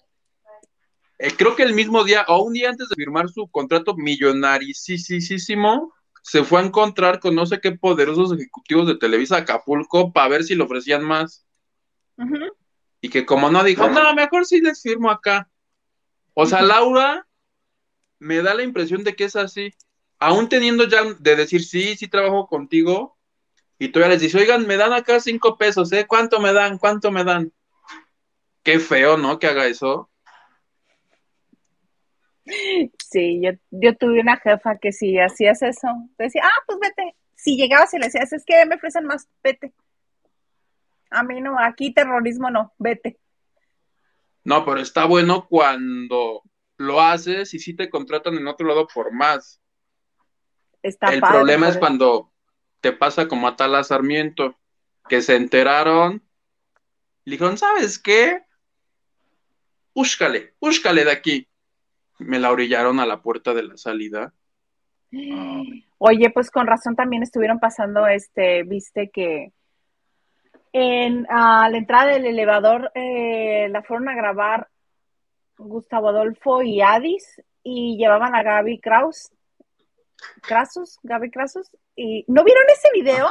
eh, 1.19 1.33
creo 1.37 1.55
que 1.55 1.65
el 1.65 1.75
mismo 1.75 2.03
día 2.03 2.25
o 2.29 2.43
un 2.43 2.55
día 2.55 2.71
antes 2.71 2.89
de 2.89 2.95
firmar 2.97 3.29
su 3.29 3.47
contrato 3.49 3.95
millonaricísimo, 3.95 5.93
se 6.23 6.45
fue 6.45 6.61
a 6.61 6.65
encontrar 6.65 7.21
con 7.21 7.35
no 7.35 7.45
sé 7.45 7.61
qué 7.61 7.73
poderosos 7.73 8.33
ejecutivos 8.33 8.87
de 8.87 8.97
Televisa 8.97 9.37
Acapulco 9.37 10.15
para 10.15 10.29
ver 10.29 10.45
si 10.45 10.55
le 10.55 10.63
ofrecían 10.65 11.05
más. 11.05 11.45
Y 13.03 13.11
que 13.11 13.27
como 13.27 13.51
no 13.51 13.63
dijo, 13.65 13.87
no, 13.91 14.15
mejor 14.15 14.47
sí 14.47 14.63
les 14.63 14.81
firmo 14.81 15.11
acá. 15.11 15.51
O 16.33 16.47
sea, 16.47 16.63
Laura 16.63 17.28
me 18.19 18.43
da 18.43 18.55
la 18.55 18.63
impresión 18.63 19.05
de 19.05 19.15
que 19.15 19.25
es 19.25 19.37
así. 19.37 19.73
Aún 20.19 20.49
teniendo 20.49 20.89
ya 20.89 21.03
de 21.19 21.37
decir, 21.37 21.65
sí, 21.65 21.97
sí 21.97 22.09
trabajo 22.09 22.47
contigo. 22.47 23.17
Y 23.79 23.89
todavía 23.89 24.15
les 24.15 24.23
dice, 24.23 24.39
oigan, 24.39 24.67
me 24.67 24.77
dan 24.77 24.93
acá 24.93 25.21
cinco 25.21 25.57
pesos, 25.57 25.93
¿eh? 25.93 26.07
¿Cuánto 26.07 26.41
me 26.41 26.53
dan? 26.53 26.79
¿Cuánto 26.79 27.13
me 27.13 27.23
dan? 27.23 27.53
Qué 28.65 28.81
feo, 28.81 29.17
¿no? 29.17 29.39
Que 29.39 29.47
haga 29.47 29.67
eso. 29.67 30.11
Sí, 33.11 33.41
yo, 33.43 33.53
yo 33.71 33.97
tuve 33.97 34.21
una 34.21 34.37
jefa 34.39 34.79
que 34.79 34.93
si 34.93 35.19
hacías 35.19 35.63
eso, 35.63 35.89
te 36.17 36.25
decía, 36.25 36.43
ah, 36.45 36.63
pues 36.67 36.79
vete. 36.81 37.15
Si 37.35 37.57
llegabas 37.57 37.93
y 37.95 37.99
le 37.99 38.07
decías, 38.07 38.33
es 38.33 38.45
que 38.45 38.67
me 38.67 38.77
ofrecen 38.77 39.05
más, 39.05 39.29
vete. 39.43 39.73
A 41.11 41.23
mí 41.23 41.41
no, 41.41 41.59
aquí 41.59 41.93
terrorismo 41.93 42.51
no, 42.51 42.73
vete. 42.79 43.19
No, 44.45 44.65
pero 44.65 44.81
está 44.81 45.05
bueno 45.05 45.47
cuando 45.49 46.43
lo 46.79 47.01
haces 47.01 47.53
y 47.53 47.59
sí 47.59 47.75
te 47.75 47.91
contratan 47.91 48.37
en 48.37 48.49
otro 48.49 48.67
lado 48.67 48.87
por 48.87 49.13
más. 49.13 49.61
Está 50.83 51.13
El 51.13 51.21
padre, 51.21 51.37
problema 51.37 51.69
es 51.69 51.77
cuando 51.77 52.33
te 52.81 52.93
pasa 52.93 53.29
como 53.29 53.47
a 53.47 53.57
Tala 53.57 53.85
Sarmiento, 53.85 54.57
que 55.09 55.21
se 55.21 55.37
enteraron 55.37 56.23
le 57.29 57.33
dijeron, 57.33 57.59
¿sabes 57.59 57.99
qué? 57.99 58.43
Búscale, 59.95 60.55
búscale 60.59 61.05
de 61.05 61.13
aquí. 61.13 61.47
Me 62.19 62.39
la 62.39 62.51
orillaron 62.51 63.01
a 63.01 63.07
la 63.07 63.21
puerta 63.21 63.53
de 63.53 63.65
la 63.65 63.77
salida. 63.77 64.33
Oye, 65.99 66.31
pues 66.31 66.51
con 66.51 66.67
razón 66.67 66.97
también 66.97 67.23
estuvieron 67.23 67.59
pasando, 67.59 68.07
este, 68.07 68.63
viste 68.63 69.11
que 69.11 69.53
en 70.73 71.27
a 71.29 71.69
la 71.69 71.77
entrada 71.77 72.13
del 72.13 72.25
elevador 72.25 72.93
eh, 72.95 73.69
la 73.69 73.83
fueron 73.83 74.09
a 74.09 74.15
grabar 74.15 74.69
Gustavo 75.59 76.09
Adolfo 76.09 76.63
y 76.63 76.81
Adis 76.81 77.43
y 77.63 77.97
llevaban 77.99 78.35
a 78.35 78.43
Gaby 78.43 78.81
Kraus, 78.81 79.31
Krasus, 80.43 80.99
Gaby 81.03 81.31
Krasus, 81.31 81.69
y 81.95 82.25
¿no 82.29 82.45
vieron 82.45 82.65
ese 82.73 82.89
video? 82.95 83.29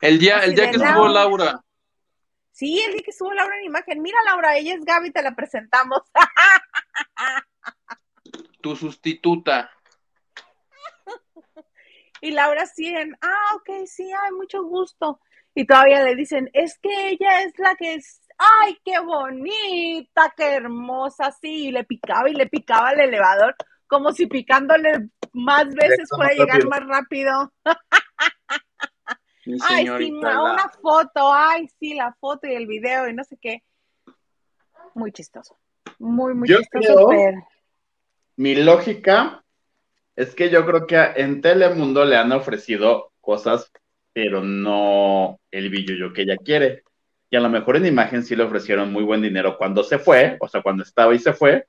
El 0.00 0.18
día, 0.18 0.38
Así 0.38 0.50
el 0.50 0.54
día 0.54 0.70
que 0.70 0.78
Laura. 0.78 0.90
estuvo 0.90 1.08
Laura, 1.08 1.64
Sí, 2.52 2.80
el 2.84 2.92
día 2.92 3.02
que 3.02 3.10
estuvo 3.12 3.32
Laura 3.32 3.56
en 3.56 3.64
imagen, 3.64 4.02
mira 4.02 4.18
Laura, 4.24 4.56
ella 4.56 4.74
es 4.74 4.84
Gaby, 4.84 5.12
te 5.12 5.22
la 5.22 5.34
presentamos. 5.34 6.00
tu 8.60 8.76
sustituta. 8.76 9.70
Y 12.20 12.32
Laura 12.32 12.66
sí 12.66 12.88
en, 12.88 13.16
ah, 13.22 13.54
ok, 13.54 13.86
sí, 13.86 14.10
ay, 14.10 14.32
mucho 14.32 14.64
gusto. 14.64 15.20
Y 15.54 15.64
todavía 15.66 16.02
le 16.02 16.16
dicen, 16.16 16.50
es 16.52 16.76
que 16.80 17.10
ella 17.10 17.42
es 17.42 17.56
la 17.58 17.76
que 17.76 17.94
es, 17.94 18.20
ay, 18.38 18.78
qué 18.84 18.98
bonita, 19.00 20.32
qué 20.36 20.54
hermosa, 20.54 21.32
sí, 21.32 21.66
y 21.68 21.72
le 21.72 21.84
picaba 21.84 22.30
y 22.30 22.34
le 22.34 22.46
picaba 22.46 22.92
el 22.92 23.00
elevador, 23.00 23.54
como 23.86 24.12
si 24.12 24.26
picándole 24.26 25.08
más 25.32 25.66
veces 25.74 26.08
puede 26.14 26.34
llegar 26.36 26.60
rápido. 26.62 26.70
más 26.70 26.86
rápido. 26.86 27.52
Ay, 29.66 29.86
sí, 29.98 30.10
Laura. 30.20 30.52
una 30.52 30.68
foto, 30.68 31.32
ay, 31.32 31.68
sí, 31.80 31.94
la 31.94 32.12
foto 32.20 32.46
y 32.46 32.54
el 32.54 32.66
video 32.66 33.08
y 33.08 33.14
no 33.14 33.24
sé 33.24 33.38
qué. 33.40 33.62
Muy 34.94 35.10
chistoso. 35.12 35.56
Muy, 35.98 36.34
muy 36.34 36.46
Yo 36.48 36.58
chistoso, 36.58 36.94
creo- 36.94 37.08
pero- 37.08 37.48
Mi 38.36 38.54
lógica 38.56 39.42
es 40.16 40.34
que 40.34 40.50
yo 40.50 40.66
creo 40.66 40.86
que 40.86 40.96
en 41.16 41.40
Telemundo 41.40 42.04
le 42.04 42.16
han 42.16 42.32
ofrecido 42.32 43.12
cosas 43.20 43.70
pero 44.12 44.42
no 44.42 45.38
el 45.50 45.70
billuyo 45.70 46.12
que 46.12 46.22
ella 46.22 46.36
quiere. 46.44 46.82
Y 47.30 47.36
a 47.36 47.40
lo 47.40 47.48
mejor 47.48 47.76
en 47.76 47.86
imagen 47.86 48.22
sí 48.22 48.34
le 48.34 48.44
ofrecieron 48.44 48.92
muy 48.92 49.04
buen 49.04 49.20
dinero 49.20 49.56
cuando 49.58 49.84
se 49.84 49.98
fue, 49.98 50.36
o 50.40 50.48
sea, 50.48 50.62
cuando 50.62 50.82
estaba 50.82 51.14
y 51.14 51.18
se 51.18 51.32
fue, 51.32 51.66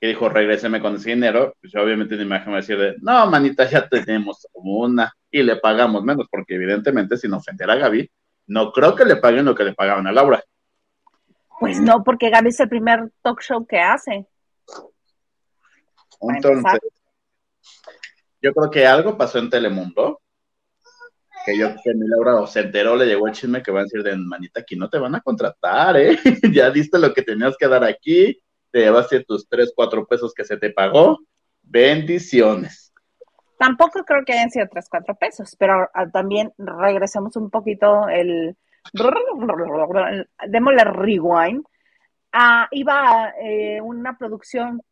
y 0.00 0.08
dijo, 0.08 0.28
regréseme 0.28 0.80
con 0.80 0.96
ese 0.96 1.10
dinero, 1.10 1.54
pues 1.60 1.74
obviamente 1.76 2.14
en 2.14 2.22
imagen 2.22 2.52
va 2.52 2.56
a 2.56 2.60
decir 2.60 2.78
de, 2.78 2.96
no, 3.00 3.26
manita, 3.26 3.68
ya 3.68 3.88
tenemos 3.88 4.48
como 4.52 4.78
una, 4.80 5.12
y 5.30 5.42
le 5.42 5.56
pagamos 5.56 6.02
menos, 6.02 6.26
porque 6.30 6.54
evidentemente 6.54 7.16
sin 7.16 7.32
ofender 7.34 7.70
a 7.70 7.76
Gaby, 7.76 8.10
no 8.48 8.72
creo 8.72 8.94
que 8.94 9.04
le 9.04 9.16
paguen 9.16 9.44
lo 9.44 9.54
que 9.54 9.64
le 9.64 9.74
pagaban 9.74 10.06
a 10.06 10.12
Laura. 10.12 10.42
Pues 11.60 11.80
no, 11.80 12.02
porque 12.02 12.30
Gaby 12.30 12.48
es 12.48 12.58
el 12.58 12.68
primer 12.68 13.12
talk 13.22 13.40
show 13.40 13.64
que 13.64 13.78
hace. 13.78 14.26
Entonces, 16.20 16.80
yo 18.40 18.52
creo 18.52 18.70
que 18.70 18.86
algo 18.86 19.16
pasó 19.16 19.38
en 19.38 19.50
Telemundo, 19.50 20.20
que 21.44 21.58
yo 21.58 21.68
mi 21.94 22.08
Laura 22.08 22.46
se 22.46 22.60
enteró, 22.60 22.96
le 22.96 23.06
llegó 23.06 23.26
el 23.26 23.32
chisme 23.32 23.62
que 23.62 23.70
va 23.70 23.80
a 23.80 23.82
decir 23.84 24.02
de 24.02 24.16
manita, 24.16 24.60
aquí 24.60 24.76
no 24.76 24.88
te 24.88 24.98
van 24.98 25.14
a 25.14 25.20
contratar, 25.20 25.96
¿eh? 25.96 26.18
ya 26.52 26.70
diste 26.70 26.98
lo 26.98 27.12
que 27.12 27.22
tenías 27.22 27.56
que 27.56 27.68
dar 27.68 27.84
aquí, 27.84 28.40
te 28.70 28.80
llevaste 28.80 29.24
tus 29.24 29.48
3, 29.48 29.72
4 29.74 30.06
pesos 30.06 30.32
que 30.34 30.44
se 30.44 30.56
te 30.56 30.70
pagó. 30.70 31.18
Bendiciones. 31.62 32.92
Tampoco 33.58 34.04
creo 34.04 34.24
que 34.24 34.32
hayan 34.32 34.50
sido 34.50 34.66
3, 34.70 34.86
4 34.88 35.14
pesos, 35.14 35.54
pero 35.58 35.88
ah, 35.94 36.10
también 36.10 36.52
regresemos 36.58 37.36
un 37.36 37.50
poquito 37.50 38.08
el... 38.08 38.56
Démosle 40.48 40.84
rewind. 40.84 41.64
Ah, 42.32 42.66
iba 42.72 43.32
eh, 43.40 43.80
una 43.80 44.16
producción 44.16 44.82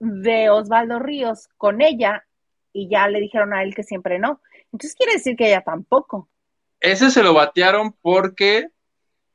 de 0.00 0.50
Osvaldo 0.50 0.98
Ríos 0.98 1.48
con 1.56 1.82
ella 1.82 2.24
y 2.72 2.88
ya 2.88 3.06
le 3.06 3.20
dijeron 3.20 3.52
a 3.52 3.62
él 3.62 3.74
que 3.74 3.82
siempre 3.82 4.18
no. 4.18 4.40
Entonces 4.72 4.94
quiere 4.96 5.14
decir 5.14 5.36
que 5.36 5.48
ella 5.48 5.62
tampoco. 5.62 6.28
Ese 6.80 7.10
se 7.10 7.22
lo 7.22 7.34
batearon 7.34 7.92
porque 8.00 8.68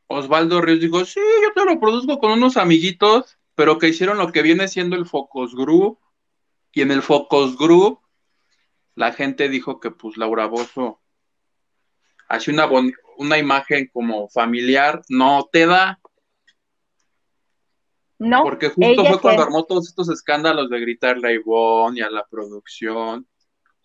Osvaldo 0.07 0.61
Ríos 0.61 0.81
dijo, 0.81 1.05
sí, 1.05 1.19
yo 1.43 1.53
te 1.53 1.65
lo 1.65 1.79
produzco 1.79 2.19
con 2.19 2.31
unos 2.31 2.57
amiguitos, 2.57 3.37
pero 3.55 3.77
que 3.77 3.87
hicieron 3.87 4.17
lo 4.17 4.31
que 4.31 4.41
viene 4.41 4.67
siendo 4.67 4.95
el 4.95 5.05
Focus 5.05 5.55
Group. 5.55 5.99
Y 6.71 6.81
en 6.81 6.91
el 6.91 7.01
Focus 7.01 7.57
Group, 7.57 7.99
la 8.95 9.13
gente 9.13 9.49
dijo 9.49 9.79
que 9.79 9.91
pues 9.91 10.17
Laura 10.17 10.45
Bozo 10.47 11.01
hace 12.27 12.51
una, 12.51 12.67
una 13.17 13.37
imagen 13.37 13.89
como 13.93 14.27
familiar, 14.29 15.01
no 15.09 15.47
te 15.51 15.65
da. 15.65 15.99
No. 18.17 18.43
Porque 18.43 18.69
justo 18.69 19.05
fue 19.05 19.19
cuando 19.19 19.43
armó 19.43 19.65
todos 19.65 19.87
estos 19.87 20.09
escándalos 20.09 20.69
de 20.69 20.79
gritarle 20.79 21.27
a 21.27 21.33
Ivonne 21.33 21.99
y 21.99 22.03
a 22.03 22.09
la 22.09 22.25
producción. 22.25 23.27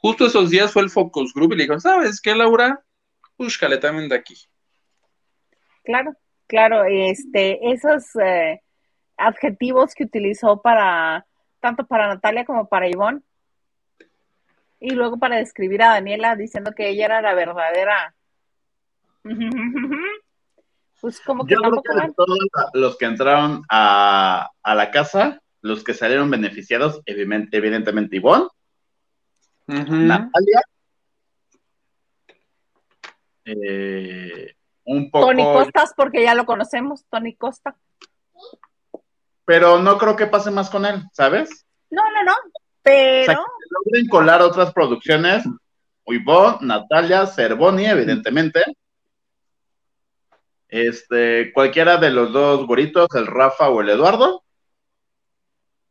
Justo 0.01 0.27
esos 0.27 0.51
días 0.51 0.73
fue 0.73 0.83
el 0.83 0.91
Focus 0.91 1.35
Group 1.35 1.53
y 1.53 1.57
le 1.57 1.63
dijo, 1.65 1.79
¿sabes 1.79 2.21
qué, 2.21 2.35
Laura? 2.35 2.83
Búscale 3.37 3.79
también 3.79 4.09
de 4.09 4.17
aquí. 4.17 4.35
Claro, 5.85 6.15
claro, 6.47 6.85
este, 6.85 7.73
esos 7.73 8.05
eh, 8.17 8.63
adjetivos 9.17 9.95
que 9.95 10.05
utilizó 10.05 10.63
para, 10.63 11.27
tanto 11.61 11.87
para 11.87 12.09
Natalia 12.09 12.45
como 12.45 12.69
para 12.69 12.89
Ivonne, 12.89 13.21
y 14.79 14.91
luego 14.91 15.19
para 15.19 15.37
describir 15.37 15.83
a 15.83 15.91
Daniela 15.91 16.37
diciendo 16.37 16.73
que 16.75 16.89
ella 16.89 17.05
era 17.05 17.21
la 17.21 17.35
verdadera 17.35 18.15
Pues 21.01 21.21
como 21.21 21.47
que 21.47 21.55
Yo 21.55 21.61
creo 21.63 21.83
que 21.83 22.07
de 22.07 22.13
todos 22.15 22.39
los 22.75 22.99
que 22.99 23.07
entraron 23.07 23.63
a, 23.71 24.51
a, 24.63 24.75
la 24.75 24.91
casa, 24.91 25.41
los 25.63 25.83
que 25.83 25.95
salieron 25.95 26.31
beneficiados, 26.31 27.01
evidentemente, 27.07 27.57
evidentemente 27.57 28.17
Ivonne, 28.17 28.49
Natalia, 29.71 30.63
eh, 33.45 34.55
un 34.85 35.11
poco... 35.11 35.27
Tony 35.27 35.43
Costas, 35.43 35.93
porque 35.97 36.23
ya 36.23 36.35
lo 36.35 36.47
conocemos, 36.47 37.05
Tony 37.11 37.35
Costa. 37.37 37.77
Pero 39.45 39.79
no 39.79 39.99
creo 39.99 40.17
que 40.17 40.27
pase 40.27 40.51
más 40.51 40.71
con 40.71 40.85
él, 40.85 41.03
¿sabes? 41.13 41.67
No, 41.91 42.03
no, 42.13 42.25
no, 42.25 42.33
pero... 42.83 43.23
O 43.23 43.25
sea, 43.25 43.35
que 43.37 43.91
logren 43.91 44.09
colar 44.09 44.43
otras 44.43 44.73
producciones, 44.73 45.45
Ivonne, 46.07 46.59
Natalia, 46.63 47.27
Cervoni, 47.27 47.87
evidentemente, 47.87 48.65
este, 50.71 51.53
cualquiera 51.53 51.97
de 51.97 52.11
los 52.11 52.33
dos 52.33 52.67
goritos, 52.67 53.09
el 53.15 53.27
Rafa 53.27 53.69
o 53.69 53.81
el 53.81 53.91
Eduardo. 53.91 54.45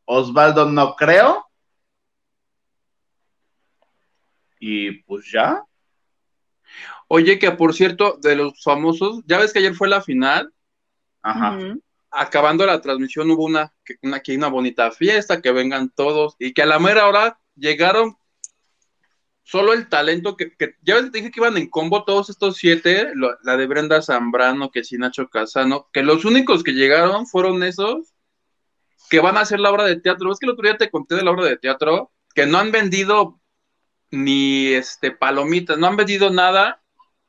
Osvaldo 0.06 0.64
no 0.66 0.96
creo. 0.96 1.46
Y 4.60 5.02
pues 5.02 5.28
ya. 5.32 5.64
Oye, 7.08 7.40
que 7.40 7.50
por 7.50 7.74
cierto, 7.74 8.18
de 8.22 8.36
los 8.36 8.62
famosos, 8.62 9.22
ya 9.26 9.38
ves 9.38 9.52
que 9.52 9.58
ayer 9.58 9.74
fue 9.74 9.88
la 9.88 10.02
final. 10.02 10.52
Ajá. 11.22 11.58
Acabando 12.12 12.64
la 12.66 12.80
transmisión 12.80 13.30
hubo 13.30 13.44
una, 13.44 13.72
una, 14.02 14.18
aquí 14.18 14.36
una 14.36 14.48
bonita 14.48 14.92
fiesta, 14.92 15.42
que 15.42 15.50
vengan 15.50 15.90
todos, 15.90 16.36
y 16.38 16.52
que 16.52 16.62
a 16.62 16.66
la 16.66 16.78
mera 16.78 17.08
hora 17.08 17.40
llegaron 17.56 18.16
solo 19.42 19.72
el 19.72 19.88
talento 19.88 20.36
que, 20.36 20.54
que 20.54 20.76
ya 20.82 21.00
te 21.00 21.10
dije 21.10 21.32
que 21.32 21.40
iban 21.40 21.56
en 21.56 21.68
combo 21.68 22.04
todos 22.04 22.30
estos 22.30 22.56
siete, 22.56 23.10
lo, 23.14 23.36
la 23.42 23.56
de 23.56 23.66
Brenda 23.66 24.02
Zambrano, 24.02 24.70
que 24.70 24.84
sí 24.84 24.96
Nacho 24.96 25.28
Casano, 25.28 25.88
que 25.92 26.04
los 26.04 26.24
únicos 26.24 26.62
que 26.62 26.74
llegaron 26.74 27.26
fueron 27.26 27.62
esos 27.64 28.14
que 29.08 29.18
van 29.18 29.36
a 29.36 29.40
hacer 29.40 29.58
la 29.58 29.70
obra 29.70 29.84
de 29.84 30.00
teatro. 30.00 30.30
Es 30.30 30.38
que 30.38 30.46
el 30.46 30.52
otro 30.52 30.62
día 30.62 30.76
te 30.76 30.90
conté 30.90 31.16
de 31.16 31.24
la 31.24 31.32
obra 31.32 31.46
de 31.46 31.56
teatro, 31.56 32.12
que 32.32 32.46
no 32.46 32.58
han 32.58 32.70
vendido 32.70 33.39
ni 34.10 34.68
este 34.68 35.10
palomitas, 35.12 35.78
no 35.78 35.86
han 35.86 35.96
vendido 35.96 36.30
nada, 36.30 36.82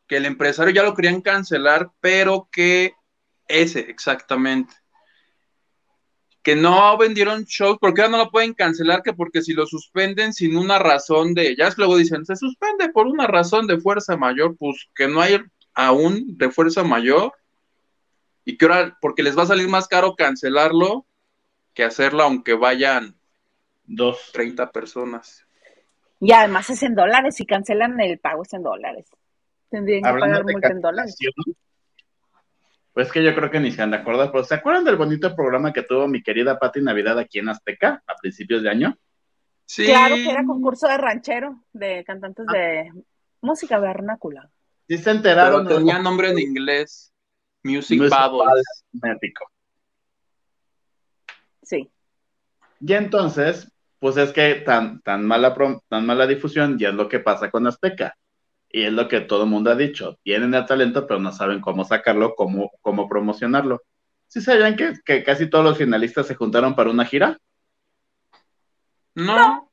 que 0.07 0.17
el 0.17 0.25
empresario 0.25 0.73
ya 0.73 0.84
lo 0.84 0.95
querían 0.95 1.21
cancelar, 1.21 1.91
pero 2.01 2.49
que 2.51 2.95
ese 3.47 3.79
exactamente 3.82 4.73
que 6.43 6.55
no 6.55 6.97
vendieron 6.97 7.43
shows, 7.43 7.77
porque 7.79 8.01
ahora 8.01 8.11
no 8.11 8.23
lo 8.25 8.32
pueden 8.32 8.53
cancelar, 8.53 9.03
que 9.03 9.13
porque 9.13 9.41
si 9.41 9.53
lo 9.53 9.67
suspenden 9.67 10.34
sin 10.34 10.57
una 10.57 10.79
razón 10.79 11.34
de, 11.34 11.55
ya 11.55 11.67
es 11.67 11.77
luego 11.77 11.97
dicen, 11.97 12.25
se 12.25 12.36
suspende 12.36 12.89
por 12.89 13.05
una 13.05 13.27
razón 13.27 13.67
de 13.67 13.79
fuerza 13.79 14.17
mayor, 14.17 14.55
pues 14.57 14.89
que 14.95 15.07
no 15.07 15.21
hay 15.21 15.39
aún 15.73 16.38
de 16.38 16.49
fuerza 16.49 16.84
mayor, 16.84 17.34
y 18.43 18.57
que 18.57 18.65
ahora, 18.65 18.97
porque 19.01 19.23
les 19.23 19.38
va 19.38 19.43
a 19.43 19.47
salir 19.47 19.67
más 19.67 19.88
caro 19.88 20.15
cancelarlo 20.15 21.05
que 21.73 21.84
hacerlo 21.84 22.23
aunque 22.23 22.53
vayan 22.53 23.15
dos, 23.84 24.32
30 24.34 24.71
personas. 24.71 25.45
Y 26.22 26.32
además 26.32 26.69
es 26.69 26.82
en 26.84 26.95
dólares, 26.95 27.36
si 27.36 27.45
cancelan 27.45 27.99
el 27.99 28.19
pago 28.19 28.43
es 28.43 28.53
en 28.53 28.61
dólares. 28.63 29.07
Tendrían 29.69 30.03
que 30.03 30.19
pagar 30.19 30.43
multa 30.43 30.67
en 30.69 30.80
dólares. 30.82 31.17
Pues 32.93 33.11
que 33.11 33.24
yo 33.24 33.34
creo 33.34 33.49
que 33.49 33.59
ni 33.59 33.72
se 33.72 33.82
han 33.82 33.91
de 33.91 33.97
acordar, 33.97 34.32
pero 34.32 34.43
¿se 34.43 34.53
acuerdan 34.55 34.84
del 34.84 34.97
bonito 34.97 35.36
programa 35.36 35.74
que 35.74 35.82
tuvo 35.84 36.07
mi 36.07 36.22
querida 36.22 36.59
Pati 36.59 36.82
Navidad 36.82 37.17
aquí 37.17 37.39
en 37.39 37.49
Azteca 37.49 38.03
a 38.05 38.15
principios 38.22 38.61
de 38.63 38.69
año? 38.69 38.97
Sí. 39.65 39.86
Claro 39.86 40.15
que 40.15 40.30
era 40.30 40.45
concurso 40.45 40.88
de 40.88 40.97
ranchero, 40.97 41.63
de 41.74 42.03
cantantes 42.05 42.45
de 42.47 42.91
música 43.41 43.80
vernácula. 43.80 44.49
Sí 44.88 44.97
se 44.97 45.03
Pero 45.05 45.15
enteraron. 45.17 45.65
de- 45.65 45.76
tenía 45.76 45.99
nombre 45.99 46.30
en 46.32 46.39
inglés. 46.39 47.13
Music 47.63 47.99
Music 48.01 48.15
Bubbles. 48.30 48.86
México. 48.91 49.45
Sí. 51.63 51.89
Y 52.82 52.93
entonces, 52.93 53.72
pues 54.02 54.18
es 54.18 54.34
que 54.34 54.56
tan, 54.56 54.99
tan, 55.02 55.24
mala, 55.28 55.56
prom- 55.56 55.80
tan 55.88 56.08
mala 56.08 56.26
difusión, 56.26 56.76
y 56.80 56.86
es 56.86 56.93
lo 56.93 57.08
que 57.08 57.20
pasa 57.20 57.52
con 57.52 57.68
Azteca. 57.68 58.18
Y 58.68 58.82
es 58.84 58.91
lo 58.91 59.08
que 59.08 59.22
todo 59.22 59.43
el 59.43 59.49
mundo 59.49 59.70
ha 59.70 59.76
dicho. 59.76 60.18
Tienen 60.24 60.56
el 60.56 60.66
talento, 60.66 61.06
pero 61.06 61.20
no 61.20 61.32
saben 61.32 61.62
cómo 61.62 61.86
sacarlo, 61.86 62.34
cómo, 62.34 62.72
cómo 62.82 63.08
promocionarlo. 63.08 63.84
¿Sí 64.26 64.41
sabían 64.41 64.76
que, 64.76 64.93
que 65.06 65.24
casi 65.24 65.47
todos 65.49 65.64
los 65.64 65.78
finalistas 65.78 66.26
se 66.26 66.34
juntaron 66.34 66.74
para 66.74 66.89
una 66.89 67.06
gira? 67.06 67.38
No. 69.14 69.70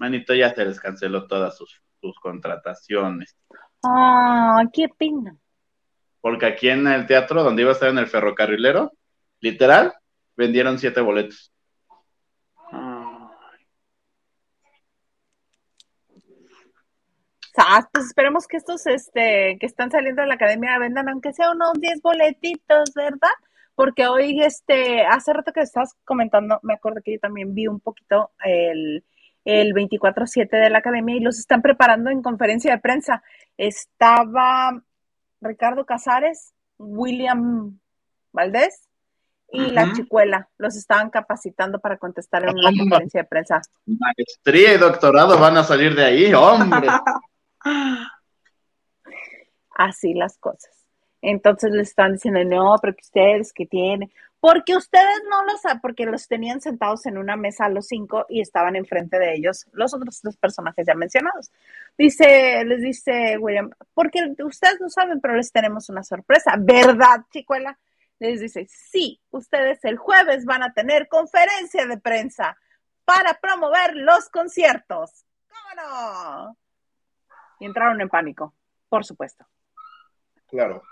Manito, 0.00 0.34
ya 0.34 0.52
se 0.52 0.64
les 0.64 0.80
canceló 0.80 1.28
todas 1.28 1.56
sus, 1.56 1.80
sus 2.00 2.18
contrataciones. 2.18 3.36
Ah, 3.84 4.64
qué 4.72 4.88
pena. 4.98 5.36
Porque 6.20 6.46
aquí 6.46 6.70
en 6.70 6.88
el 6.88 7.06
teatro, 7.06 7.44
donde 7.44 7.62
iba 7.62 7.70
a 7.70 7.74
estar 7.74 7.90
en 7.90 7.98
el 7.98 8.08
ferrocarrilero, 8.08 8.90
literal, 9.38 9.92
vendieron 10.34 10.78
siete 10.78 11.00
boletos. 11.00 11.51
Ah, 17.56 17.86
pues 17.92 18.06
esperemos 18.06 18.46
que 18.46 18.56
estos 18.56 18.86
este, 18.86 19.58
que 19.60 19.66
están 19.66 19.90
saliendo 19.90 20.22
de 20.22 20.28
la 20.28 20.34
academia 20.34 20.78
vendan 20.78 21.08
aunque 21.08 21.32
sea 21.32 21.50
unos 21.50 21.72
10 21.74 22.00
boletitos, 22.00 22.92
¿verdad? 22.94 23.28
Porque 23.74 24.06
hoy, 24.06 24.42
este, 24.42 25.04
hace 25.04 25.32
rato 25.32 25.52
que 25.52 25.60
estabas 25.60 25.94
comentando, 26.04 26.60
me 26.62 26.74
acuerdo 26.74 27.00
que 27.04 27.12
yo 27.12 27.18
también 27.20 27.54
vi 27.54 27.66
un 27.66 27.80
poquito 27.80 28.30
el, 28.44 29.04
el 29.44 29.74
24-7 29.74 30.48
de 30.50 30.70
la 30.70 30.78
academia 30.78 31.16
y 31.16 31.20
los 31.20 31.38
están 31.38 31.62
preparando 31.62 32.10
en 32.10 32.22
conferencia 32.22 32.72
de 32.72 32.80
prensa. 32.80 33.22
Estaba 33.56 34.82
Ricardo 35.40 35.84
Casares, 35.84 36.54
William 36.78 37.78
Valdés 38.32 38.88
y 39.50 39.70
la 39.70 39.92
chicuela. 39.92 40.48
Los 40.56 40.76
estaban 40.76 41.10
capacitando 41.10 41.78
para 41.78 41.98
contestar 41.98 42.44
en 42.44 42.56
una 42.56 42.70
conferencia 42.78 43.22
de 43.22 43.28
prensa. 43.28 43.60
Maestría 43.86 44.74
y 44.74 44.78
doctorado 44.78 45.38
van 45.38 45.56
a 45.58 45.64
salir 45.64 45.94
de 45.94 46.04
ahí, 46.04 46.34
hombre. 46.34 46.88
así 49.74 50.14
las 50.14 50.38
cosas. 50.38 50.70
Entonces 51.20 51.70
les 51.70 51.88
están 51.90 52.14
diciendo, 52.14 52.42
no, 52.44 52.76
pero 52.80 52.96
ustedes 53.00 53.52
que 53.52 53.66
tienen, 53.66 54.10
porque 54.40 54.74
ustedes 54.74 55.22
no 55.30 55.44
lo 55.44 55.56
saben, 55.56 55.80
porque 55.80 56.04
los 56.04 56.26
tenían 56.26 56.60
sentados 56.60 57.06
en 57.06 57.16
una 57.16 57.36
mesa 57.36 57.68
los 57.68 57.86
cinco 57.86 58.26
y 58.28 58.40
estaban 58.40 58.74
enfrente 58.74 59.20
de 59.20 59.34
ellos 59.34 59.66
los 59.72 59.94
otros 59.94 60.20
dos 60.20 60.36
personajes 60.36 60.84
ya 60.84 60.94
mencionados. 60.94 61.52
Dice, 61.96 62.64
les 62.64 62.82
dice 62.82 63.38
William, 63.38 63.70
porque 63.94 64.34
ustedes 64.44 64.80
no 64.80 64.88
saben, 64.88 65.20
pero 65.20 65.36
les 65.36 65.52
tenemos 65.52 65.88
una 65.88 66.02
sorpresa, 66.02 66.56
¿verdad, 66.58 67.24
chicuela? 67.30 67.78
Les 68.18 68.40
dice, 68.40 68.66
sí, 68.68 69.20
ustedes 69.30 69.84
el 69.84 69.96
jueves 69.96 70.44
van 70.44 70.64
a 70.64 70.72
tener 70.72 71.06
conferencia 71.06 71.86
de 71.86 71.98
prensa 71.98 72.56
para 73.04 73.34
promover 73.34 73.94
los 73.94 74.28
conciertos. 74.28 75.24
¿Cómo 75.48 75.82
no? 75.82 76.56
Y 77.62 77.64
entraron 77.64 78.00
en 78.00 78.08
pánico, 78.08 78.52
por 78.88 79.04
supuesto. 79.04 79.46
Claro. 80.48 80.82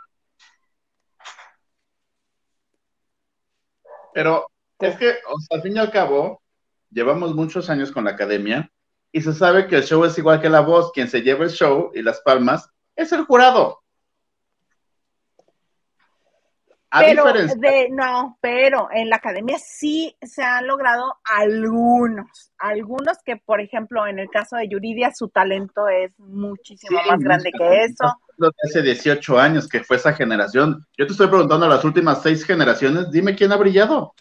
Pero 4.14 4.46
es 4.78 4.96
que, 4.96 5.16
o 5.28 5.40
sea, 5.40 5.56
al 5.56 5.62
fin 5.62 5.74
y 5.74 5.80
al 5.80 5.90
cabo, 5.90 6.40
llevamos 6.88 7.34
muchos 7.34 7.68
años 7.70 7.90
con 7.90 8.04
la 8.04 8.12
academia 8.12 8.70
y 9.10 9.20
se 9.20 9.32
sabe 9.32 9.66
que 9.66 9.78
el 9.78 9.82
show 9.82 10.04
es 10.04 10.16
igual 10.16 10.40
que 10.40 10.48
la 10.48 10.60
voz. 10.60 10.92
Quien 10.92 11.08
se 11.08 11.22
lleva 11.22 11.42
el 11.42 11.50
show 11.50 11.90
y 11.92 12.02
las 12.02 12.20
palmas 12.20 12.70
es 12.94 13.10
el 13.10 13.24
jurado. 13.24 13.79
A 16.92 17.00
pero 17.00 17.24
de, 17.32 17.88
no, 17.90 18.36
pero 18.40 18.88
en 18.92 19.08
la 19.10 19.16
academia 19.16 19.58
sí 19.58 20.16
se 20.22 20.42
han 20.42 20.66
logrado 20.66 21.20
algunos, 21.22 22.52
algunos 22.58 23.18
que, 23.24 23.36
por 23.36 23.60
ejemplo, 23.60 24.08
en 24.08 24.18
el 24.18 24.28
caso 24.28 24.56
de 24.56 24.68
Yuridia, 24.68 25.14
su 25.14 25.28
talento 25.28 25.86
es 25.88 26.18
muchísimo 26.18 27.00
más 27.06 27.20
grande 27.20 27.52
que 27.56 27.84
eso. 27.84 28.18
Hace 28.64 28.82
18 28.82 29.38
años 29.38 29.68
que 29.68 29.84
fue 29.84 29.98
esa 29.98 30.14
generación. 30.14 30.84
Yo 30.98 31.06
te 31.06 31.12
estoy 31.12 31.28
preguntando 31.28 31.66
a 31.66 31.68
las 31.68 31.84
últimas 31.84 32.22
seis 32.22 32.44
generaciones, 32.44 33.10
dime 33.12 33.36
quién 33.36 33.52
ha 33.52 33.56
brillado. 33.56 34.14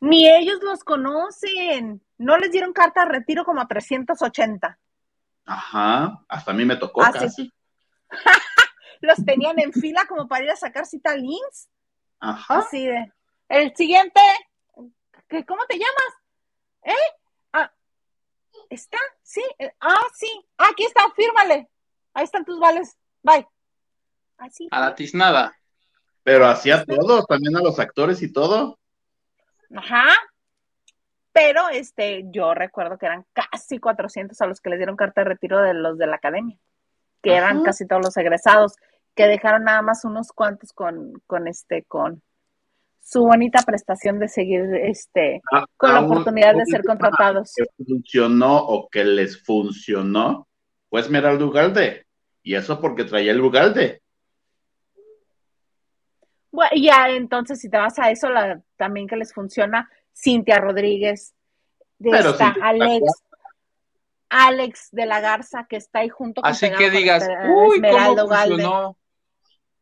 Ni 0.00 0.28
ellos 0.28 0.58
los 0.62 0.84
conocen. 0.84 2.02
No 2.18 2.36
les 2.36 2.50
dieron 2.50 2.74
carta 2.74 3.06
de 3.06 3.12
retiro 3.12 3.44
como 3.46 3.62
a 3.62 3.66
380. 3.66 4.78
Ajá, 5.46 6.22
hasta 6.28 6.50
a 6.50 6.54
mí 6.54 6.66
me 6.66 6.76
tocó 6.76 7.02
ah, 7.02 7.12
casi. 7.12 7.50
los 9.00 9.24
tenían 9.24 9.58
en 9.58 9.72
fila 9.72 10.04
como 10.06 10.28
para 10.28 10.44
ir 10.44 10.50
a 10.50 10.56
sacar 10.56 10.84
cita 10.84 11.16
links. 11.16 11.68
Ajá. 12.24 12.58
Así 12.60 12.86
de. 12.86 13.12
El 13.48 13.76
siguiente, 13.76 14.20
¿cómo 15.46 15.66
te 15.66 15.74
llamas? 15.74 16.14
¿Eh? 16.84 17.16
Ah, 17.52 17.70
¿Está? 18.70 18.96
Sí. 19.22 19.42
Eh, 19.58 19.70
ah, 19.80 20.00
sí. 20.14 20.46
Ah, 20.56 20.68
aquí 20.72 20.84
está, 20.84 21.02
fírmale. 21.14 21.68
Ahí 22.14 22.24
están 22.24 22.44
tus 22.44 22.58
vales. 22.58 22.96
Bye. 23.22 23.46
Así. 24.38 24.68
A 24.70 24.80
la 24.80 24.94
tiznada. 24.94 25.54
Pero 26.22 26.46
hacía 26.46 26.76
a 26.76 26.84
todos, 26.86 27.26
también 27.26 27.56
a 27.56 27.60
los 27.60 27.78
actores 27.78 28.22
y 28.22 28.32
todo. 28.32 28.78
Ajá. 29.76 30.06
Pero 31.32 31.68
este, 31.68 32.24
yo 32.30 32.54
recuerdo 32.54 32.96
que 32.96 33.06
eran 33.06 33.26
casi 33.34 33.78
400 33.78 34.40
a 34.40 34.46
los 34.46 34.62
que 34.62 34.70
les 34.70 34.78
dieron 34.78 34.96
carta 34.96 35.20
de 35.20 35.28
retiro 35.28 35.60
de 35.60 35.74
los 35.74 35.98
de 35.98 36.06
la 36.06 36.16
academia, 36.16 36.56
que 37.22 37.34
eran 37.34 37.62
casi 37.64 37.86
todos 37.86 38.02
los 38.02 38.16
egresados 38.16 38.76
que 39.14 39.26
dejaron 39.26 39.64
nada 39.64 39.82
más 39.82 40.04
unos 40.04 40.32
cuantos 40.32 40.72
con, 40.72 41.12
con 41.26 41.46
este, 41.46 41.84
con 41.84 42.22
su 43.04 43.22
bonita 43.22 43.62
prestación 43.62 44.18
de 44.18 44.28
seguir 44.28 44.62
este 44.76 45.42
ah, 45.52 45.66
con 45.76 45.92
la 45.92 46.00
oportunidad 46.00 46.54
de 46.54 46.64
ser 46.64 46.82
contratados. 46.84 47.52
Que 47.54 47.64
funcionó 47.84 48.56
o 48.56 48.88
que 48.88 49.04
les 49.04 49.42
funcionó 49.44 50.48
fue 50.88 51.00
Esmeralda 51.00 51.44
Ugalde. 51.44 52.06
Y 52.42 52.54
eso 52.54 52.80
porque 52.80 53.04
traía 53.04 53.32
el 53.32 53.40
Ugalde. 53.40 54.00
Bueno, 56.50 56.70
ya 56.76 57.08
entonces 57.10 57.60
si 57.60 57.68
te 57.68 57.76
vas 57.76 57.98
a 57.98 58.10
eso, 58.10 58.30
la, 58.30 58.62
también 58.76 59.06
que 59.06 59.16
les 59.16 59.34
funciona, 59.34 59.90
Cintia 60.14 60.58
Rodríguez, 60.58 61.34
de 61.98 62.10
esta, 62.10 62.54
Alex, 62.62 63.02
Alex 64.28 64.88
de 64.92 65.06
la 65.06 65.20
Garza, 65.20 65.66
que 65.68 65.76
está 65.76 66.00
ahí 66.00 66.08
junto 66.08 66.42
con 66.42 66.50
Así 66.50 66.70
que 66.70 66.90
digas, 66.90 67.28
uy, 67.48 67.82
¿cómo 67.82 68.16
funcionó? 68.28 68.96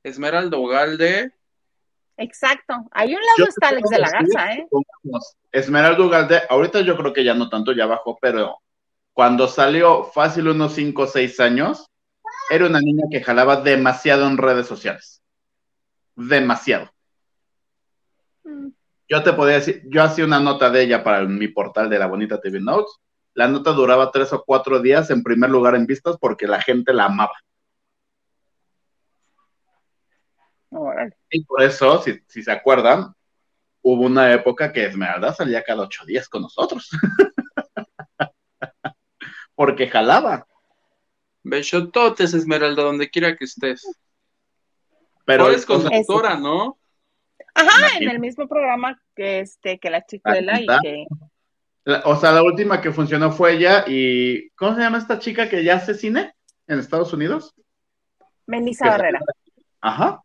Esmeralda 0.02 0.56
Ugalde. 0.58 1.32
Exacto. 2.16 2.74
Ahí 2.90 3.14
un 3.14 3.20
lado 3.20 3.48
está 3.48 3.68
Alex 3.68 3.90
de 3.90 3.98
la 3.98 4.10
Garza, 4.10 4.52
¿eh? 4.52 4.66
Esmeralda 5.50 6.04
Ugalde, 6.04 6.42
ahorita 6.48 6.80
yo 6.80 6.96
creo 6.96 7.12
que 7.12 7.24
ya 7.24 7.34
no 7.34 7.48
tanto, 7.48 7.72
ya 7.72 7.86
bajó, 7.86 8.18
pero 8.20 8.58
cuando 9.12 9.48
salió 9.48 10.04
fácil 10.04 10.48
unos 10.48 10.74
5 10.74 11.02
o 11.02 11.06
6 11.06 11.40
años, 11.40 11.86
era 12.50 12.66
una 12.66 12.80
niña 12.80 13.04
que 13.10 13.22
jalaba 13.22 13.56
demasiado 13.60 14.26
en 14.26 14.38
redes 14.38 14.66
sociales. 14.66 15.22
Demasiado. 16.14 16.90
Mm. 18.44 18.68
Yo 19.08 19.22
te 19.22 19.32
podía 19.32 19.56
decir, 19.56 19.82
yo 19.86 20.02
hacía 20.02 20.24
una 20.24 20.40
nota 20.40 20.70
de 20.70 20.82
ella 20.82 21.04
para 21.04 21.22
mi 21.24 21.48
portal 21.48 21.90
de 21.90 21.98
la 21.98 22.06
Bonita 22.06 22.40
TV 22.40 22.60
Notes. 22.60 22.94
La 23.34 23.48
nota 23.48 23.72
duraba 23.72 24.10
tres 24.10 24.32
o 24.32 24.42
cuatro 24.44 24.80
días 24.80 25.10
en 25.10 25.22
primer 25.22 25.50
lugar 25.50 25.74
en 25.74 25.86
vistas 25.86 26.16
porque 26.18 26.46
la 26.46 26.60
gente 26.60 26.92
la 26.92 27.06
amaba. 27.06 27.34
Y 31.30 31.44
por 31.44 31.62
eso, 31.62 32.02
si, 32.02 32.42
se 32.42 32.52
acuerdan, 32.52 33.14
hubo 33.82 34.06
una 34.06 34.32
época 34.32 34.72
que 34.72 34.86
Esmeralda 34.86 35.34
salía 35.34 35.62
cada 35.62 35.82
ocho 35.82 36.04
días 36.04 36.28
con 36.28 36.42
nosotros. 36.42 36.90
Porque 39.54 39.88
jalaba. 39.88 40.46
Besototes, 41.42 42.34
Esmeralda, 42.34 42.82
donde 42.82 43.10
quiera 43.10 43.36
que 43.36 43.44
estés. 43.44 43.84
Pero 45.24 45.50
es 45.50 45.66
conductora, 45.66 46.36
¿no? 46.36 46.78
Ajá, 47.54 47.98
en 48.00 48.08
el 48.08 48.18
mismo 48.18 48.48
programa 48.48 49.00
que 49.14 49.40
este, 49.40 49.78
que 49.78 49.90
la 49.90 50.04
chicuela 50.04 50.60
y 50.60 50.66
que. 50.82 51.06
O 52.04 52.16
sea, 52.16 52.32
la 52.32 52.42
última 52.42 52.80
que 52.80 52.92
funcionó 52.92 53.30
fue 53.30 53.54
ella 53.54 53.84
y. 53.86 54.50
¿Cómo 54.50 54.74
se 54.74 54.80
llama 54.80 54.98
esta 54.98 55.18
chica 55.18 55.48
que 55.48 55.64
ya 55.64 55.76
hace 55.76 55.94
cine 55.94 56.34
en 56.66 56.78
Estados 56.78 57.12
Unidos? 57.12 57.54
Melissa 58.46 58.86
Barrera. 58.86 59.20
Ajá. 59.80 60.22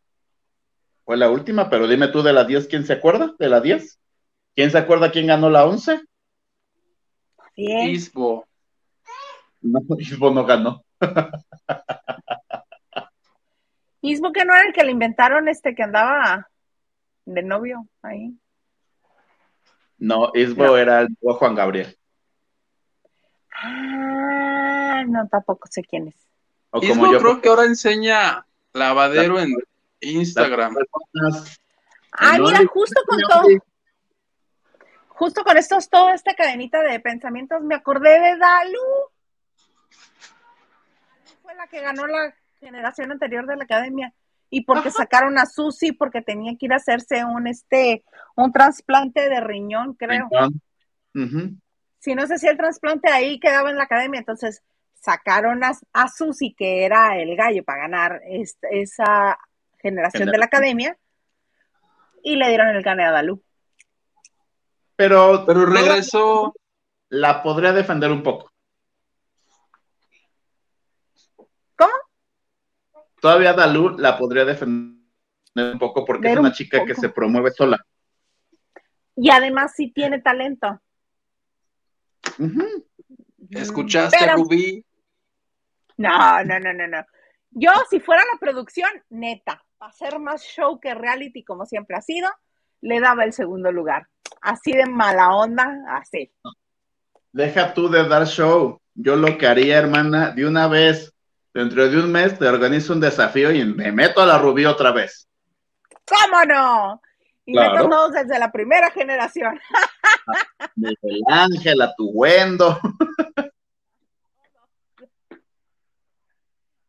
Fue 1.07 1.15
la 1.15 1.31
última, 1.31 1.69
pero 1.69 1.87
dime 1.87 2.09
tú 2.09 2.21
de 2.21 2.33
la 2.33 2.43
10, 2.43 2.67
¿quién 2.67 2.85
se 2.85 2.91
acuerda 2.91 3.33
de 3.39 3.47
la 3.47 3.61
10? 3.61 3.97
¿Quién 4.53 4.71
se 4.71 4.77
acuerda 4.77 5.09
quién 5.09 5.27
ganó 5.27 5.49
la 5.49 5.65
11? 5.65 6.01
Isbo. 7.55 8.45
No, 9.61 9.79
Isbo 9.99 10.31
no 10.31 10.45
ganó. 10.45 10.83
Isbo 14.01 14.33
que 14.33 14.43
no 14.43 14.53
era 14.53 14.67
el 14.67 14.73
que 14.73 14.83
le 14.83 14.91
inventaron 14.91 15.47
este 15.47 15.73
que 15.73 15.83
andaba 15.83 16.49
de 17.23 17.41
novio 17.41 17.87
ahí. 18.01 18.37
No, 19.97 20.31
Isbo 20.33 20.75
era 20.75 20.99
el 20.99 21.07
Juan 21.21 21.55
Gabriel. 21.55 21.97
Ah, 23.53 25.05
no, 25.07 25.25
tampoco 25.29 25.69
sé 25.71 25.83
quién 25.83 26.09
es. 26.09 26.27
Isbo 26.81 27.13
yo 27.13 27.19
creo 27.19 27.41
que 27.41 27.47
ahora 27.47 27.63
enseña 27.63 28.45
lavadero 28.73 29.39
en 29.39 29.55
Instagram. 30.01 30.75
Ah, 32.11 32.37
mira, 32.39 32.59
justo 32.65 33.01
con 33.07 33.19
todo. 33.21 33.47
Justo 35.09 35.43
con 35.43 35.57
estos, 35.57 35.89
toda 35.89 36.13
esta 36.13 36.35
cadenita 36.35 36.81
de 36.81 36.99
pensamientos, 36.99 37.61
me 37.63 37.75
acordé 37.75 38.19
de 38.19 38.37
Dalu. 38.37 38.79
Fue 41.41 41.55
la 41.55 41.67
que 41.67 41.81
ganó 41.81 42.05
la 42.05 42.35
generación 42.59 43.11
anterior 43.11 43.47
de 43.47 43.55
la 43.55 43.63
academia. 43.63 44.13
Y 44.49 44.61
porque 44.61 44.91
sacaron 44.91 45.37
a 45.37 45.45
Susi, 45.45 45.91
porque 45.91 46.21
tenía 46.21 46.55
que 46.57 46.67
ir 46.67 46.73
a 46.73 46.77
hacerse 46.77 47.25
un 47.25 47.47
este, 47.47 48.05
un 48.35 48.53
trasplante 48.53 49.27
de 49.27 49.41
riñón, 49.41 49.95
creo. 49.95 50.29
Si 51.99 52.15
no 52.15 52.27
sé 52.27 52.37
si 52.37 52.47
el 52.47 52.55
trasplante 52.55 53.09
ahí 53.09 53.39
quedaba 53.39 53.69
en 53.69 53.77
la 53.77 53.83
academia, 53.83 54.19
entonces 54.19 54.61
sacaron 54.93 55.63
a, 55.63 55.71
a 55.93 56.07
Susi, 56.07 56.53
que 56.53 56.85
era 56.85 57.17
el 57.17 57.35
gallo 57.35 57.63
para 57.63 57.81
ganar 57.81 58.21
esa 58.71 59.37
generación 59.87 60.29
de 60.29 60.37
la 60.37 60.45
academia, 60.45 60.97
y 62.23 62.35
le 62.35 62.49
dieron 62.49 62.69
el 62.69 62.83
gane 62.83 63.05
a 63.05 63.11
Dalú. 63.11 63.41
Pero, 64.95 65.45
pero 65.45 65.65
regresó. 65.65 66.53
La 67.09 67.41
podría 67.41 67.71
defender 67.71 68.11
un 68.11 68.21
poco. 68.21 68.51
¿Cómo? 71.77 71.93
Todavía 73.21 73.53
Dalú 73.53 73.97
la 73.97 74.17
podría 74.17 74.43
defender 74.43 74.97
un 75.55 75.79
poco 75.79 76.03
porque 76.03 76.33
es 76.33 76.37
una 76.37 76.51
chica 76.51 76.83
que 76.83 76.95
se 76.95 77.07
promueve 77.07 77.51
sola. 77.51 77.77
Y 79.15 79.29
además 79.31 79.73
sí 79.75 79.91
tiene 79.91 80.19
talento. 80.19 80.81
¿Escuchaste, 83.51 84.35
Rubí? 84.35 84.85
No, 85.95 86.43
no, 86.43 86.59
no, 86.59 86.73
no, 86.73 86.87
no. 86.87 87.05
Yo, 87.51 87.71
si 87.89 87.99
fuera 87.99 88.21
la 88.33 88.39
producción, 88.39 88.89
neta, 89.09 89.63
hacer 89.79 90.19
más 90.19 90.43
show 90.43 90.79
que 90.79 90.93
reality, 90.93 91.43
como 91.43 91.65
siempre 91.65 91.95
ha 91.95 92.01
sido, 92.01 92.29
le 92.81 92.99
daba 92.99 93.23
el 93.23 93.33
segundo 93.33 93.71
lugar. 93.71 94.07
Así 94.41 94.71
de 94.71 94.85
mala 94.85 95.35
onda, 95.35 95.83
así. 95.89 96.31
Deja 97.31 97.73
tú 97.73 97.89
de 97.89 98.07
dar 98.07 98.25
show. 98.25 98.79
Yo 98.93 99.15
lo 99.15 99.37
que 99.37 99.47
haría, 99.47 99.77
hermana, 99.77 100.31
de 100.31 100.45
una 100.47 100.67
vez, 100.67 101.13
Dentro 101.57 101.89
de 101.89 101.97
un 101.97 102.11
mes 102.11 102.37
te 102.37 102.47
organizo 102.47 102.93
un 102.93 102.99
desafío 102.99 103.51
y 103.51 103.65
me 103.65 103.91
meto 103.91 104.21
a 104.21 104.27
la 104.27 104.37
Rubí 104.37 104.63
otra 104.67 104.91
vez. 104.91 105.27
¿Cómo 106.05 106.45
no? 106.45 107.01
Y 107.47 107.53
Claro. 107.53 107.73
meto 107.73 107.89
todos 107.89 108.11
desde 108.11 108.37
la 108.37 108.51
primera 108.51 108.91
generación. 108.91 109.59
Miguel 110.75 111.23
Ángel, 111.27 111.81
a 111.81 111.95
tu 111.95 112.11
Wendo. 112.11 112.77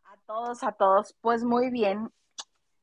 A 0.04 0.16
todos, 0.26 0.62
a 0.62 0.72
todos. 0.72 1.14
Pues 1.22 1.42
muy 1.44 1.70
bien. 1.70 2.10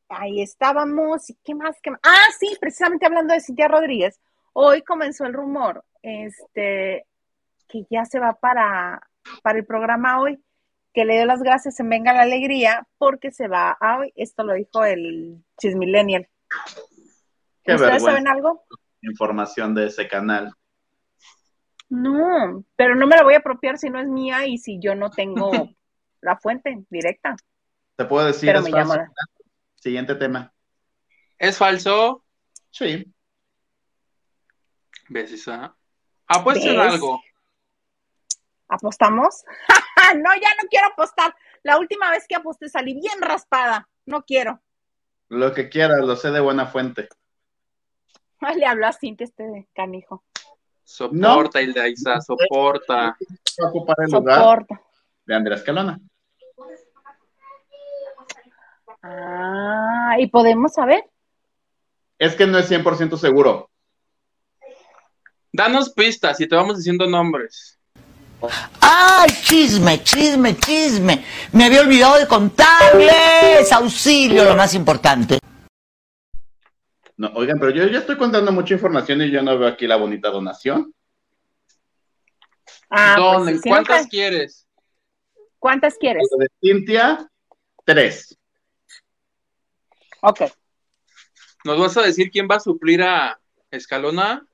Ahí 0.09 0.41
estábamos. 0.41 1.29
¿Y 1.29 1.37
qué 1.43 1.55
más? 1.55 1.77
¿Qué 1.81 1.91
más? 1.91 1.99
Ah, 2.03 2.25
sí, 2.37 2.55
precisamente 2.59 3.05
hablando 3.05 3.33
de 3.33 3.41
Cintia 3.41 3.67
Rodríguez. 3.67 4.19
Hoy 4.53 4.81
comenzó 4.83 5.25
el 5.25 5.33
rumor, 5.33 5.83
este, 6.01 7.05
que 7.67 7.85
ya 7.89 8.05
se 8.05 8.19
va 8.19 8.33
para, 8.33 9.01
para 9.41 9.59
el 9.59 9.65
programa 9.65 10.21
hoy, 10.21 10.41
que 10.93 11.03
le 11.03 11.15
dio 11.15 11.25
las 11.25 11.41
gracias 11.41 11.79
en 11.79 11.89
Venga 11.89 12.13
la 12.13 12.21
Alegría, 12.21 12.87
porque 12.97 13.31
se 13.31 13.47
va 13.47 13.71
a 13.79 13.99
hoy. 13.99 14.13
Esto 14.15 14.43
lo 14.43 14.53
dijo 14.53 14.85
el 14.85 15.43
Chismillennial. 15.57 16.27
Qué 17.63 17.75
¿Ustedes 17.75 18.03
saben 18.03 18.27
algo? 18.27 18.63
Información 19.01 19.73
de 19.75 19.87
ese 19.87 20.07
canal. 20.07 20.53
No, 21.89 22.63
pero 22.75 22.95
no 22.95 23.07
me 23.07 23.15
la 23.15 23.23
voy 23.23 23.35
a 23.35 23.39
apropiar 23.39 23.77
si 23.77 23.89
no 23.89 23.99
es 23.99 24.07
mía 24.07 24.47
y 24.47 24.57
si 24.57 24.79
yo 24.79 24.95
no 24.95 25.09
tengo 25.09 25.51
la 26.21 26.37
fuente 26.37 26.83
directa. 26.89 27.35
Te 27.95 28.05
puedo 28.05 28.25
decir, 28.25 28.49
es. 28.49 28.63
Siguiente 29.86 30.15
tema. 30.15 30.51
¿Es 31.38 31.59
falso? 31.59 32.25
Sí. 32.71 33.05
¿Ves, 35.09 35.31
Isa? 35.31 35.77
Apuesten 36.25 36.75
¿Ves? 36.75 36.93
algo. 36.93 37.21
¿Apostamos? 38.67 39.43
no, 40.15 40.33
ya 40.41 40.49
no 40.59 40.67
quiero 40.71 40.88
apostar. 40.88 41.36
La 41.61 41.77
última 41.77 42.09
vez 42.09 42.25
que 42.27 42.33
aposté 42.33 42.67
salí 42.67 42.95
bien 42.95 43.21
raspada. 43.21 43.88
No 44.07 44.23
quiero. 44.23 44.59
Lo 45.29 45.53
que 45.53 45.69
quieras, 45.69 45.99
lo 45.99 46.15
sé 46.15 46.31
de 46.31 46.39
buena 46.39 46.65
fuente. 46.65 47.07
Ay, 48.39 48.55
le 48.55 48.65
habló 48.65 48.88
a 48.88 48.91
Cintia 48.93 49.25
este 49.25 49.69
canijo. 49.75 50.23
Soporta, 50.83 51.61
Hilda 51.61 51.88
Isa, 51.88 52.21
soporta. 52.21 53.15
Ocupar 53.61 53.97
el 53.99 54.11
lugar 54.11 54.39
Soporta. 54.39 54.81
de 55.27 55.36
Andrés 55.36 55.61
Calona. 55.61 55.99
Ah, 59.07 60.15
y 60.17 60.27
podemos 60.27 60.73
saber. 60.73 61.03
Es 62.17 62.33
que 62.35 62.47
no 62.47 62.57
es 62.57 62.71
100% 62.71 63.17
seguro. 63.17 63.69
Danos 65.51 65.91
pistas 65.91 66.39
y 66.41 66.47
te 66.47 66.55
vamos 66.55 66.77
diciendo 66.77 67.05
nombres. 67.05 67.77
¡Ay, 68.81 69.29
chisme, 69.43 70.03
chisme, 70.03 70.57
chisme! 70.57 71.23
Me 71.51 71.65
había 71.65 71.81
olvidado 71.81 72.17
de 72.17 72.27
contarles. 72.27 73.71
Auxilio, 73.71 74.43
lo 74.43 74.55
más 74.55 74.73
importante. 74.73 75.39
No, 77.17 77.31
oigan, 77.35 77.59
pero 77.59 77.71
yo 77.71 77.85
ya 77.87 77.99
estoy 77.99 78.17
contando 78.17 78.51
mucha 78.51 78.73
información 78.73 79.21
y 79.21 79.31
yo 79.31 79.41
no 79.41 79.57
veo 79.57 79.67
aquí 79.67 79.87
la 79.87 79.95
bonita 79.95 80.29
donación. 80.29 80.93
Ah, 82.89 83.15
pues, 83.43 83.61
¿Cuántas 83.61 84.07
quieres? 84.07 84.67
¿Cuántas 85.59 85.95
quieres? 85.97 86.27
Lo 86.31 86.37
de 86.39 86.49
Cintia, 86.59 87.29
tres. 87.83 88.37
Ok. 90.26 90.41
¿Nos 91.63 91.80
vas 91.80 91.97
a 91.97 92.01
decir 92.01 92.32
quién 92.32 92.47
va 92.49 92.55
a 92.55 92.59
suplir 92.59 93.03
a 93.03 93.39
Escalona? 93.69 94.45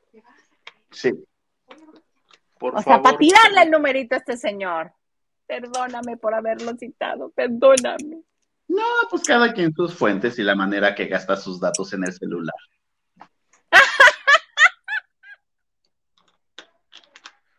Sí. 0.91 1.13
Por 2.59 2.77
O 2.77 2.81
sea, 2.81 3.01
para 3.01 3.17
tirarle 3.17 3.63
el 3.63 3.71
numerito 3.71 4.15
a 4.15 4.17
este 4.17 4.35
señor. 4.35 4.93
Perdóname 5.47 6.17
por 6.17 6.33
haberlo 6.33 6.75
citado, 6.77 7.31
perdóname. 7.31 8.21
No, 8.67 8.83
pues 9.09 9.23
cada 9.23 9.53
quien 9.53 9.73
sus 9.73 9.93
fuentes 9.93 10.37
y 10.39 10.43
la 10.43 10.55
manera 10.55 10.93
que 10.95 11.07
gasta 11.07 11.35
sus 11.35 11.59
datos 11.59 11.91
en 11.93 12.05
el 12.05 12.13
celular. 12.13 12.55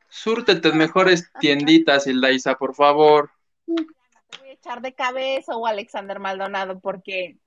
Súrtete 0.09 0.69
en 0.69 0.79
mejores 0.79 1.31
tienditas, 1.41 2.07
Hilda 2.07 2.31
Isa, 2.31 2.57
por 2.57 2.75
favor. 2.75 3.31
Te 3.67 4.39
voy 4.39 4.49
a 4.51 4.53
echar 4.53 4.81
de 4.81 4.95
cabeza 4.95 5.57
o 5.57 5.67
Alexander 5.67 6.19
Maldonado 6.19 6.81
porque 6.81 7.39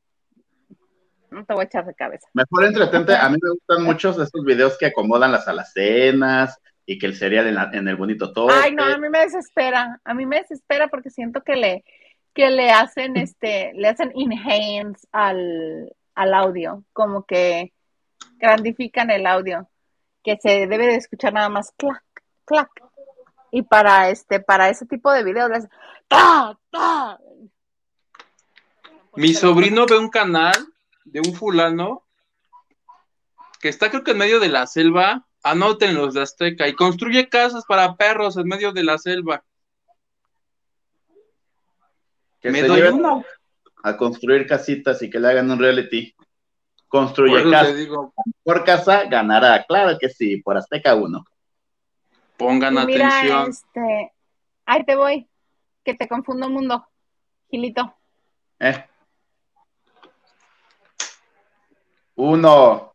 no 1.36 1.45
te 1.45 1.53
voy 1.53 1.61
a 1.63 1.65
echar 1.65 1.86
de 1.86 1.93
cabeza. 1.93 2.27
Mejor 2.33 2.65
entretente, 2.65 3.15
a 3.15 3.29
mí 3.29 3.38
me 3.41 3.49
gustan 3.51 3.83
muchos 3.83 4.17
de 4.17 4.23
estos 4.23 4.43
videos 4.43 4.77
que 4.77 4.88
acomodan 4.88 5.31
las 5.31 5.47
alacenas 5.47 6.59
y 6.86 6.97
que 6.97 7.05
el 7.05 7.15
cereal 7.15 7.47
en, 7.47 7.55
la- 7.55 7.69
en 7.73 7.88
el 7.88 7.95
bonito 7.95 8.31
tope. 8.33 8.53
Ay, 8.53 8.73
no, 8.73 8.83
a 8.83 8.97
mí 8.97 9.09
me 9.09 9.19
desespera, 9.19 9.99
a 10.03 10.13
mí 10.13 10.25
me 10.25 10.39
desespera 10.41 10.88
porque 10.88 11.09
siento 11.09 11.41
que 11.41 11.55
le, 11.55 11.83
que 12.33 12.49
le 12.49 12.71
hacen 12.71 13.17
este, 13.17 13.71
le 13.75 13.88
hacen 13.88 14.11
enhance 14.15 15.07
al, 15.11 15.93
al 16.15 16.33
audio, 16.33 16.83
como 16.93 17.23
que 17.25 17.71
grandifican 18.38 19.09
el 19.11 19.25
audio, 19.27 19.67
que 20.23 20.38
se 20.41 20.67
debe 20.67 20.88
de 20.88 20.95
escuchar 20.95 21.33
nada 21.33 21.49
más 21.49 21.71
clac, 21.77 22.03
clac. 22.45 22.69
Y 23.51 23.61
para 23.61 24.09
este, 24.09 24.39
para 24.41 24.69
ese 24.69 24.86
tipo 24.86 25.11
de 25.11 25.23
videos, 25.23 25.49
le 25.49 25.55
hacen 25.57 25.69
ta, 26.07 26.57
ta. 26.71 27.17
Mi 29.15 29.33
sobrino 29.33 29.86
ve 29.86 29.97
un 29.97 30.09
canal 30.09 30.53
de 31.06 31.22
un 31.22 31.34
fulano 31.34 32.03
que 33.62 33.70
está 33.70 33.89
creo 33.89 34.03
que 34.03 34.12
en 34.12 34.18
medio 34.18 34.39
de 34.39 34.49
la 34.49 34.68
selva, 34.68 35.26
anoten 35.41 35.95
los 35.95 36.14
de 36.14 36.22
Azteca, 36.22 36.68
y 36.68 36.74
construye 36.76 37.30
casas 37.30 37.64
para 37.68 37.95
perros 37.95 38.38
en 38.38 38.47
medio 38.47 38.72
de 38.74 38.84
la 38.84 38.97
selva. 38.97 39.43
que 42.41 42.51
Me 42.51 42.62
se 42.62 42.68
doy 42.68 42.82
una. 42.82 43.24
a 43.84 43.97
construir 43.97 44.45
casitas 44.45 45.01
y 45.01 45.10
que 45.10 45.20
le 45.20 45.30
hagan 45.30 45.49
un 45.49 45.60
reality. 45.60 46.14
Por 46.14 46.26
Construye 46.88 47.39
eso 47.39 47.49
casa. 47.51 47.74
digo, 47.74 48.14
Por 48.43 48.64
casa 48.64 49.03
ganará, 49.06 49.66
claro 49.66 49.97
que 49.99 50.10
sí, 50.10 50.38
por 50.38 50.58
Azteca 50.58 50.95
1. 50.95 51.26
pongan 52.38 52.78
Y 52.78 52.86
mira, 52.86 53.08
atención. 53.08 53.49
este, 53.49 54.14
ahí 54.66 54.84
te 54.86 54.95
voy, 54.95 55.28
que 55.84 55.93
te 55.95 56.08
confundo 56.08 56.49
mundo, 56.49 56.88
Gilito. 57.49 57.95
Eh. 58.60 58.86
Uno, 62.16 62.93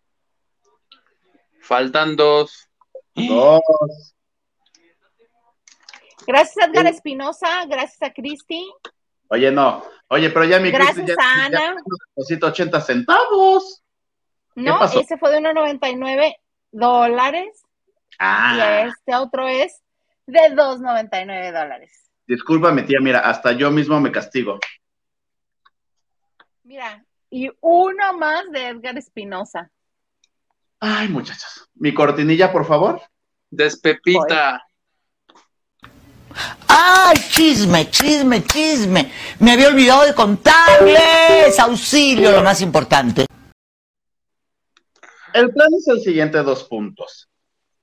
Faltan 1.63 2.17
dos. 2.17 2.69
dos, 3.15 3.61
Gracias 6.27 6.69
Edgar 6.69 6.87
Sí. 6.87 6.93
Espinosa, 6.95 7.65
gracias 7.67 8.03
a 8.03 8.13
Cristi, 8.13 8.71
Oye, 9.29 9.51
no. 9.53 9.85
Oye, 10.09 10.29
pero 10.31 10.45
ya 10.45 10.59
mi 10.59 10.71
Gracias, 10.73 11.07
ya, 11.07 11.15
Ana. 11.45 11.59
ya 11.61 11.75
deposito 12.17 12.47
80 12.49 12.81
centavos. 12.81 13.83
¿no? 14.57 14.79
pasó? 14.81 15.01
Ese 15.01 15.17
fue 15.19 15.31
de 15.31 15.39
1.99 15.39 16.35
dólares 16.73 17.63
y 18.11 18.17
Ah, 18.19 18.89
este 18.89 19.15
otro 19.15 19.47
es 19.49 19.81
de 20.27 20.41
2.99 20.51 21.53
dólares. 21.53 22.11
discúlpame, 22.27 22.83
tía, 22.83 22.99
mira, 23.01 23.21
hasta 23.21 23.53
yo 23.53 23.71
mismo 23.71 24.01
me 24.01 24.11
castigo. 24.13 24.59
Mira, 26.65 27.05
y 27.31 27.51
uno 27.61 28.13
más 28.19 28.51
de 28.51 28.69
Edgar 28.69 28.99
Espinosa. 28.99 29.71
Ay, 30.81 31.09
muchachos. 31.09 31.69
Mi 31.75 31.95
cortinilla, 31.95 32.51
por 32.53 32.67
favor. 32.67 33.01
Despepita. 33.51 34.63
¡Ay, 36.67 37.17
chisme, 37.29 37.91
chisme, 37.91 38.43
chisme! 38.45 39.13
Me 39.39 39.53
había 39.53 39.69
olvidado 39.69 40.07
de 40.07 40.15
contarles. 40.15 41.59
Auxilio, 41.59 42.31
lo 42.33 42.43
más 42.43 42.61
importante. 42.61 43.27
El 45.33 45.53
plan 45.53 45.69
es 45.77 45.87
el 45.89 46.01
siguiente 46.01 46.39
dos 46.43 46.65
puntos. 46.65 47.29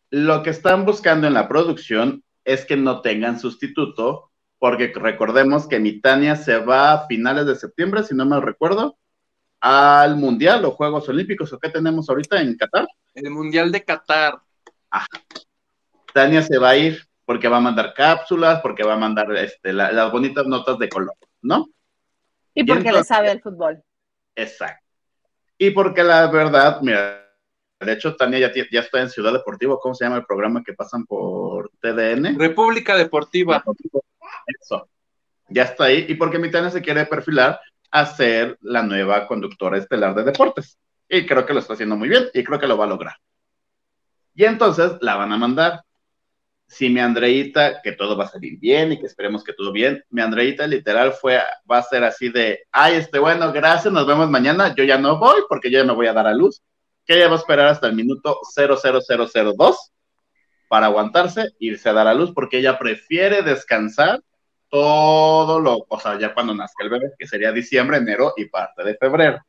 Lo 0.09 0.43
que 0.43 0.49
están 0.49 0.85
buscando 0.85 1.27
en 1.27 1.33
la 1.33 1.47
producción 1.47 2.23
es 2.45 2.65
que 2.65 2.77
no 2.77 3.01
tengan 3.01 3.39
sustituto, 3.39 4.31
porque 4.57 4.91
recordemos 4.95 5.67
que 5.67 5.79
mi 5.79 5.99
Tania 5.99 6.35
se 6.35 6.57
va 6.57 6.93
a 6.93 7.07
finales 7.07 7.45
de 7.45 7.55
septiembre, 7.55 8.03
si 8.03 8.15
no 8.15 8.25
me 8.25 8.39
recuerdo, 8.39 8.97
al 9.59 10.15
Mundial 10.15 10.63
o 10.65 10.71
Juegos 10.71 11.07
Olímpicos, 11.09 11.51
o 11.53 11.59
qué 11.59 11.69
tenemos 11.69 12.09
ahorita 12.09 12.41
en 12.41 12.55
Qatar. 12.57 12.87
El 13.13 13.29
Mundial 13.31 13.71
de 13.71 13.83
Qatar. 13.83 14.39
Tania 16.13 16.41
se 16.41 16.57
va 16.57 16.69
a 16.69 16.77
ir 16.77 17.01
porque 17.25 17.47
va 17.47 17.57
a 17.57 17.61
mandar 17.61 17.93
cápsulas, 17.93 18.61
porque 18.61 18.83
va 18.83 18.93
a 18.93 18.97
mandar 18.97 19.31
este, 19.35 19.73
la- 19.73 19.91
las 19.91 20.11
bonitas 20.11 20.45
notas 20.47 20.77
de 20.79 20.89
color, 20.89 21.15
¿no? 21.41 21.67
Y 22.53 22.61
Y 22.61 22.63
porque 22.63 22.91
le 22.91 23.03
sabe 23.03 23.29
al 23.29 23.41
fútbol. 23.41 23.83
Exacto. 24.35 24.83
Y 25.57 25.71
porque 25.71 26.03
la 26.03 26.27
verdad, 26.27 26.79
mira, 26.81 27.27
de 27.79 27.93
hecho, 27.93 28.15
Tania 28.15 28.39
ya, 28.39 28.51
ya 28.71 28.79
está 28.79 29.01
en 29.01 29.09
Ciudad 29.09 29.33
Deportivo, 29.33 29.79
¿cómo 29.79 29.93
se 29.93 30.05
llama 30.05 30.17
el 30.17 30.25
programa 30.25 30.63
que 30.63 30.73
pasan 30.73 31.05
por 31.05 31.69
TDN? 31.81 32.37
República 32.39 32.95
Deportiva. 32.95 33.63
Eso. 34.61 34.87
Ya 35.49 35.63
está 35.63 35.85
ahí. 35.85 36.05
Y 36.07 36.15
porque 36.15 36.39
mi 36.39 36.49
Tania 36.49 36.69
se 36.71 36.81
quiere 36.81 37.05
perfilar 37.05 37.59
a 37.91 38.05
ser 38.05 38.57
la 38.61 38.83
nueva 38.83 39.27
conductora 39.27 39.77
estelar 39.77 40.15
de 40.15 40.23
deportes. 40.23 40.77
Y 41.09 41.25
creo 41.25 41.45
que 41.45 41.53
lo 41.53 41.59
está 41.59 41.73
haciendo 41.73 41.95
muy 41.95 42.09
bien 42.09 42.27
y 42.33 42.43
creo 42.43 42.59
que 42.59 42.67
lo 42.67 42.77
va 42.77 42.85
a 42.85 42.89
lograr. 42.89 43.15
Y 44.35 44.45
entonces 44.45 44.93
la 45.01 45.15
van 45.15 45.31
a 45.31 45.37
mandar. 45.37 45.81
si 46.67 46.89
mi 46.89 46.99
Andreita, 46.99 47.81
que 47.81 47.93
todo 47.93 48.17
va 48.17 48.25
a 48.25 48.27
salir 48.29 48.59
bien 48.59 48.91
y 48.91 48.99
que 48.99 49.05
esperemos 49.05 49.43
que 49.43 49.53
todo 49.53 49.71
bien, 49.71 50.03
mi 50.09 50.21
Andreita 50.21 50.67
literal 50.67 51.13
fue, 51.13 51.41
va 51.69 51.77
a 51.77 51.83
ser 51.83 52.03
así 52.03 52.29
de, 52.29 52.65
ay, 52.71 52.95
este, 52.95 53.19
bueno, 53.19 53.53
gracias, 53.53 53.93
nos 53.93 54.05
vemos 54.05 54.29
mañana, 54.29 54.75
yo 54.75 54.83
ya 54.83 54.97
no 54.97 55.17
voy 55.17 55.41
porque 55.47 55.71
yo 55.71 55.79
ya 55.79 55.85
me 55.85 55.93
voy 55.93 56.07
a 56.07 56.13
dar 56.13 56.27
a 56.27 56.33
luz, 56.33 56.61
que 57.05 57.15
ella 57.15 57.29
va 57.29 57.35
a 57.35 57.39
esperar 57.39 57.67
hasta 57.67 57.87
el 57.87 57.95
minuto 57.95 58.39
00002 58.53 59.91
para 60.67 60.87
aguantarse, 60.87 61.51
irse 61.59 61.87
a 61.87 61.93
dar 61.93 62.07
a 62.07 62.13
luz, 62.13 62.33
porque 62.33 62.57
ella 62.57 62.77
prefiere 62.77 63.41
descansar 63.43 64.21
todo 64.69 65.59
lo, 65.59 65.85
o 65.87 65.99
sea, 65.99 66.19
ya 66.19 66.33
cuando 66.33 66.53
nazca 66.53 66.83
el 66.83 66.89
bebé, 66.89 67.13
que 67.17 67.27
sería 67.27 67.51
diciembre, 67.51 67.97
enero 67.97 68.33
y 68.37 68.45
parte 68.45 68.83
de 68.83 68.95
febrero. 68.95 69.39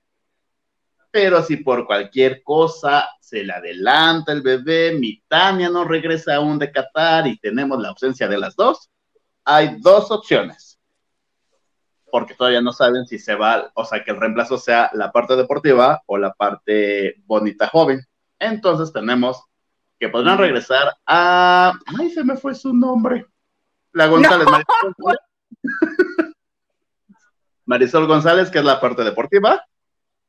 Pero 1.10 1.42
si 1.42 1.56
por 1.58 1.86
cualquier 1.86 2.42
cosa 2.42 3.08
se 3.20 3.42
le 3.42 3.52
adelanta 3.52 4.32
el 4.32 4.42
bebé, 4.42 4.92
mi 4.92 5.20
Tania 5.26 5.70
no 5.70 5.84
regresa 5.84 6.36
aún 6.36 6.58
de 6.58 6.70
Qatar 6.70 7.26
y 7.26 7.38
tenemos 7.38 7.80
la 7.80 7.88
ausencia 7.88 8.28
de 8.28 8.38
las 8.38 8.54
dos, 8.54 8.90
hay 9.44 9.76
dos 9.80 10.10
opciones. 10.10 10.78
Porque 12.10 12.34
todavía 12.34 12.60
no 12.60 12.72
saben 12.72 13.06
si 13.06 13.18
se 13.18 13.34
va, 13.34 13.70
o 13.74 13.84
sea, 13.84 14.04
que 14.04 14.10
el 14.10 14.20
reemplazo 14.20 14.58
sea 14.58 14.90
la 14.94 15.12
parte 15.12 15.36
deportiva 15.36 16.02
o 16.06 16.18
la 16.18 16.32
parte 16.32 17.16
bonita 17.26 17.68
joven. 17.68 18.00
Entonces 18.38 18.92
tenemos 18.92 19.42
que 19.98 20.08
podrán 20.08 20.38
regresar 20.38 20.96
a. 21.06 21.72
Ay, 21.98 22.10
se 22.10 22.24
me 22.24 22.36
fue 22.36 22.54
su 22.54 22.72
nombre. 22.72 23.26
La 23.92 24.06
González, 24.06 24.46
Marisol 24.46 24.94
González. 24.98 25.20
Marisol 27.66 28.06
González, 28.06 28.50
que 28.50 28.58
es 28.58 28.64
la 28.64 28.80
parte 28.80 29.02
deportiva. 29.04 29.62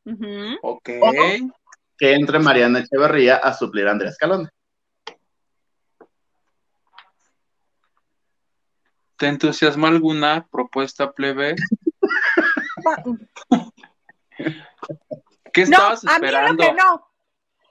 Ujú. 0.05 0.57
Ok. 0.61 0.89
Que 1.97 2.13
entre 2.13 2.39
Mariana 2.39 2.79
Echeverría 2.79 3.37
a 3.37 3.53
suplir 3.53 3.87
a 3.87 3.91
Andrea 3.91 4.09
Escalón. 4.11 4.49
¿Te 9.17 9.27
entusiasma 9.27 9.89
alguna 9.89 10.47
propuesta 10.49 11.11
plebe? 11.11 11.55
¿Qué 15.51 15.65
No, 15.65 15.71
estabas 15.93 16.05
a 16.05 16.19
mí 16.19 16.21
lo 16.21 16.25
esperando? 16.27 16.63
que 16.63 16.73
no. 16.73 17.05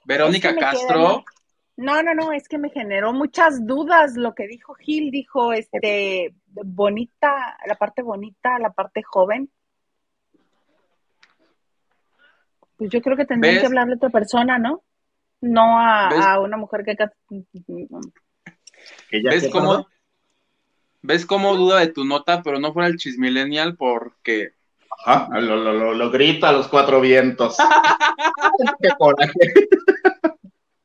Verónica 0.05 0.55
Castro. 0.55 1.23
No, 1.79 2.03
no, 2.03 2.13
no, 2.13 2.33
es 2.33 2.49
que 2.49 2.57
me 2.57 2.69
generó 2.69 3.13
muchas 3.13 3.65
dudas 3.65 4.17
lo 4.17 4.35
que 4.35 4.47
dijo 4.47 4.73
Gil, 4.73 5.11
dijo 5.11 5.53
este 5.53 6.35
bonita, 6.47 7.57
la 7.65 7.75
parte 7.75 8.01
bonita, 8.01 8.59
la 8.59 8.71
parte 8.71 9.01
joven. 9.01 9.49
Pues 12.75 12.89
yo 12.89 13.01
creo 13.01 13.15
que 13.15 13.23
tendrían 13.23 13.55
¿Ves? 13.55 13.61
que 13.61 13.67
hablarle 13.67 13.93
a 13.93 13.95
otra 13.95 14.09
persona, 14.09 14.59
¿no? 14.59 14.83
No 15.39 15.79
a, 15.79 16.41
una 16.41 16.57
mujer 16.57 16.83
que 16.83 16.97
ya 16.97 17.13
¿Ves 19.29 19.47
cómo, 19.49 19.87
¿Ves 21.01 21.25
cómo 21.25 21.55
duda 21.55 21.79
de 21.79 21.87
tu 21.87 22.03
nota, 22.03 22.43
pero 22.43 22.59
no 22.59 22.73
fuera 22.73 22.89
el 22.89 22.97
chismillennial 22.97 23.77
porque 23.77 24.49
Ajá, 25.05 25.39
lo, 25.39 25.55
lo, 25.55 25.71
lo, 25.71 25.93
lo 25.93 26.11
grita 26.11 26.49
a 26.49 26.51
los 26.51 26.67
cuatro 26.67 26.99
vientos. 26.99 27.55
Qué 28.81 28.89
coraje. 28.97 29.69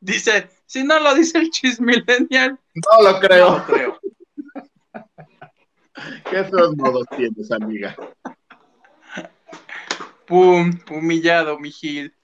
Dice, 0.04 0.48
si 0.66 0.84
no 0.84 0.98
lo 1.00 1.14
dice 1.14 1.38
el 1.38 1.50
chismillennial, 1.50 2.58
No 2.74 3.02
lo 3.02 3.12
no 3.12 3.20
creo. 3.20 3.50
lo 3.58 3.64
creo. 3.64 4.00
¿Qué 6.30 6.44
feos 6.44 6.76
modos 6.76 7.06
tienes, 7.16 7.50
amiga? 7.52 7.96
Pum, 10.26 10.72
humillado, 10.90 11.58
mi 11.58 11.70
Gil. 11.70 12.14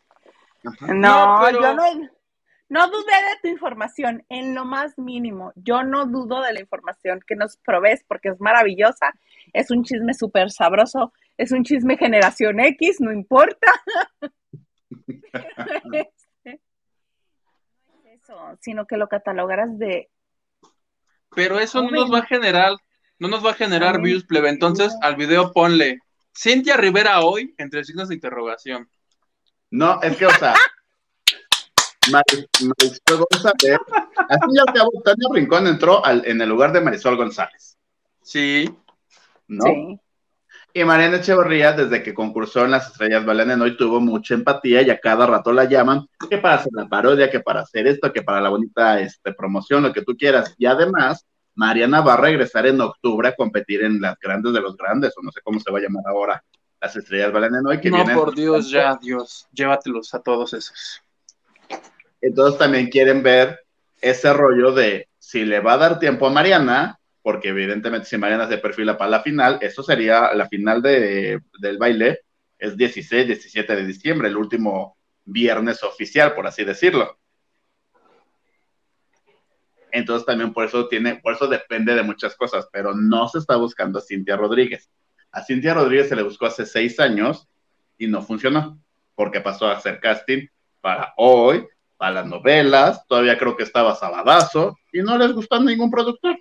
No, 0.62 0.72
No, 0.94 1.40
pero- 1.44 1.60
yo 1.60 1.74
no, 1.74 1.82
no 2.68 2.86
dudé 2.88 3.12
de 3.12 3.38
tu 3.42 3.48
información 3.48 4.24
en 4.28 4.54
lo 4.54 4.64
más 4.64 4.98
mínimo. 4.98 5.52
Yo 5.56 5.82
no 5.82 6.06
dudo 6.06 6.40
de 6.42 6.52
la 6.52 6.60
información 6.60 7.20
que 7.26 7.36
nos 7.36 7.56
provees 7.58 8.04
porque 8.06 8.28
es 8.30 8.40
maravillosa. 8.40 9.12
Es 9.52 9.70
un 9.70 9.84
chisme 9.84 10.14
súper 10.14 10.50
sabroso. 10.50 11.12
Es 11.38 11.52
un 11.52 11.64
chisme 11.64 11.96
generación 11.96 12.60
X, 12.60 13.00
no 13.00 13.12
importa. 13.12 13.66
Eso, 18.30 18.58
sino 18.60 18.86
que 18.86 18.96
lo 18.96 19.08
catalogaras 19.08 19.76
de 19.78 20.08
Pero 21.34 21.58
eso 21.58 21.82
no 21.82 21.90
nos 21.90 22.12
va 22.12 22.18
a 22.20 22.26
generar, 22.26 22.74
no 23.18 23.26
nos 23.28 23.44
va 23.44 23.50
a 23.50 23.54
generar 23.54 23.90
Joven. 23.92 24.02
views, 24.04 24.24
plebe. 24.24 24.48
Entonces, 24.50 24.96
al 25.02 25.16
video 25.16 25.52
ponle 25.52 25.98
Cintia 26.36 26.76
Rivera 26.76 27.20
hoy, 27.22 27.54
entre 27.58 27.84
signos 27.84 28.08
de 28.08 28.14
interrogación. 28.14 28.88
No, 29.70 30.00
es 30.02 30.16
que, 30.16 30.26
o 30.26 30.30
sea, 30.30 30.54
Maris- 32.10 32.48
Marisol 32.60 33.26
González, 33.30 33.78
así 34.28 34.46
y 34.54 34.58
al 34.58 34.74
cabo, 34.74 34.90
Tania 35.04 35.28
Rincón 35.32 35.66
entró 35.66 36.04
al- 36.04 36.24
en 36.26 36.40
el 36.40 36.48
lugar 36.48 36.72
de 36.72 36.80
Marisol 36.80 37.16
González, 37.16 37.76
Sí, 38.22 38.72
¿no? 39.48 39.64
sí. 39.64 40.00
Y 40.72 40.84
Mariana 40.84 41.16
Echeverría, 41.16 41.72
desde 41.72 42.02
que 42.02 42.14
concursó 42.14 42.64
en 42.64 42.70
Las 42.70 42.92
Estrellas 42.92 43.24
Bailan 43.24 43.60
Hoy, 43.60 43.76
tuvo 43.76 44.00
mucha 44.00 44.34
empatía 44.34 44.82
y 44.82 44.90
a 44.90 45.00
cada 45.00 45.26
rato 45.26 45.52
la 45.52 45.64
llaman, 45.64 46.06
que 46.28 46.38
para 46.38 46.56
hacer 46.56 46.70
la 46.72 46.88
parodia, 46.88 47.28
que 47.28 47.40
para 47.40 47.60
hacer 47.62 47.88
esto, 47.88 48.12
que 48.12 48.22
para 48.22 48.40
la 48.40 48.50
bonita 48.50 49.00
este, 49.00 49.32
promoción, 49.32 49.82
lo 49.82 49.92
que 49.92 50.02
tú 50.02 50.16
quieras. 50.16 50.54
Y 50.58 50.66
además, 50.66 51.26
Mariana 51.56 52.02
va 52.02 52.14
a 52.14 52.18
regresar 52.18 52.66
en 52.66 52.80
octubre 52.80 53.28
a 53.28 53.34
competir 53.34 53.82
en 53.82 54.00
las 54.00 54.16
grandes 54.20 54.52
de 54.52 54.60
los 54.60 54.76
grandes, 54.76 55.12
o 55.16 55.22
no 55.22 55.32
sé 55.32 55.40
cómo 55.42 55.58
se 55.58 55.72
va 55.72 55.78
a 55.78 55.82
llamar 55.82 56.04
ahora, 56.06 56.44
Las 56.80 56.94
Estrellas 56.94 57.32
Bailan 57.32 57.66
Hoy, 57.66 57.80
que 57.80 57.90
no, 57.90 57.96
vienen. 57.96 58.16
por 58.16 58.32
Dios, 58.32 58.70
ya, 58.70 58.96
Dios, 58.96 59.48
llévatelos 59.52 60.14
a 60.14 60.20
todos 60.20 60.54
esos. 60.54 61.02
Entonces 62.20 62.58
también 62.58 62.90
quieren 62.90 63.24
ver 63.24 63.58
ese 64.00 64.32
rollo 64.32 64.70
de 64.70 65.08
si 65.18 65.44
le 65.44 65.58
va 65.58 65.72
a 65.72 65.78
dar 65.78 65.98
tiempo 65.98 66.28
a 66.28 66.30
Mariana, 66.30 66.99
porque 67.22 67.48
evidentemente 67.48 68.06
si 68.08 68.16
Mariana 68.16 68.48
se 68.48 68.58
perfila 68.58 68.96
para 68.96 69.10
la 69.10 69.22
final, 69.22 69.58
eso 69.60 69.82
sería 69.82 70.32
la 70.34 70.48
final 70.48 70.80
de, 70.82 71.40
del 71.58 71.78
baile, 71.78 72.20
es 72.58 72.76
16, 72.76 73.26
17 73.26 73.76
de 73.76 73.86
diciembre, 73.86 74.28
el 74.28 74.36
último 74.36 74.96
viernes 75.24 75.82
oficial, 75.82 76.34
por 76.34 76.46
así 76.46 76.64
decirlo. 76.64 77.18
Entonces 79.92 80.24
también 80.24 80.52
por 80.52 80.64
eso 80.64 80.88
tiene, 80.88 81.16
por 81.16 81.34
eso 81.34 81.46
depende 81.46 81.94
de 81.94 82.02
muchas 82.02 82.36
cosas, 82.36 82.68
pero 82.72 82.94
no 82.94 83.28
se 83.28 83.38
está 83.38 83.56
buscando 83.56 83.98
a 83.98 84.02
Cintia 84.02 84.36
Rodríguez. 84.36 84.90
A 85.32 85.42
Cintia 85.42 85.74
Rodríguez 85.74 86.08
se 86.08 86.16
le 86.16 86.22
buscó 86.22 86.46
hace 86.46 86.64
seis 86.64 87.00
años 87.00 87.48
y 87.98 88.06
no 88.06 88.22
funcionó, 88.22 88.80
porque 89.14 89.40
pasó 89.40 89.66
a 89.66 89.76
hacer 89.76 90.00
casting 90.00 90.46
para 90.80 91.12
hoy, 91.16 91.66
para 91.96 92.14
las 92.14 92.26
novelas, 92.26 93.06
todavía 93.06 93.36
creo 93.36 93.56
que 93.56 93.64
estaba 93.64 93.94
Sabadazo, 93.94 94.78
y 94.92 95.02
no 95.02 95.18
les 95.18 95.32
gustó 95.32 95.56
a 95.56 95.60
ningún 95.60 95.90
productor. 95.90 96.38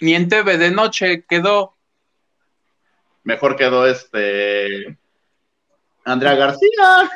Ni 0.00 0.14
en 0.14 0.28
TV 0.28 0.58
de 0.58 0.70
noche 0.70 1.24
quedó. 1.28 1.76
Mejor 3.24 3.56
quedó 3.56 3.86
este 3.86 4.96
Andrea 6.04 6.34
García. 6.34 7.10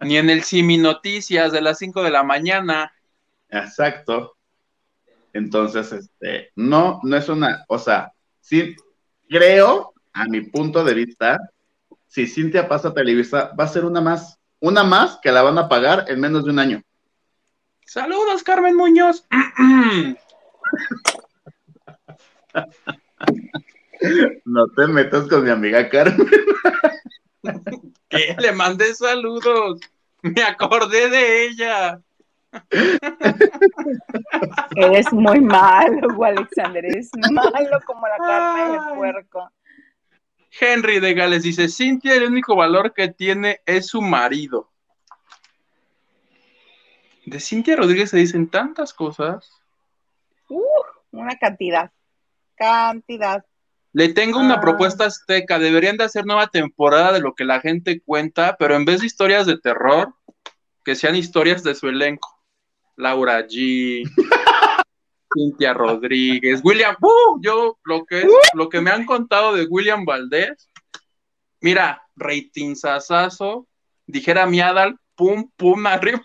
Ni 0.00 0.16
en 0.16 0.30
el 0.30 0.42
Simi 0.42 0.78
Noticias 0.78 1.52
de 1.52 1.60
las 1.60 1.78
5 1.78 2.02
de 2.02 2.10
la 2.10 2.22
mañana. 2.22 2.92
Exacto. 3.50 4.36
Entonces, 5.32 5.92
este, 5.92 6.50
no, 6.56 7.00
no 7.02 7.16
es 7.16 7.28
una, 7.28 7.64
o 7.68 7.78
sea, 7.78 8.12
sí, 8.40 8.74
creo, 9.28 9.92
a 10.12 10.24
mi 10.24 10.40
punto 10.40 10.82
de 10.84 10.94
vista, 10.94 11.38
si 12.06 12.26
Cintia 12.26 12.68
pasa 12.68 12.88
a 12.88 12.94
Televisa, 12.94 13.52
va 13.58 13.64
a 13.64 13.68
ser 13.68 13.84
una 13.84 14.00
más, 14.00 14.38
una 14.60 14.82
más 14.84 15.18
que 15.22 15.30
la 15.30 15.42
van 15.42 15.58
a 15.58 15.68
pagar 15.68 16.06
en 16.08 16.20
menos 16.20 16.44
de 16.44 16.50
un 16.50 16.58
año. 16.58 16.82
Saludos, 17.84 18.42
Carmen 18.42 18.76
Muñoz. 18.76 19.26
No 24.44 24.68
te 24.68 24.86
metas 24.86 25.26
con 25.28 25.44
mi 25.44 25.50
amiga 25.50 25.88
Carmen. 25.88 26.28
que 28.08 28.36
le 28.38 28.52
mandé 28.52 28.94
saludos. 28.94 29.80
Me 30.22 30.42
acordé 30.42 31.10
de 31.10 31.44
ella. 31.46 32.00
Eres 34.76 35.12
muy 35.12 35.40
malo, 35.40 36.24
Alexander. 36.24 36.84
Eres 36.84 37.10
malo 37.30 37.80
como 37.86 38.06
la 38.06 38.16
carne 38.16 38.72
de 38.72 38.94
puerco. 38.94 39.50
Henry 40.60 40.98
de 41.00 41.14
Gales 41.14 41.42
dice, 41.42 41.68
Cintia, 41.68 42.14
el 42.14 42.24
único 42.24 42.56
valor 42.56 42.92
que 42.94 43.08
tiene 43.08 43.60
es 43.66 43.88
su 43.88 44.00
marido. 44.00 44.70
De 47.26 47.38
Cintia 47.38 47.76
Rodríguez 47.76 48.10
se 48.10 48.16
dicen 48.16 48.48
tantas 48.48 48.94
cosas. 48.94 49.57
Uh, 50.48 50.62
una 51.12 51.36
cantidad. 51.38 51.90
Cantidad. 52.56 53.44
Le 53.92 54.08
tengo 54.10 54.38
una 54.38 54.54
Ah. 54.54 54.60
propuesta 54.60 55.06
azteca. 55.06 55.58
Deberían 55.58 55.96
de 55.96 56.04
hacer 56.04 56.26
nueva 56.26 56.48
temporada 56.48 57.12
de 57.12 57.20
lo 57.20 57.34
que 57.34 57.44
la 57.44 57.60
gente 57.60 58.00
cuenta, 58.04 58.56
pero 58.58 58.74
en 58.76 58.84
vez 58.84 59.00
de 59.00 59.06
historias 59.06 59.46
de 59.46 59.58
terror, 59.58 60.14
que 60.84 60.94
sean 60.94 61.16
historias 61.16 61.62
de 61.62 61.74
su 61.74 61.88
elenco. 61.88 62.34
Laura 62.96 63.40
G, 63.46 64.02
Cintia 65.34 65.72
Rodríguez, 65.74 66.60
William, 66.64 66.96
¡uh! 67.00 67.38
yo 67.40 67.78
lo 67.84 68.04
que 68.04 68.22
es, 68.22 68.26
lo 68.54 68.68
que 68.68 68.80
me 68.80 68.90
han 68.90 69.04
contado 69.06 69.52
de 69.54 69.66
William 69.66 70.04
Valdés, 70.04 70.68
mira, 71.60 72.02
rating 72.16 72.74
sasazo, 72.74 73.68
dijera 74.06 74.46
mi 74.46 74.60
Adal, 74.60 74.98
pum, 75.14 75.48
pum, 75.56 75.86
arriba, 75.86 76.22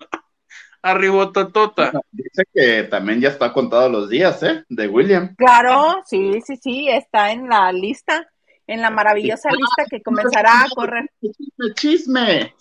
Arribototota. 0.83 1.91
Dice 2.11 2.43
que 2.53 2.83
también 2.83 3.21
ya 3.21 3.29
está 3.29 3.53
contado 3.53 3.89
los 3.89 4.09
días, 4.09 4.43
¿eh? 4.43 4.65
De 4.67 4.87
William. 4.87 5.33
Claro, 5.35 6.03
sí, 6.05 6.41
sí, 6.45 6.57
sí, 6.57 6.89
está 6.89 7.31
en 7.31 7.47
la 7.47 7.71
lista, 7.71 8.29
en 8.67 8.81
la 8.81 8.89
maravillosa 8.89 9.49
lista 9.49 9.85
que 9.89 10.01
comenzará 10.01 10.63
a 10.63 10.69
correr. 10.75 11.09
Chisme, 11.21 11.73
chisme. 11.73 12.55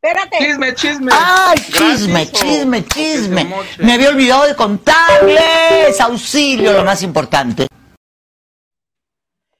Espérate, 0.00 0.38
Chisme, 0.38 0.74
chisme. 0.74 1.12
Ay, 1.12 1.58
chisme, 1.58 2.26
chisme, 2.30 2.84
chisme. 2.86 3.54
Me 3.78 3.92
había 3.94 4.10
olvidado 4.10 4.46
de 4.46 4.54
contarles. 4.54 6.00
Auxilio, 6.00 6.72
lo 6.72 6.84
más 6.84 7.02
importante. 7.02 7.66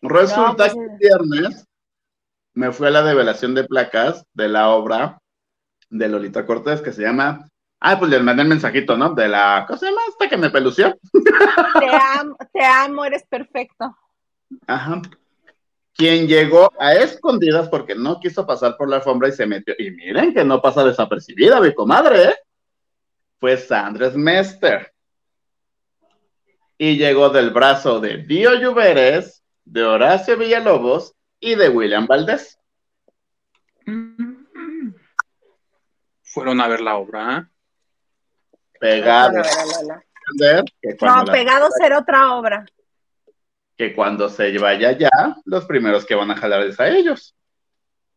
Resulta 0.00 0.46
No, 0.46 0.56
pues, 0.56 0.74
que 0.74 0.80
el 0.80 0.98
viernes 0.98 1.64
me 2.54 2.72
fui 2.72 2.86
a 2.86 2.90
la 2.90 3.02
develación 3.02 3.54
de 3.54 3.64
placas 3.64 4.24
de 4.32 4.48
la 4.48 4.70
obra 4.70 5.18
de 5.90 6.08
Lolita 6.08 6.46
Cortés 6.46 6.80
que 6.80 6.92
se 6.92 7.02
llama. 7.02 7.48
Ah, 7.80 7.98
pues 7.98 8.10
les 8.10 8.22
mandé 8.22 8.42
el 8.42 8.48
mensajito, 8.48 8.96
¿no? 8.96 9.14
De 9.14 9.28
la. 9.28 9.64
¿Cómo 9.66 9.78
se 9.78 9.86
llama 9.86 10.00
esta 10.08 10.28
que 10.28 10.36
me 10.36 10.50
pelució? 10.50 10.98
te 11.12 11.90
amo, 12.18 12.36
te 12.52 12.64
amo, 12.64 13.04
eres 13.04 13.24
perfecto. 13.28 13.96
Ajá. 14.66 15.00
Quien 15.94 16.26
llegó 16.26 16.72
a 16.78 16.94
escondidas 16.94 17.68
porque 17.68 17.94
no 17.94 18.20
quiso 18.20 18.46
pasar 18.46 18.76
por 18.76 18.88
la 18.88 18.96
alfombra 18.96 19.28
y 19.28 19.32
se 19.32 19.46
metió. 19.46 19.74
Y 19.78 19.90
miren 19.90 20.34
que 20.34 20.44
no 20.44 20.60
pasa 20.60 20.84
desapercibida, 20.84 21.60
mi 21.60 21.74
comadre, 21.74 22.24
¿eh? 22.24 22.34
Fue 23.38 23.56
Sandra 23.56 24.10
Mester. 24.10 24.92
Y 26.76 26.96
llegó 26.96 27.30
del 27.30 27.50
brazo 27.50 28.00
de 28.00 28.18
Dio 28.18 28.54
Lluveres, 28.54 29.42
de 29.64 29.84
Horacio 29.84 30.36
Villalobos 30.36 31.14
y 31.40 31.54
de 31.54 31.68
William 31.68 32.06
Valdés. 32.06 32.58
Fueron 36.22 36.60
a 36.60 36.68
ver 36.68 36.80
la 36.80 36.96
obra. 36.96 37.38
¿eh? 37.38 37.57
Que 38.80 39.36
No, 41.00 41.24
pegados 41.24 41.70
era 41.82 41.98
otra 41.98 42.34
obra. 42.34 42.64
que 43.76 43.94
cuando 43.94 44.28
se 44.28 44.56
vaya 44.58 44.92
ya, 44.92 45.10
los 45.44 45.64
primeros 45.66 46.04
que 46.04 46.14
van 46.14 46.30
a 46.30 46.36
jalar 46.36 46.62
es 46.62 46.80
a 46.80 46.88
ellos. 46.88 47.34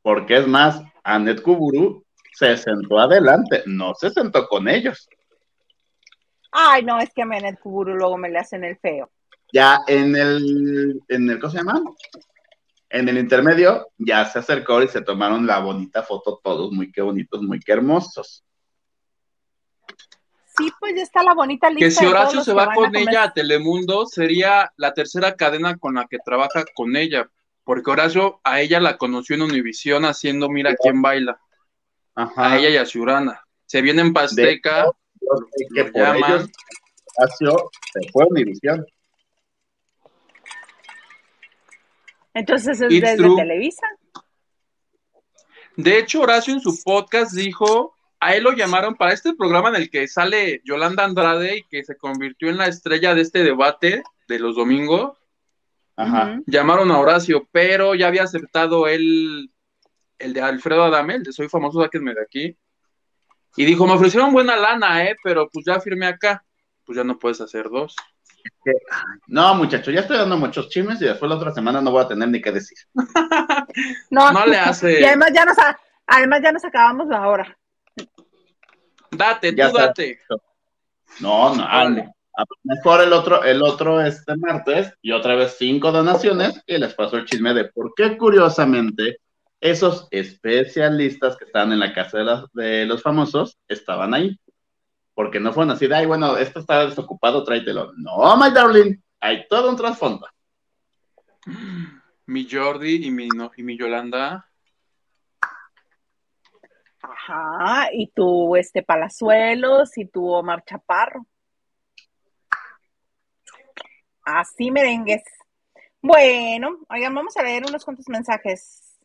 Porque 0.01 0.38
es 0.38 0.47
más, 0.47 0.82
Annette 1.03 1.43
Kuburu 1.43 2.03
se 2.34 2.57
sentó 2.57 2.99
adelante, 2.99 3.64
no 3.68 3.93
se 3.93 4.09
sentó 4.09 4.47
con 4.47 4.68
ellos. 4.68 5.07
Ay, 6.51 6.84
no, 6.84 6.99
es 6.99 7.12
que 7.14 7.22
a 7.22 7.26
Menet 7.26 7.59
Kuburu 7.59 7.95
luego 7.95 8.18
me 8.18 8.30
le 8.30 8.39
hacen 8.39 8.64
el 8.64 8.78
feo. 8.78 9.09
Ya 9.53 9.80
en 9.88 10.16
el, 10.16 11.01
en 11.07 11.30
el, 11.30 11.39
¿cómo 11.39 11.51
se 11.51 11.57
llama? 11.59 11.82
En 12.89 13.07
el 13.07 13.18
intermedio, 13.18 13.88
ya 13.97 14.26
se 14.26 14.39
acercó 14.39 14.82
y 14.82 14.88
se 14.88 15.01
tomaron 15.01 15.45
la 15.45 15.59
bonita 15.59 16.03
foto 16.03 16.41
todos, 16.43 16.72
muy 16.72 16.91
que 16.91 17.01
bonitos, 17.01 17.41
muy 17.41 17.59
que 17.59 17.72
hermosos. 17.72 18.43
Sí, 20.58 20.70
pues 20.80 20.95
ya 20.95 21.04
está 21.04 21.24
la 21.24 21.34
bonita 21.34 21.70
lista. 21.70 21.86
Que 21.86 21.91
si 21.91 22.06
Horacio 22.06 22.43
se 22.43 22.54
va 22.54 22.64
a 22.64 22.74
con 22.74 22.95
ella 22.95 23.24
a 23.24 23.34
Telemundo, 23.34 24.06
sería 24.06 24.72
la 24.76 24.93
tercera 24.93 25.36
cadena 25.36 25.78
con 25.78 25.95
la 25.95 26.08
que 26.10 26.18
trabaja 26.24 26.66
con 26.76 26.95
ella. 26.95 27.30
Porque 27.64 27.89
Horacio 27.89 28.41
a 28.43 28.60
ella 28.60 28.80
la 28.80 28.97
conoció 28.97 29.36
en 29.36 29.43
Univisión 29.43 30.04
haciendo 30.04 30.49
Mira 30.49 30.76
quién 30.76 31.02
baila. 31.02 31.39
Ajá. 32.16 32.52
A 32.54 32.58
ella 32.58 32.70
y 32.70 32.78
a 32.78 32.86
Ciurana. 32.86 33.41
Se 33.66 33.82
viene 33.82 34.02
en 34.02 34.14
Pasteca. 34.14 34.86
Que 35.74 35.86
por 35.86 36.02
llaman. 36.02 36.32
ellos, 36.32 36.49
Horacio 37.18 37.70
se 37.93 38.12
fue 38.12 38.24
a 38.24 38.28
Univisión. 38.28 38.86
Entonces 42.34 42.82
es 42.82 42.91
It's 42.91 43.02
desde 43.02 43.18
true. 43.18 43.36
Televisa. 43.36 43.88
De 45.78 45.97
hecho, 45.97 46.22
Horacio 46.22 46.54
en 46.54 46.62
su 46.62 46.82
podcast 46.84 47.34
dijo, 47.34 47.95
a 48.22 48.36
él 48.36 48.43
lo 48.43 48.51
llamaron 48.53 48.95
para 48.95 49.13
este 49.13 49.34
programa 49.34 49.69
en 49.69 49.76
el 49.76 49.89
que 49.89 50.07
sale 50.07 50.61
Yolanda 50.63 51.03
Andrade 51.03 51.57
y 51.57 51.63
que 51.63 51.84
se 51.84 51.97
convirtió 51.97 52.49
en 52.49 52.57
la 52.57 52.67
estrella 52.67 53.15
de 53.15 53.22
este 53.22 53.43
debate 53.43 54.03
de 54.28 54.39
los 54.39 54.55
domingos. 54.55 55.17
Ajá. 55.95 56.39
Llamaron 56.45 56.91
a 56.91 56.99
Horacio, 56.99 57.49
pero 57.51 57.95
ya 57.95 58.07
había 58.07 58.24
aceptado 58.24 58.88
él 58.88 59.51
el 60.19 60.34
de 60.34 60.41
Alfredo 60.41 60.84
Adame, 60.84 61.15
el 61.15 61.24
de 61.24 61.34
Soy 61.34 61.49
famoso, 61.49 61.82
sáquenme 61.82 62.13
de 62.13 62.22
aquí. 62.22 62.57
Y 63.55 63.65
dijo, 63.65 63.88
me 63.88 63.93
ofrecieron 63.93 64.32
buena 64.32 64.55
lana, 64.55 65.03
eh, 65.03 65.15
pero 65.24 65.49
pues 65.49 65.65
ya 65.65 65.80
firmé 65.80 66.05
acá. 66.05 66.45
Pues 66.86 66.97
ya 66.97 67.03
no 67.03 67.17
puedes 67.17 67.41
hacer 67.41 67.69
dos. 67.69 67.95
No, 69.26 69.55
muchachos, 69.55 69.91
ya 69.95 70.01
estoy 70.01 70.17
dando 70.17 70.38
muchos 70.38 70.69
chismes 70.69 71.01
y 71.01 71.05
después 71.05 71.28
la 71.28 71.38
otra 71.38 71.53
semana 71.53 71.82
no 71.82 71.89
voy 71.89 72.03
a 72.03 72.07
tener 72.07 72.30
ni 72.30 72.39
qué 72.39 72.51
decir. 72.51 72.78
No, 74.11 74.32
No 74.32 74.45
le 74.45 74.57
hace. 74.57 75.01
Y 75.01 75.03
además 75.03 75.32
ya 75.34 75.43
nos, 75.43 75.57
además 76.05 76.39
ya 76.43 76.51
nos 76.51 76.63
acabamos 76.63 77.07
la 77.07 77.28
hora. 77.28 77.57
Date, 79.12 79.53
Ya 79.55 79.70
tú 79.70 79.78
está. 79.78 79.88
date. 79.88 80.20
No, 81.20 81.53
no, 81.55 81.64
Vale. 81.64 82.09
a- 82.38 82.45
mejor 82.64 83.01
el 83.01 83.12
otro, 83.14 83.43
el 83.43 83.62
otro 83.62 84.01
este 84.01 84.36
martes 84.38 84.93
y 85.01 85.12
otra 85.12 85.36
vez 85.36 85.55
cinco 85.57 85.91
donaciones 85.91 86.62
y 86.66 86.78
les 86.78 86.93
paso 86.93 87.18
el 87.18 87.26
chisme 87.26 87.53
de 87.53 87.66
por 87.66 87.93
qué 87.95 88.18
curiosamente 88.18 89.18
esos 89.59 90.07
especialistas 90.12 91.36
que 91.38 91.43
estaban 91.45 91.74
en 91.74 91.80
la 91.80 91.93
casa 91.93 92.18
de, 92.20 92.24
las- 92.24 92.45
de 92.53 92.86
los 92.86 93.01
famosos 93.03 93.57
estaban 93.68 94.14
ahí. 94.14 94.39
Porque 95.14 95.39
no 95.41 95.51
fueron 95.51 95.72
así 95.72 95.88
de, 95.88 95.95
ay, 95.95 96.05
bueno, 96.05 96.38
esto 96.38 96.62
está 96.62 96.86
desocupado, 96.86 97.43
tráetelo. 97.43 97.91
No, 97.97 98.38
my 98.38 98.49
darling, 98.51 98.95
hay 99.20 99.45
todo 99.49 99.70
un 99.70 99.76
trasfondo. 99.76 100.26
Mi 102.26 102.47
Jordi 102.49 103.05
y 103.07 103.12
mi, 103.12 103.28
no- 103.28 103.51
y 103.57 103.64
mi 103.64 103.78
Yolanda. 103.78 104.47
Ajá, 107.02 107.89
y 107.91 108.12
tú, 108.12 108.56
este, 108.56 108.84
Palazuelos, 108.84 109.97
y 109.97 110.06
tú, 110.06 110.30
Omar 110.32 110.64
Chaparro. 110.64 111.26
Así 114.24 114.70
merengues. 114.72 115.24
Bueno, 116.02 116.80
oigan, 116.89 117.14
vamos 117.14 117.36
a 117.38 117.43
leer 117.43 117.64
unos 117.68 117.84
cuantos 117.84 118.08
mensajes. 118.08 118.99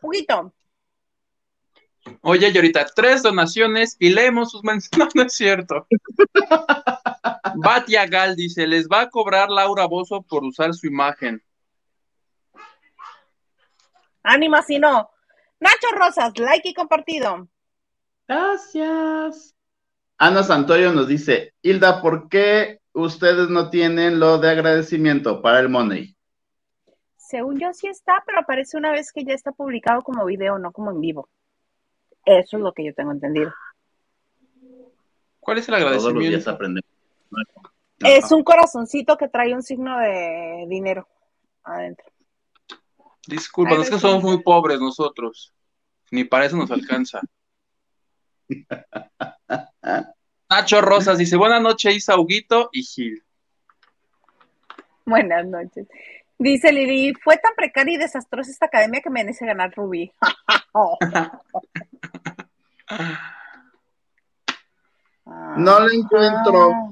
Huguito, 0.00 0.52
Oye, 2.20 2.50
y 2.50 2.56
ahorita 2.56 2.86
tres 2.94 3.22
donaciones 3.22 3.96
y 3.98 4.10
leemos 4.10 4.50
sus 4.50 4.62
mensajes. 4.62 4.90
No, 4.98 5.08
no 5.14 5.22
es 5.22 5.34
cierto. 5.34 5.86
Batia 7.56 8.06
Gal 8.06 8.36
dice, 8.36 8.66
les 8.66 8.88
va 8.88 9.02
a 9.02 9.10
cobrar 9.10 9.48
Laura 9.48 9.86
Bozo 9.86 10.22
por 10.22 10.44
usar 10.44 10.74
su 10.74 10.86
imagen. 10.86 11.42
ánimo 14.22 14.60
si 14.62 14.78
no. 14.78 15.10
Nacho 15.64 15.96
Rosas, 15.96 16.38
like 16.38 16.68
y 16.68 16.74
compartido. 16.74 17.48
Gracias. 18.28 19.54
Ana 20.18 20.42
Santoyo 20.42 20.92
nos 20.92 21.08
dice, 21.08 21.54
Hilda, 21.62 22.02
¿por 22.02 22.28
qué 22.28 22.80
ustedes 22.92 23.48
no 23.48 23.70
tienen 23.70 24.20
lo 24.20 24.36
de 24.38 24.50
agradecimiento 24.50 25.40
para 25.40 25.60
el 25.60 25.70
Money? 25.70 26.14
Según 27.16 27.58
yo 27.58 27.72
sí 27.72 27.86
está, 27.88 28.22
pero 28.26 28.40
aparece 28.40 28.76
una 28.76 28.92
vez 28.92 29.10
que 29.10 29.24
ya 29.24 29.32
está 29.32 29.52
publicado 29.52 30.02
como 30.02 30.26
video, 30.26 30.58
no 30.58 30.70
como 30.70 30.90
en 30.90 31.00
vivo. 31.00 31.28
Eso 32.26 32.58
es 32.58 32.62
lo 32.62 32.72
que 32.72 32.84
yo 32.84 32.94
tengo 32.94 33.12
entendido. 33.12 33.52
¿Cuál 35.40 35.58
es 35.58 35.68
el 35.68 35.74
Todos 35.74 36.04
los 36.12 36.14
días 36.24 36.46
agradecimiento? 36.46 36.50
aprendemos. 36.50 36.90
Es 38.00 38.30
un 38.32 38.44
corazoncito 38.44 39.16
que 39.16 39.28
trae 39.28 39.54
un 39.54 39.62
signo 39.62 39.98
de 39.98 40.66
dinero 40.68 41.08
adentro. 41.64 42.06
Disculpa, 43.26 43.74
es 43.74 43.88
que 43.88 43.96
no, 43.96 44.00
somos 44.00 44.22
muy 44.22 44.42
pobres 44.42 44.80
nosotros. 44.80 45.52
Ni 46.10 46.24
para 46.24 46.46
eso 46.46 46.56
nos 46.56 46.70
alcanza. 46.70 47.20
Nacho 50.50 50.80
Rosas 50.80 51.18
dice, 51.18 51.36
buenas 51.36 51.62
noches, 51.62 51.96
Isa 51.96 52.18
Huguito 52.18 52.68
y 52.72 52.82
Gil. 52.82 53.22
Buenas 55.06 55.46
noches. 55.46 55.86
Dice 56.38 56.72
Lili, 56.72 57.14
fue 57.22 57.36
tan 57.36 57.54
precaria 57.54 57.94
y 57.94 57.98
desastrosa 57.98 58.50
esta 58.50 58.66
academia 58.66 59.00
que 59.00 59.10
merece 59.10 59.46
ganar 59.46 59.72
Rubí. 59.74 60.12
No 65.56 65.80
la 65.80 65.94
encuentro. 65.94 66.70
Ah. 66.72 66.90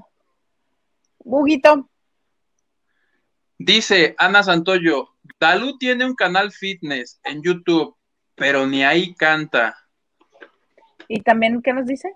Huguito, 1.18 1.88
Dice 3.64 4.16
Ana 4.18 4.42
Santoyo, 4.42 5.10
Dalú 5.38 5.78
tiene 5.78 6.04
un 6.04 6.16
canal 6.16 6.50
fitness 6.50 7.20
en 7.22 7.44
YouTube, 7.44 7.96
pero 8.34 8.66
ni 8.66 8.82
ahí 8.82 9.14
canta. 9.14 9.78
¿y 11.06 11.20
también 11.20 11.62
qué 11.62 11.72
nos 11.72 11.86
dice? 11.86 12.12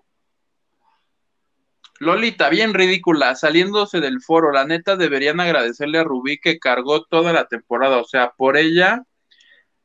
Lolita, 2.01 2.49
bien 2.49 2.75
ridícula, 2.75 3.37
saliéndose 3.37 4.01
del 4.01 4.21
foro. 4.21 4.51
La 4.51 4.65
neta 4.65 4.97
deberían 4.97 5.39
agradecerle 5.39 6.01
a 6.01 6.05
Rubí 6.05 6.39
que 6.39 6.59
cargó 6.59 7.05
toda 7.05 7.33
la 7.33 7.47
temporada. 7.47 7.99
O 7.99 8.05
sea, 8.05 8.33
por 8.33 8.57
ella 8.57 9.05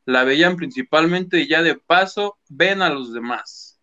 la 0.05 0.23
veían 0.23 0.55
principalmente 0.55 1.41
y 1.41 1.47
ya 1.47 1.61
de 1.61 1.75
paso 1.75 2.39
ven 2.49 2.81
a 2.81 2.89
los 2.89 3.13
demás. 3.13 3.79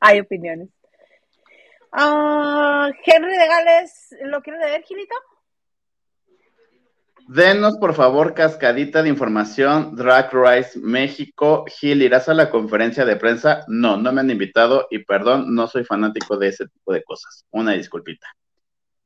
Hay 0.00 0.18
opiniones. 0.18 0.70
Ah, 1.92 2.90
Henry 3.04 3.36
de 3.36 3.46
Gales, 3.48 4.16
¿lo 4.22 4.40
quieres 4.42 4.62
leer, 4.62 4.82
Gilito? 4.82 5.14
Denos, 7.32 7.76
por 7.78 7.94
favor, 7.94 8.34
cascadita 8.34 9.04
de 9.04 9.08
información. 9.08 9.94
Drag 9.94 10.32
Race 10.32 10.76
México. 10.80 11.64
Gil, 11.68 12.02
¿irás 12.02 12.28
a 12.28 12.34
la 12.34 12.50
conferencia 12.50 13.04
de 13.04 13.14
prensa? 13.14 13.64
No, 13.68 13.96
no 13.96 14.12
me 14.12 14.20
han 14.20 14.30
invitado 14.30 14.88
y 14.90 15.04
perdón, 15.04 15.54
no 15.54 15.68
soy 15.68 15.84
fanático 15.84 16.36
de 16.36 16.48
ese 16.48 16.66
tipo 16.66 16.92
de 16.92 17.04
cosas. 17.04 17.44
Una 17.50 17.72
disculpita. 17.72 18.26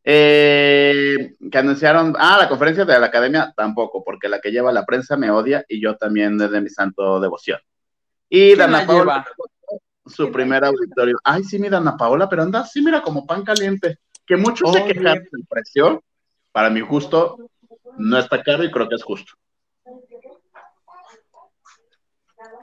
Eh, 0.03 1.35
que 1.51 1.59
anunciaron, 1.59 2.15
ah, 2.19 2.39
la 2.41 2.49
conferencia 2.49 2.87
de 2.87 2.99
la 2.99 3.07
academia 3.07 3.53
tampoco, 3.55 4.03
porque 4.03 4.29
la 4.29 4.41
que 4.41 4.53
lleva 4.53 4.73
la 4.73 4.87
prensa 4.87 5.19
me 5.19 5.31
odia 5.31 5.65
y 5.69 5.83
yo 5.83 5.97
también 5.97 6.41
es 6.41 6.51
de 6.51 6.61
mi 6.63 6.71
santo 6.71 7.21
devoción. 7.21 7.59
Y 8.31 8.55
Dana 8.55 8.87
Paola, 8.87 9.27
su 10.07 10.31
primer 10.31 10.65
auditorio. 10.65 11.19
Ay, 11.25 11.45
sí, 11.45 11.59
mira, 11.59 11.79
Dana 11.79 11.97
Paola, 11.97 12.29
pero 12.29 12.43
anda 12.43 12.65
sí, 12.65 12.83
mira, 12.83 13.03
como 13.03 13.27
pan 13.27 13.45
caliente. 13.45 13.99
Que 14.27 14.37
muchos 14.37 14.73
se 14.73 14.85
quejaron 14.85 15.25
del 15.31 15.47
precio. 15.49 16.03
Para 16.53 16.71
mi 16.71 16.81
gusto, 16.81 17.51
no 17.97 18.19
está 18.19 18.43
caro 18.43 18.65
y 18.65 18.71
creo 18.71 18.89
que 18.89 18.95
es 18.95 19.03
justo. 19.03 19.33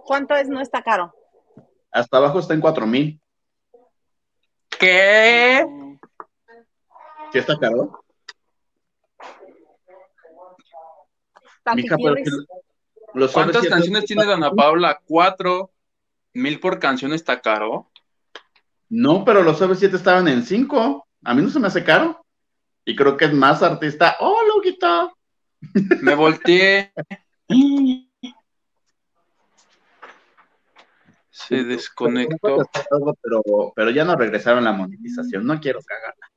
¿Cuánto 0.05 0.35
es 0.35 0.47
no 0.49 0.61
está 0.61 0.81
caro? 0.81 1.13
Hasta 1.91 2.17
abajo 2.17 2.39
está 2.39 2.53
en 2.53 2.61
cuatro 2.61 2.87
mil. 2.87 3.19
¿Qué? 4.79 5.65
¿Sí 7.31 7.39
está 7.39 7.57
caro? 7.57 8.03
Mija, 11.75 11.95
pero 11.97 12.15
que 12.15 12.23
los 13.13 13.31
¿Cuántas 13.31 13.67
canciones 13.67 14.05
tiene 14.05 14.25
Dana 14.25 14.51
Paula? 14.51 14.99
¿Cuatro? 15.05 15.70
¿Mil 16.33 16.59
por 16.59 16.79
canción 16.79 17.13
está 17.13 17.41
caro? 17.41 17.91
No, 18.89 19.23
pero 19.25 19.43
los 19.43 19.61
OV7 19.61 19.95
estaban 19.95 20.27
en 20.27 20.43
cinco. 20.43 21.07
A 21.23 21.33
mí 21.33 21.41
no 21.41 21.49
se 21.49 21.59
me 21.59 21.67
hace 21.67 21.83
caro. 21.83 22.25
Y 22.85 22.95
creo 22.95 23.15
que 23.15 23.25
es 23.25 23.33
más 23.33 23.61
artista. 23.63 24.17
¡Oh, 24.19 24.37
Luguita! 24.47 25.11
Me 26.01 26.15
volteé. 26.15 26.93
Se 31.29 31.63
desconectó. 31.63 32.57
Pero, 33.21 33.73
pero 33.75 33.89
ya 33.91 34.03
no 34.03 34.15
regresaron 34.15 34.63
la 34.63 34.71
monetización. 34.71 35.45
No 35.45 35.59
quiero 35.59 35.79
cagarla. 35.81 36.31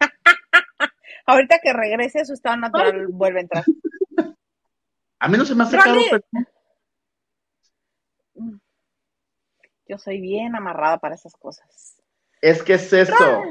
Ahorita 1.26 1.58
que 1.62 1.72
regrese 1.72 2.24
su 2.24 2.32
estado 2.32 2.56
natural 2.56 3.06
vuelve 3.08 3.40
a 3.40 3.42
entrar. 3.42 3.64
A 5.22 5.28
mí 5.28 5.36
no 5.36 5.44
se 5.44 5.54
me 5.54 5.64
hace 5.64 5.76
caro. 5.76 6.00
Yo 9.90 9.98
soy 9.98 10.20
bien 10.20 10.54
amarrada 10.54 10.98
para 10.98 11.16
esas 11.16 11.34
cosas. 11.34 12.00
Es 12.40 12.62
que 12.62 12.74
es 12.74 12.92
eso. 12.92 13.42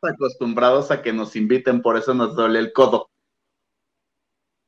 Acostumbrados 0.00 0.92
a 0.92 1.02
que 1.02 1.12
nos 1.12 1.34
inviten, 1.34 1.82
por 1.82 1.96
eso 1.96 2.14
nos 2.14 2.36
duele 2.36 2.60
el 2.60 2.72
codo. 2.72 3.10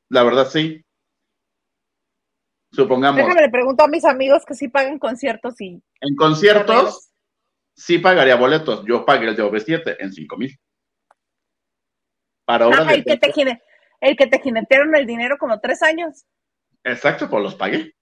La 0.09 0.23
verdad, 0.23 0.49
sí. 0.49 0.83
Supongamos. 2.73 3.15
Déjame 3.15 3.41
le 3.41 3.49
pregunto 3.49 3.85
a 3.85 3.87
mis 3.87 4.03
amigos 4.03 4.43
que 4.45 4.53
sí 4.53 4.67
pagan 4.67 4.99
conciertos 4.99 5.61
y. 5.61 5.81
En 6.01 6.15
conciertos, 6.17 7.09
sí 7.73 7.99
pagaría 7.99 8.35
boletos. 8.35 8.83
Yo 8.85 9.05
pagué 9.05 9.29
el 9.29 9.37
de 9.37 9.43
OV7 9.43 9.95
en 9.99 10.11
5 10.11 10.37
mil. 10.37 10.59
Para 12.43 12.67
obras 12.67 12.91
el, 12.91 13.05
que 13.05 13.15
te 13.15 13.61
el 14.01 14.17
que 14.17 14.27
te 14.27 14.39
jinetearon 14.41 14.93
el 14.93 15.05
dinero 15.05 15.37
como 15.37 15.61
tres 15.61 15.81
años. 15.83 16.25
Exacto, 16.83 17.29
pues 17.29 17.41
los 17.41 17.55
pagué. 17.55 17.95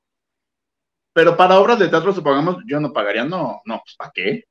Pero 1.13 1.35
para 1.35 1.59
obras 1.59 1.79
de 1.79 1.89
teatro, 1.89 2.13
supongamos, 2.13 2.57
yo 2.65 2.79
no 2.79 2.93
pagaría, 2.93 3.25
no, 3.25 3.61
no, 3.65 3.81
pues 3.83 3.95
¿para 3.97 4.11
qué? 4.13 4.45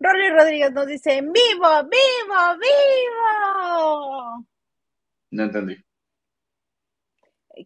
Rolly 0.00 0.30
Rodríguez 0.30 0.72
nos 0.72 0.86
dice, 0.86 1.20
vivo, 1.20 1.88
vivo, 1.90 2.58
vivo. 2.60 4.46
No 5.30 5.42
entendí. 5.42 5.76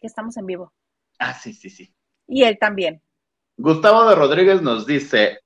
Que 0.01 0.07
estamos 0.07 0.35
en 0.39 0.47
vivo. 0.47 0.73
Ah, 1.19 1.35
sí, 1.35 1.53
sí, 1.53 1.69
sí. 1.69 1.95
Y 2.27 2.45
él 2.45 2.59
también. 2.59 3.03
Gustavo 3.59 4.09
de 4.09 4.15
Rodríguez 4.15 4.63
nos 4.63 4.87
dice, 4.87 5.41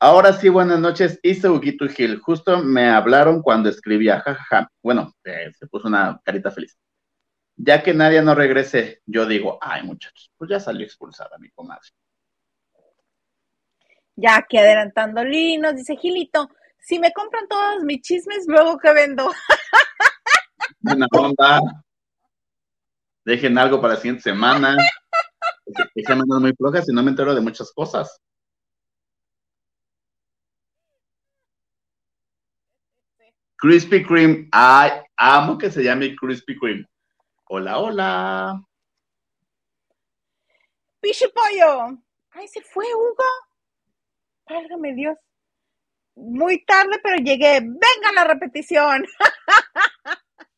ahora 0.00 0.32
sí, 0.32 0.48
buenas 0.48 0.80
noches, 0.80 1.20
hice 1.22 1.48
Huguito 1.48 1.86
Gil, 1.86 2.18
justo 2.18 2.60
me 2.60 2.88
hablaron 2.88 3.40
cuando 3.40 3.68
escribía, 3.68 4.20
jajaja. 4.20 4.68
Bueno, 4.82 5.14
eh, 5.22 5.52
se 5.56 5.68
puso 5.68 5.86
una 5.86 6.20
carita 6.24 6.50
feliz. 6.50 6.76
Ya 7.64 7.80
que 7.80 7.94
nadie 7.94 8.20
no 8.22 8.34
regrese, 8.34 9.02
yo 9.06 9.24
digo, 9.24 9.56
ay 9.60 9.84
muchachos, 9.84 10.32
pues 10.36 10.50
ya 10.50 10.58
salió 10.58 10.84
expulsada 10.84 11.38
mi 11.38 11.48
comadre. 11.50 11.90
Ya 14.16 14.38
aquí 14.38 14.58
adelantando 14.58 15.22
Linos, 15.22 15.76
dice 15.76 15.96
Gilito, 15.96 16.50
si 16.80 16.98
me 16.98 17.12
compran 17.12 17.46
todos 17.46 17.84
mis 17.84 18.00
chismes, 18.00 18.46
luego 18.48 18.78
que 18.78 18.92
vendo. 18.92 19.30
Buena 20.80 21.06
onda. 21.12 21.60
Dejen 23.24 23.56
algo 23.56 23.80
para 23.80 23.94
la 23.94 24.00
siguiente 24.00 24.22
semana. 24.22 24.76
Hay 25.96 26.02
semanas 26.02 26.40
muy 26.40 26.52
flojas 26.54 26.88
y 26.88 26.92
no 26.92 27.04
me 27.04 27.10
entero 27.10 27.32
de 27.32 27.40
muchas 27.40 27.70
cosas. 27.72 28.20
Krispy 33.54 34.02
Kreme. 34.04 34.48
Ay, 34.50 34.90
amo 35.16 35.56
que 35.56 35.70
se 35.70 35.84
llame 35.84 36.16
Krispy 36.16 36.58
Kreme. 36.58 36.88
Hola, 37.54 37.78
hola. 37.80 38.64
Pollo. 41.02 41.98
Ay, 42.30 42.48
se 42.48 42.62
fue 42.62 42.86
Hugo. 42.94 43.24
Válgame 44.48 44.94
Dios. 44.94 45.18
Muy 46.14 46.64
tarde, 46.64 46.98
pero 47.02 47.16
llegué. 47.16 47.60
Venga 47.60 48.12
la 48.14 48.24
repetición. 48.24 49.04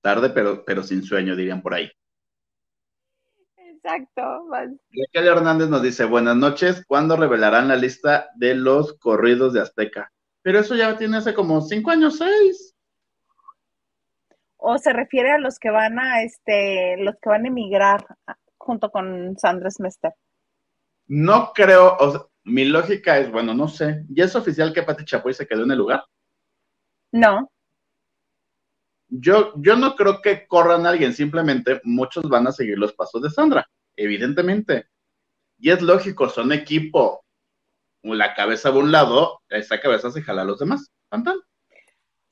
tarde, 0.00 0.30
pero, 0.30 0.64
pero 0.64 0.82
sin 0.82 1.02
sueño, 1.02 1.36
dirían 1.36 1.60
por 1.60 1.74
ahí. 1.74 1.92
Exacto. 3.58 4.48
Raquel 4.48 5.28
Hernández 5.28 5.68
nos 5.68 5.82
dice, 5.82 6.06
buenas 6.06 6.36
noches, 6.36 6.86
¿cuándo 6.86 7.18
revelarán 7.18 7.68
la 7.68 7.76
lista 7.76 8.30
de 8.36 8.54
los 8.54 8.94
corridos 8.98 9.52
de 9.52 9.60
Azteca? 9.60 10.10
Pero 10.40 10.60
eso 10.60 10.74
ya 10.74 10.96
tiene 10.96 11.18
hace 11.18 11.34
como 11.34 11.60
cinco 11.60 11.90
años, 11.90 12.16
seis. 12.16 12.73
O 14.66 14.78
se 14.78 14.94
refiere 14.94 15.30
a 15.30 15.38
los 15.38 15.58
que 15.58 15.68
van 15.68 15.98
a, 15.98 16.22
este, 16.22 16.96
los 16.96 17.16
que 17.20 17.28
van 17.28 17.44
a 17.44 17.48
emigrar 17.48 18.06
junto 18.56 18.90
con 18.90 19.36
Sandra 19.36 19.70
Smester. 19.70 20.14
No 21.06 21.52
creo, 21.54 21.98
o 21.98 22.10
sea, 22.10 22.20
mi 22.44 22.64
lógica 22.64 23.18
es, 23.18 23.30
bueno, 23.30 23.52
no 23.52 23.68
sé, 23.68 24.06
¿ya 24.08 24.24
es 24.24 24.34
oficial 24.34 24.72
que 24.72 24.82
Pati 24.82 25.04
Chapoy 25.04 25.34
se 25.34 25.46
quedó 25.46 25.64
en 25.64 25.72
el 25.72 25.76
lugar? 25.76 26.02
No. 27.12 27.50
Yo, 29.08 29.52
yo 29.56 29.76
no 29.76 29.96
creo 29.96 30.22
que 30.22 30.46
corran 30.46 30.86
a 30.86 30.90
alguien, 30.90 31.12
simplemente 31.12 31.82
muchos 31.84 32.26
van 32.30 32.46
a 32.46 32.52
seguir 32.52 32.78
los 32.78 32.94
pasos 32.94 33.20
de 33.20 33.28
Sandra, 33.28 33.68
evidentemente. 33.96 34.86
Y 35.58 35.72
es 35.72 35.82
lógico, 35.82 36.30
son 36.30 36.52
equipo. 36.52 37.22
La 38.02 38.34
cabeza 38.34 38.70
de 38.70 38.78
un 38.78 38.92
lado, 38.92 39.42
esa 39.50 39.78
cabeza 39.78 40.10
se 40.10 40.22
jala 40.22 40.40
a 40.40 40.46
los 40.46 40.58
demás. 40.58 40.90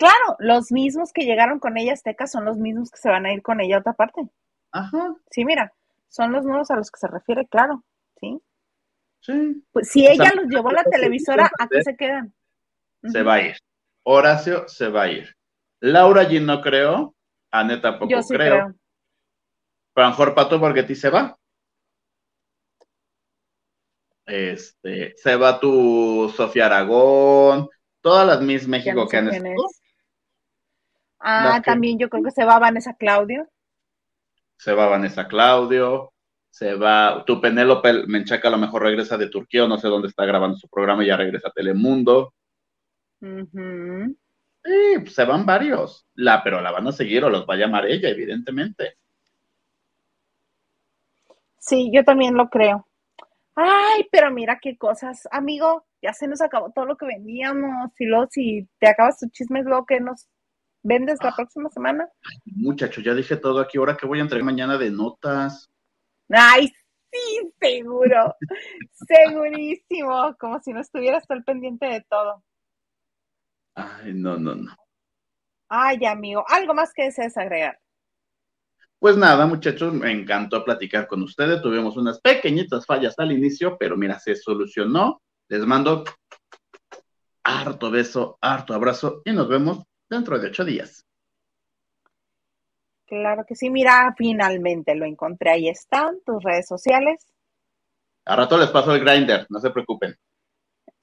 Claro, 0.02 0.36
los 0.40 0.72
mismos 0.72 1.12
que 1.12 1.24
llegaron 1.24 1.60
con 1.60 1.78
ella 1.78 1.92
Azteca 1.92 2.26
son 2.26 2.44
los 2.44 2.58
mismos 2.58 2.90
que 2.90 2.98
se 2.98 3.08
van 3.08 3.24
a 3.24 3.32
ir 3.32 3.40
con 3.40 3.60
ella 3.60 3.76
a 3.76 3.80
otra 3.80 3.92
parte. 3.92 4.28
Ajá. 4.72 5.14
Sí, 5.30 5.44
mira, 5.44 5.72
son 6.08 6.32
los 6.32 6.44
nuevos 6.44 6.72
a 6.72 6.76
los 6.76 6.90
que 6.90 6.98
se 6.98 7.06
refiere, 7.06 7.46
claro, 7.46 7.84
¿sí? 8.18 8.42
Sí. 9.20 9.64
Pues 9.70 9.90
si 9.90 10.04
ella 10.08 10.32
los 10.34 10.46
llevó 10.46 10.70
a 10.70 10.72
la 10.72 10.82
televisora, 10.82 11.48
¿a 11.56 11.68
qué 11.68 11.84
se 11.84 11.96
quedan? 11.96 12.34
Se 13.04 13.22
va 13.22 13.34
a 13.34 13.42
ir. 13.42 13.56
Horacio 14.02 14.68
se 14.68 14.88
va 14.88 15.02
a 15.02 15.08
ir. 15.08 15.36
Laura 15.78 16.22
allí 16.22 16.40
no 16.40 16.60
creo. 16.62 17.14
Anne 17.52 17.76
tampoco 17.76 18.10
Yo 18.10 18.22
sí 18.22 18.34
creo. 18.34 18.54
creo. 18.54 18.74
Pero 19.94 20.06
a 20.06 20.08
lo 20.08 20.10
mejor 20.10 20.34
Pato 20.34 20.58
Borghetti 20.58 20.96
se 20.96 21.10
va. 21.10 21.38
Este, 24.26 25.14
se 25.16 25.36
va 25.36 25.60
tu 25.60 26.32
Sofía 26.36 26.66
Aragón, 26.66 27.68
todas 28.00 28.26
las 28.26 28.40
Miss 28.40 28.66
México 28.66 29.06
que 29.06 29.16
han 29.18 29.28
estado. 29.28 29.54
Ah, 31.22 31.62
también 31.64 31.98
yo 31.98 32.08
creo 32.08 32.22
que 32.22 32.30
se 32.30 32.44
va 32.44 32.58
Vanessa 32.58 32.94
Claudio. 32.94 33.48
Se 34.56 34.72
va 34.74 34.86
Vanessa 34.86 35.28
Claudio 35.28 36.12
se 36.52 36.74
va, 36.74 37.24
tu 37.24 37.40
Penélope 37.40 38.06
Menchaca 38.06 38.48
a 38.48 38.50
lo 38.50 38.58
mejor 38.58 38.82
regresa 38.82 39.16
de 39.16 39.30
Turquía, 39.30 39.64
o 39.64 39.68
no 39.68 39.78
sé 39.78 39.88
dónde 39.88 40.08
está 40.08 40.26
grabando 40.26 40.58
su 40.58 40.68
programa 40.68 41.02
y 41.02 41.06
ya 41.06 41.16
regresa 41.16 41.48
a 41.48 41.52
Telemundo. 41.52 42.34
Sí, 43.20 44.98
pues 44.98 45.14
se 45.14 45.24
van 45.24 45.46
varios, 45.46 46.06
la, 46.14 46.44
pero 46.44 46.60
la 46.60 46.70
van 46.70 46.86
a 46.86 46.92
seguir 46.92 47.24
o 47.24 47.30
los 47.30 47.48
va 47.48 47.54
a 47.54 47.56
llamar 47.56 47.86
ella, 47.86 48.10
evidentemente. 48.10 48.98
Sí, 51.56 51.90
yo 51.90 52.04
también 52.04 52.34
lo 52.34 52.50
creo. 52.50 52.86
Ay, 53.54 54.06
pero 54.12 54.30
mira 54.30 54.58
qué 54.60 54.76
cosas, 54.76 55.26
amigo, 55.30 55.86
ya 56.02 56.12
se 56.12 56.28
nos 56.28 56.42
acabó 56.42 56.70
todo 56.70 56.84
lo 56.84 56.98
que 56.98 57.06
vendíamos, 57.06 57.92
y 57.98 58.04
luego 58.04 58.26
si 58.30 58.68
te 58.78 58.88
acabas 58.88 59.18
tu 59.18 59.30
chisme, 59.30 59.62
lo 59.62 59.86
que 59.86 60.00
nos 60.00 60.28
vendes 60.82 61.18
la 61.22 61.30
ah. 61.30 61.36
próxima 61.36 61.68
semana. 61.70 62.08
Ay, 62.24 62.52
muchacho, 62.56 63.00
ya 63.00 63.14
dije 63.14 63.36
todo 63.36 63.60
aquí, 63.60 63.78
ahora 63.78 63.96
que 63.96 64.06
voy 64.06 64.18
a 64.18 64.22
entregar 64.22 64.44
mañana 64.44 64.76
de 64.78 64.90
notas. 64.90 65.70
Ay, 66.28 66.72
sí, 67.10 67.52
seguro. 67.60 68.34
Segurísimo. 68.92 70.36
Como 70.38 70.60
si 70.60 70.72
no 70.72 70.80
estuvieras 70.80 71.26
todo 71.26 71.38
el 71.38 71.44
pendiente 71.44 71.86
de 71.86 72.04
todo. 72.08 72.42
Ay, 73.74 74.12
no, 74.14 74.36
no, 74.36 74.54
no. 74.54 74.76
Ay, 75.68 76.04
amigo, 76.04 76.44
¿algo 76.48 76.74
más 76.74 76.92
que 76.92 77.04
desees 77.04 77.36
agregar? 77.38 77.78
Pues 78.98 79.16
nada, 79.16 79.46
muchachos, 79.46 79.92
me 79.92 80.12
encantó 80.12 80.64
platicar 80.64 81.08
con 81.08 81.22
ustedes. 81.22 81.62
Tuvimos 81.62 81.96
unas 81.96 82.20
pequeñitas 82.20 82.86
fallas 82.86 83.18
al 83.18 83.32
inicio, 83.32 83.76
pero 83.78 83.96
mira, 83.96 84.18
se 84.18 84.36
solucionó. 84.36 85.22
Les 85.48 85.66
mando 85.66 86.04
harto 87.42 87.90
beso, 87.90 88.38
harto 88.40 88.74
abrazo 88.74 89.22
y 89.24 89.32
nos 89.32 89.48
vemos 89.48 89.82
dentro 90.12 90.38
de 90.38 90.48
ocho 90.48 90.64
días. 90.64 91.06
Claro 93.06 93.44
que 93.46 93.56
sí, 93.56 93.70
mira, 93.70 94.14
finalmente 94.16 94.94
lo 94.94 95.04
encontré. 95.04 95.50
Ahí 95.50 95.68
están 95.68 96.20
tus 96.24 96.42
redes 96.42 96.66
sociales. 96.66 97.26
A 98.24 98.36
rato 98.36 98.56
les 98.56 98.70
paso 98.70 98.94
el 98.94 99.00
grinder, 99.00 99.46
no 99.48 99.58
se 99.58 99.70
preocupen. 99.70 100.16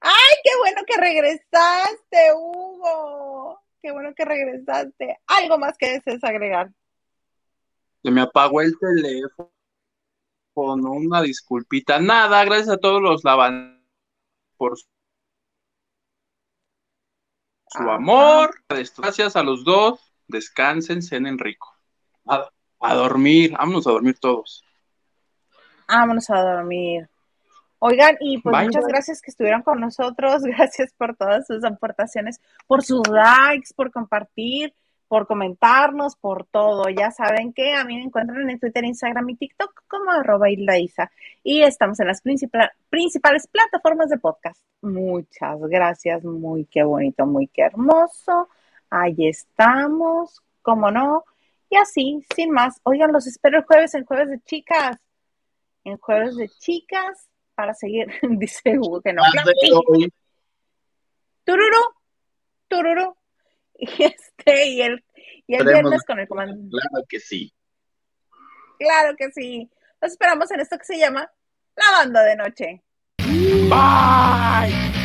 ¡Ay, 0.00 0.34
qué 0.44 0.50
bueno 0.58 0.82
que 0.86 0.96
regresaste, 1.00 2.32
Hugo! 2.34 3.60
Qué 3.80 3.92
bueno 3.92 4.12
que 4.14 4.24
regresaste. 4.24 5.18
¿Algo 5.26 5.58
más 5.58 5.78
que 5.78 5.92
desees 5.92 6.24
agregar? 6.24 6.70
Se 8.02 8.10
me 8.10 8.20
apagó 8.20 8.60
el 8.60 8.76
teléfono. 8.78 9.50
Una 10.54 11.22
disculpita. 11.22 12.00
Nada, 12.00 12.44
gracias 12.44 12.70
a 12.70 12.78
todos 12.78 13.00
los 13.00 13.24
lavan 13.24 13.86
por 14.56 14.78
su 14.78 14.86
Ajá. 17.74 17.94
amor. 17.94 18.54
Gracias 18.68 19.36
a 19.36 19.42
los 19.42 19.64
dos. 19.64 20.00
Descansen, 20.28 21.02
cenen 21.02 21.38
rico. 21.38 21.74
A, 22.26 22.48
a 22.80 22.94
dormir. 22.94 23.52
Vámonos 23.52 23.86
a 23.86 23.92
dormir 23.92 24.18
todos. 24.18 24.64
Vámonos 25.88 26.28
a 26.30 26.42
dormir. 26.42 27.08
Oigan, 27.78 28.16
y 28.20 28.38
pues 28.38 28.56
Bye, 28.56 28.66
muchas 28.66 28.86
gracias 28.86 29.20
que 29.20 29.30
estuvieron 29.30 29.62
con 29.62 29.80
nosotros. 29.80 30.42
Gracias 30.44 30.92
por 30.96 31.14
todas 31.14 31.46
sus 31.46 31.62
aportaciones, 31.62 32.40
por 32.66 32.82
sus 32.82 33.06
likes, 33.06 33.68
por 33.76 33.92
compartir, 33.92 34.74
por 35.08 35.26
comentarnos, 35.26 36.16
por 36.16 36.46
todo. 36.46 36.88
Ya 36.88 37.10
saben 37.10 37.52
que 37.52 37.72
a 37.74 37.84
mí 37.84 37.96
me 37.96 38.04
encuentran 38.04 38.48
en 38.50 38.58
Twitter, 38.58 38.84
Instagram 38.84 39.30
y 39.30 39.36
TikTok 39.36 39.84
como 39.86 40.10
arroba 40.10 40.50
Isa. 40.50 41.10
Y 41.42 41.62
estamos 41.62 42.00
en 42.00 42.08
las 42.08 42.20
principal- 42.22 42.72
principales 42.90 43.46
plataformas 43.46 44.08
de 44.08 44.18
podcast. 44.18 44.60
Muchas 44.82 45.60
gracias, 45.60 46.24
muy 46.24 46.64
qué 46.66 46.82
bonito, 46.82 47.26
muy 47.26 47.46
qué 47.48 47.62
hermoso. 47.62 48.48
Ahí 48.90 49.28
estamos, 49.28 50.40
cómo 50.62 50.90
no. 50.90 51.24
Y 51.70 51.76
así, 51.76 52.24
sin 52.34 52.50
más. 52.50 52.80
Oigan, 52.84 53.12
los 53.12 53.26
espero 53.26 53.58
el 53.58 53.64
jueves 53.64 53.94
en 53.94 54.04
Jueves 54.04 54.30
de 54.30 54.40
Chicas. 54.40 54.96
En 55.84 55.98
Jueves 55.98 56.36
de 56.36 56.48
Chicas 56.48 57.28
para 57.54 57.74
seguir, 57.74 58.06
dice 58.22 58.78
Hugo 58.78 59.00
que 59.00 59.12
no. 59.12 59.22
Más 59.22 59.32
Claro 62.68 63.16
Y 63.78 63.88
este, 64.04 64.68
y 64.68 64.82
el, 64.82 65.04
y 65.46 65.54
el 65.54 65.60
Esperemos. 65.60 65.90
viernes 65.90 66.02
con 66.06 66.18
el 66.18 66.28
comando. 66.28 66.54
Claro 66.70 67.06
que 67.08 67.20
sí. 67.20 67.52
Claro 68.78 69.16
que 69.16 69.30
sí. 69.32 69.70
Los 70.00 70.12
esperamos 70.12 70.50
en 70.50 70.60
esto 70.60 70.78
que 70.78 70.84
se 70.84 70.98
llama 70.98 71.30
La 71.76 71.98
Banda 71.98 72.22
de 72.22 72.36
Noche. 72.36 72.82
Bye. 73.68 74.95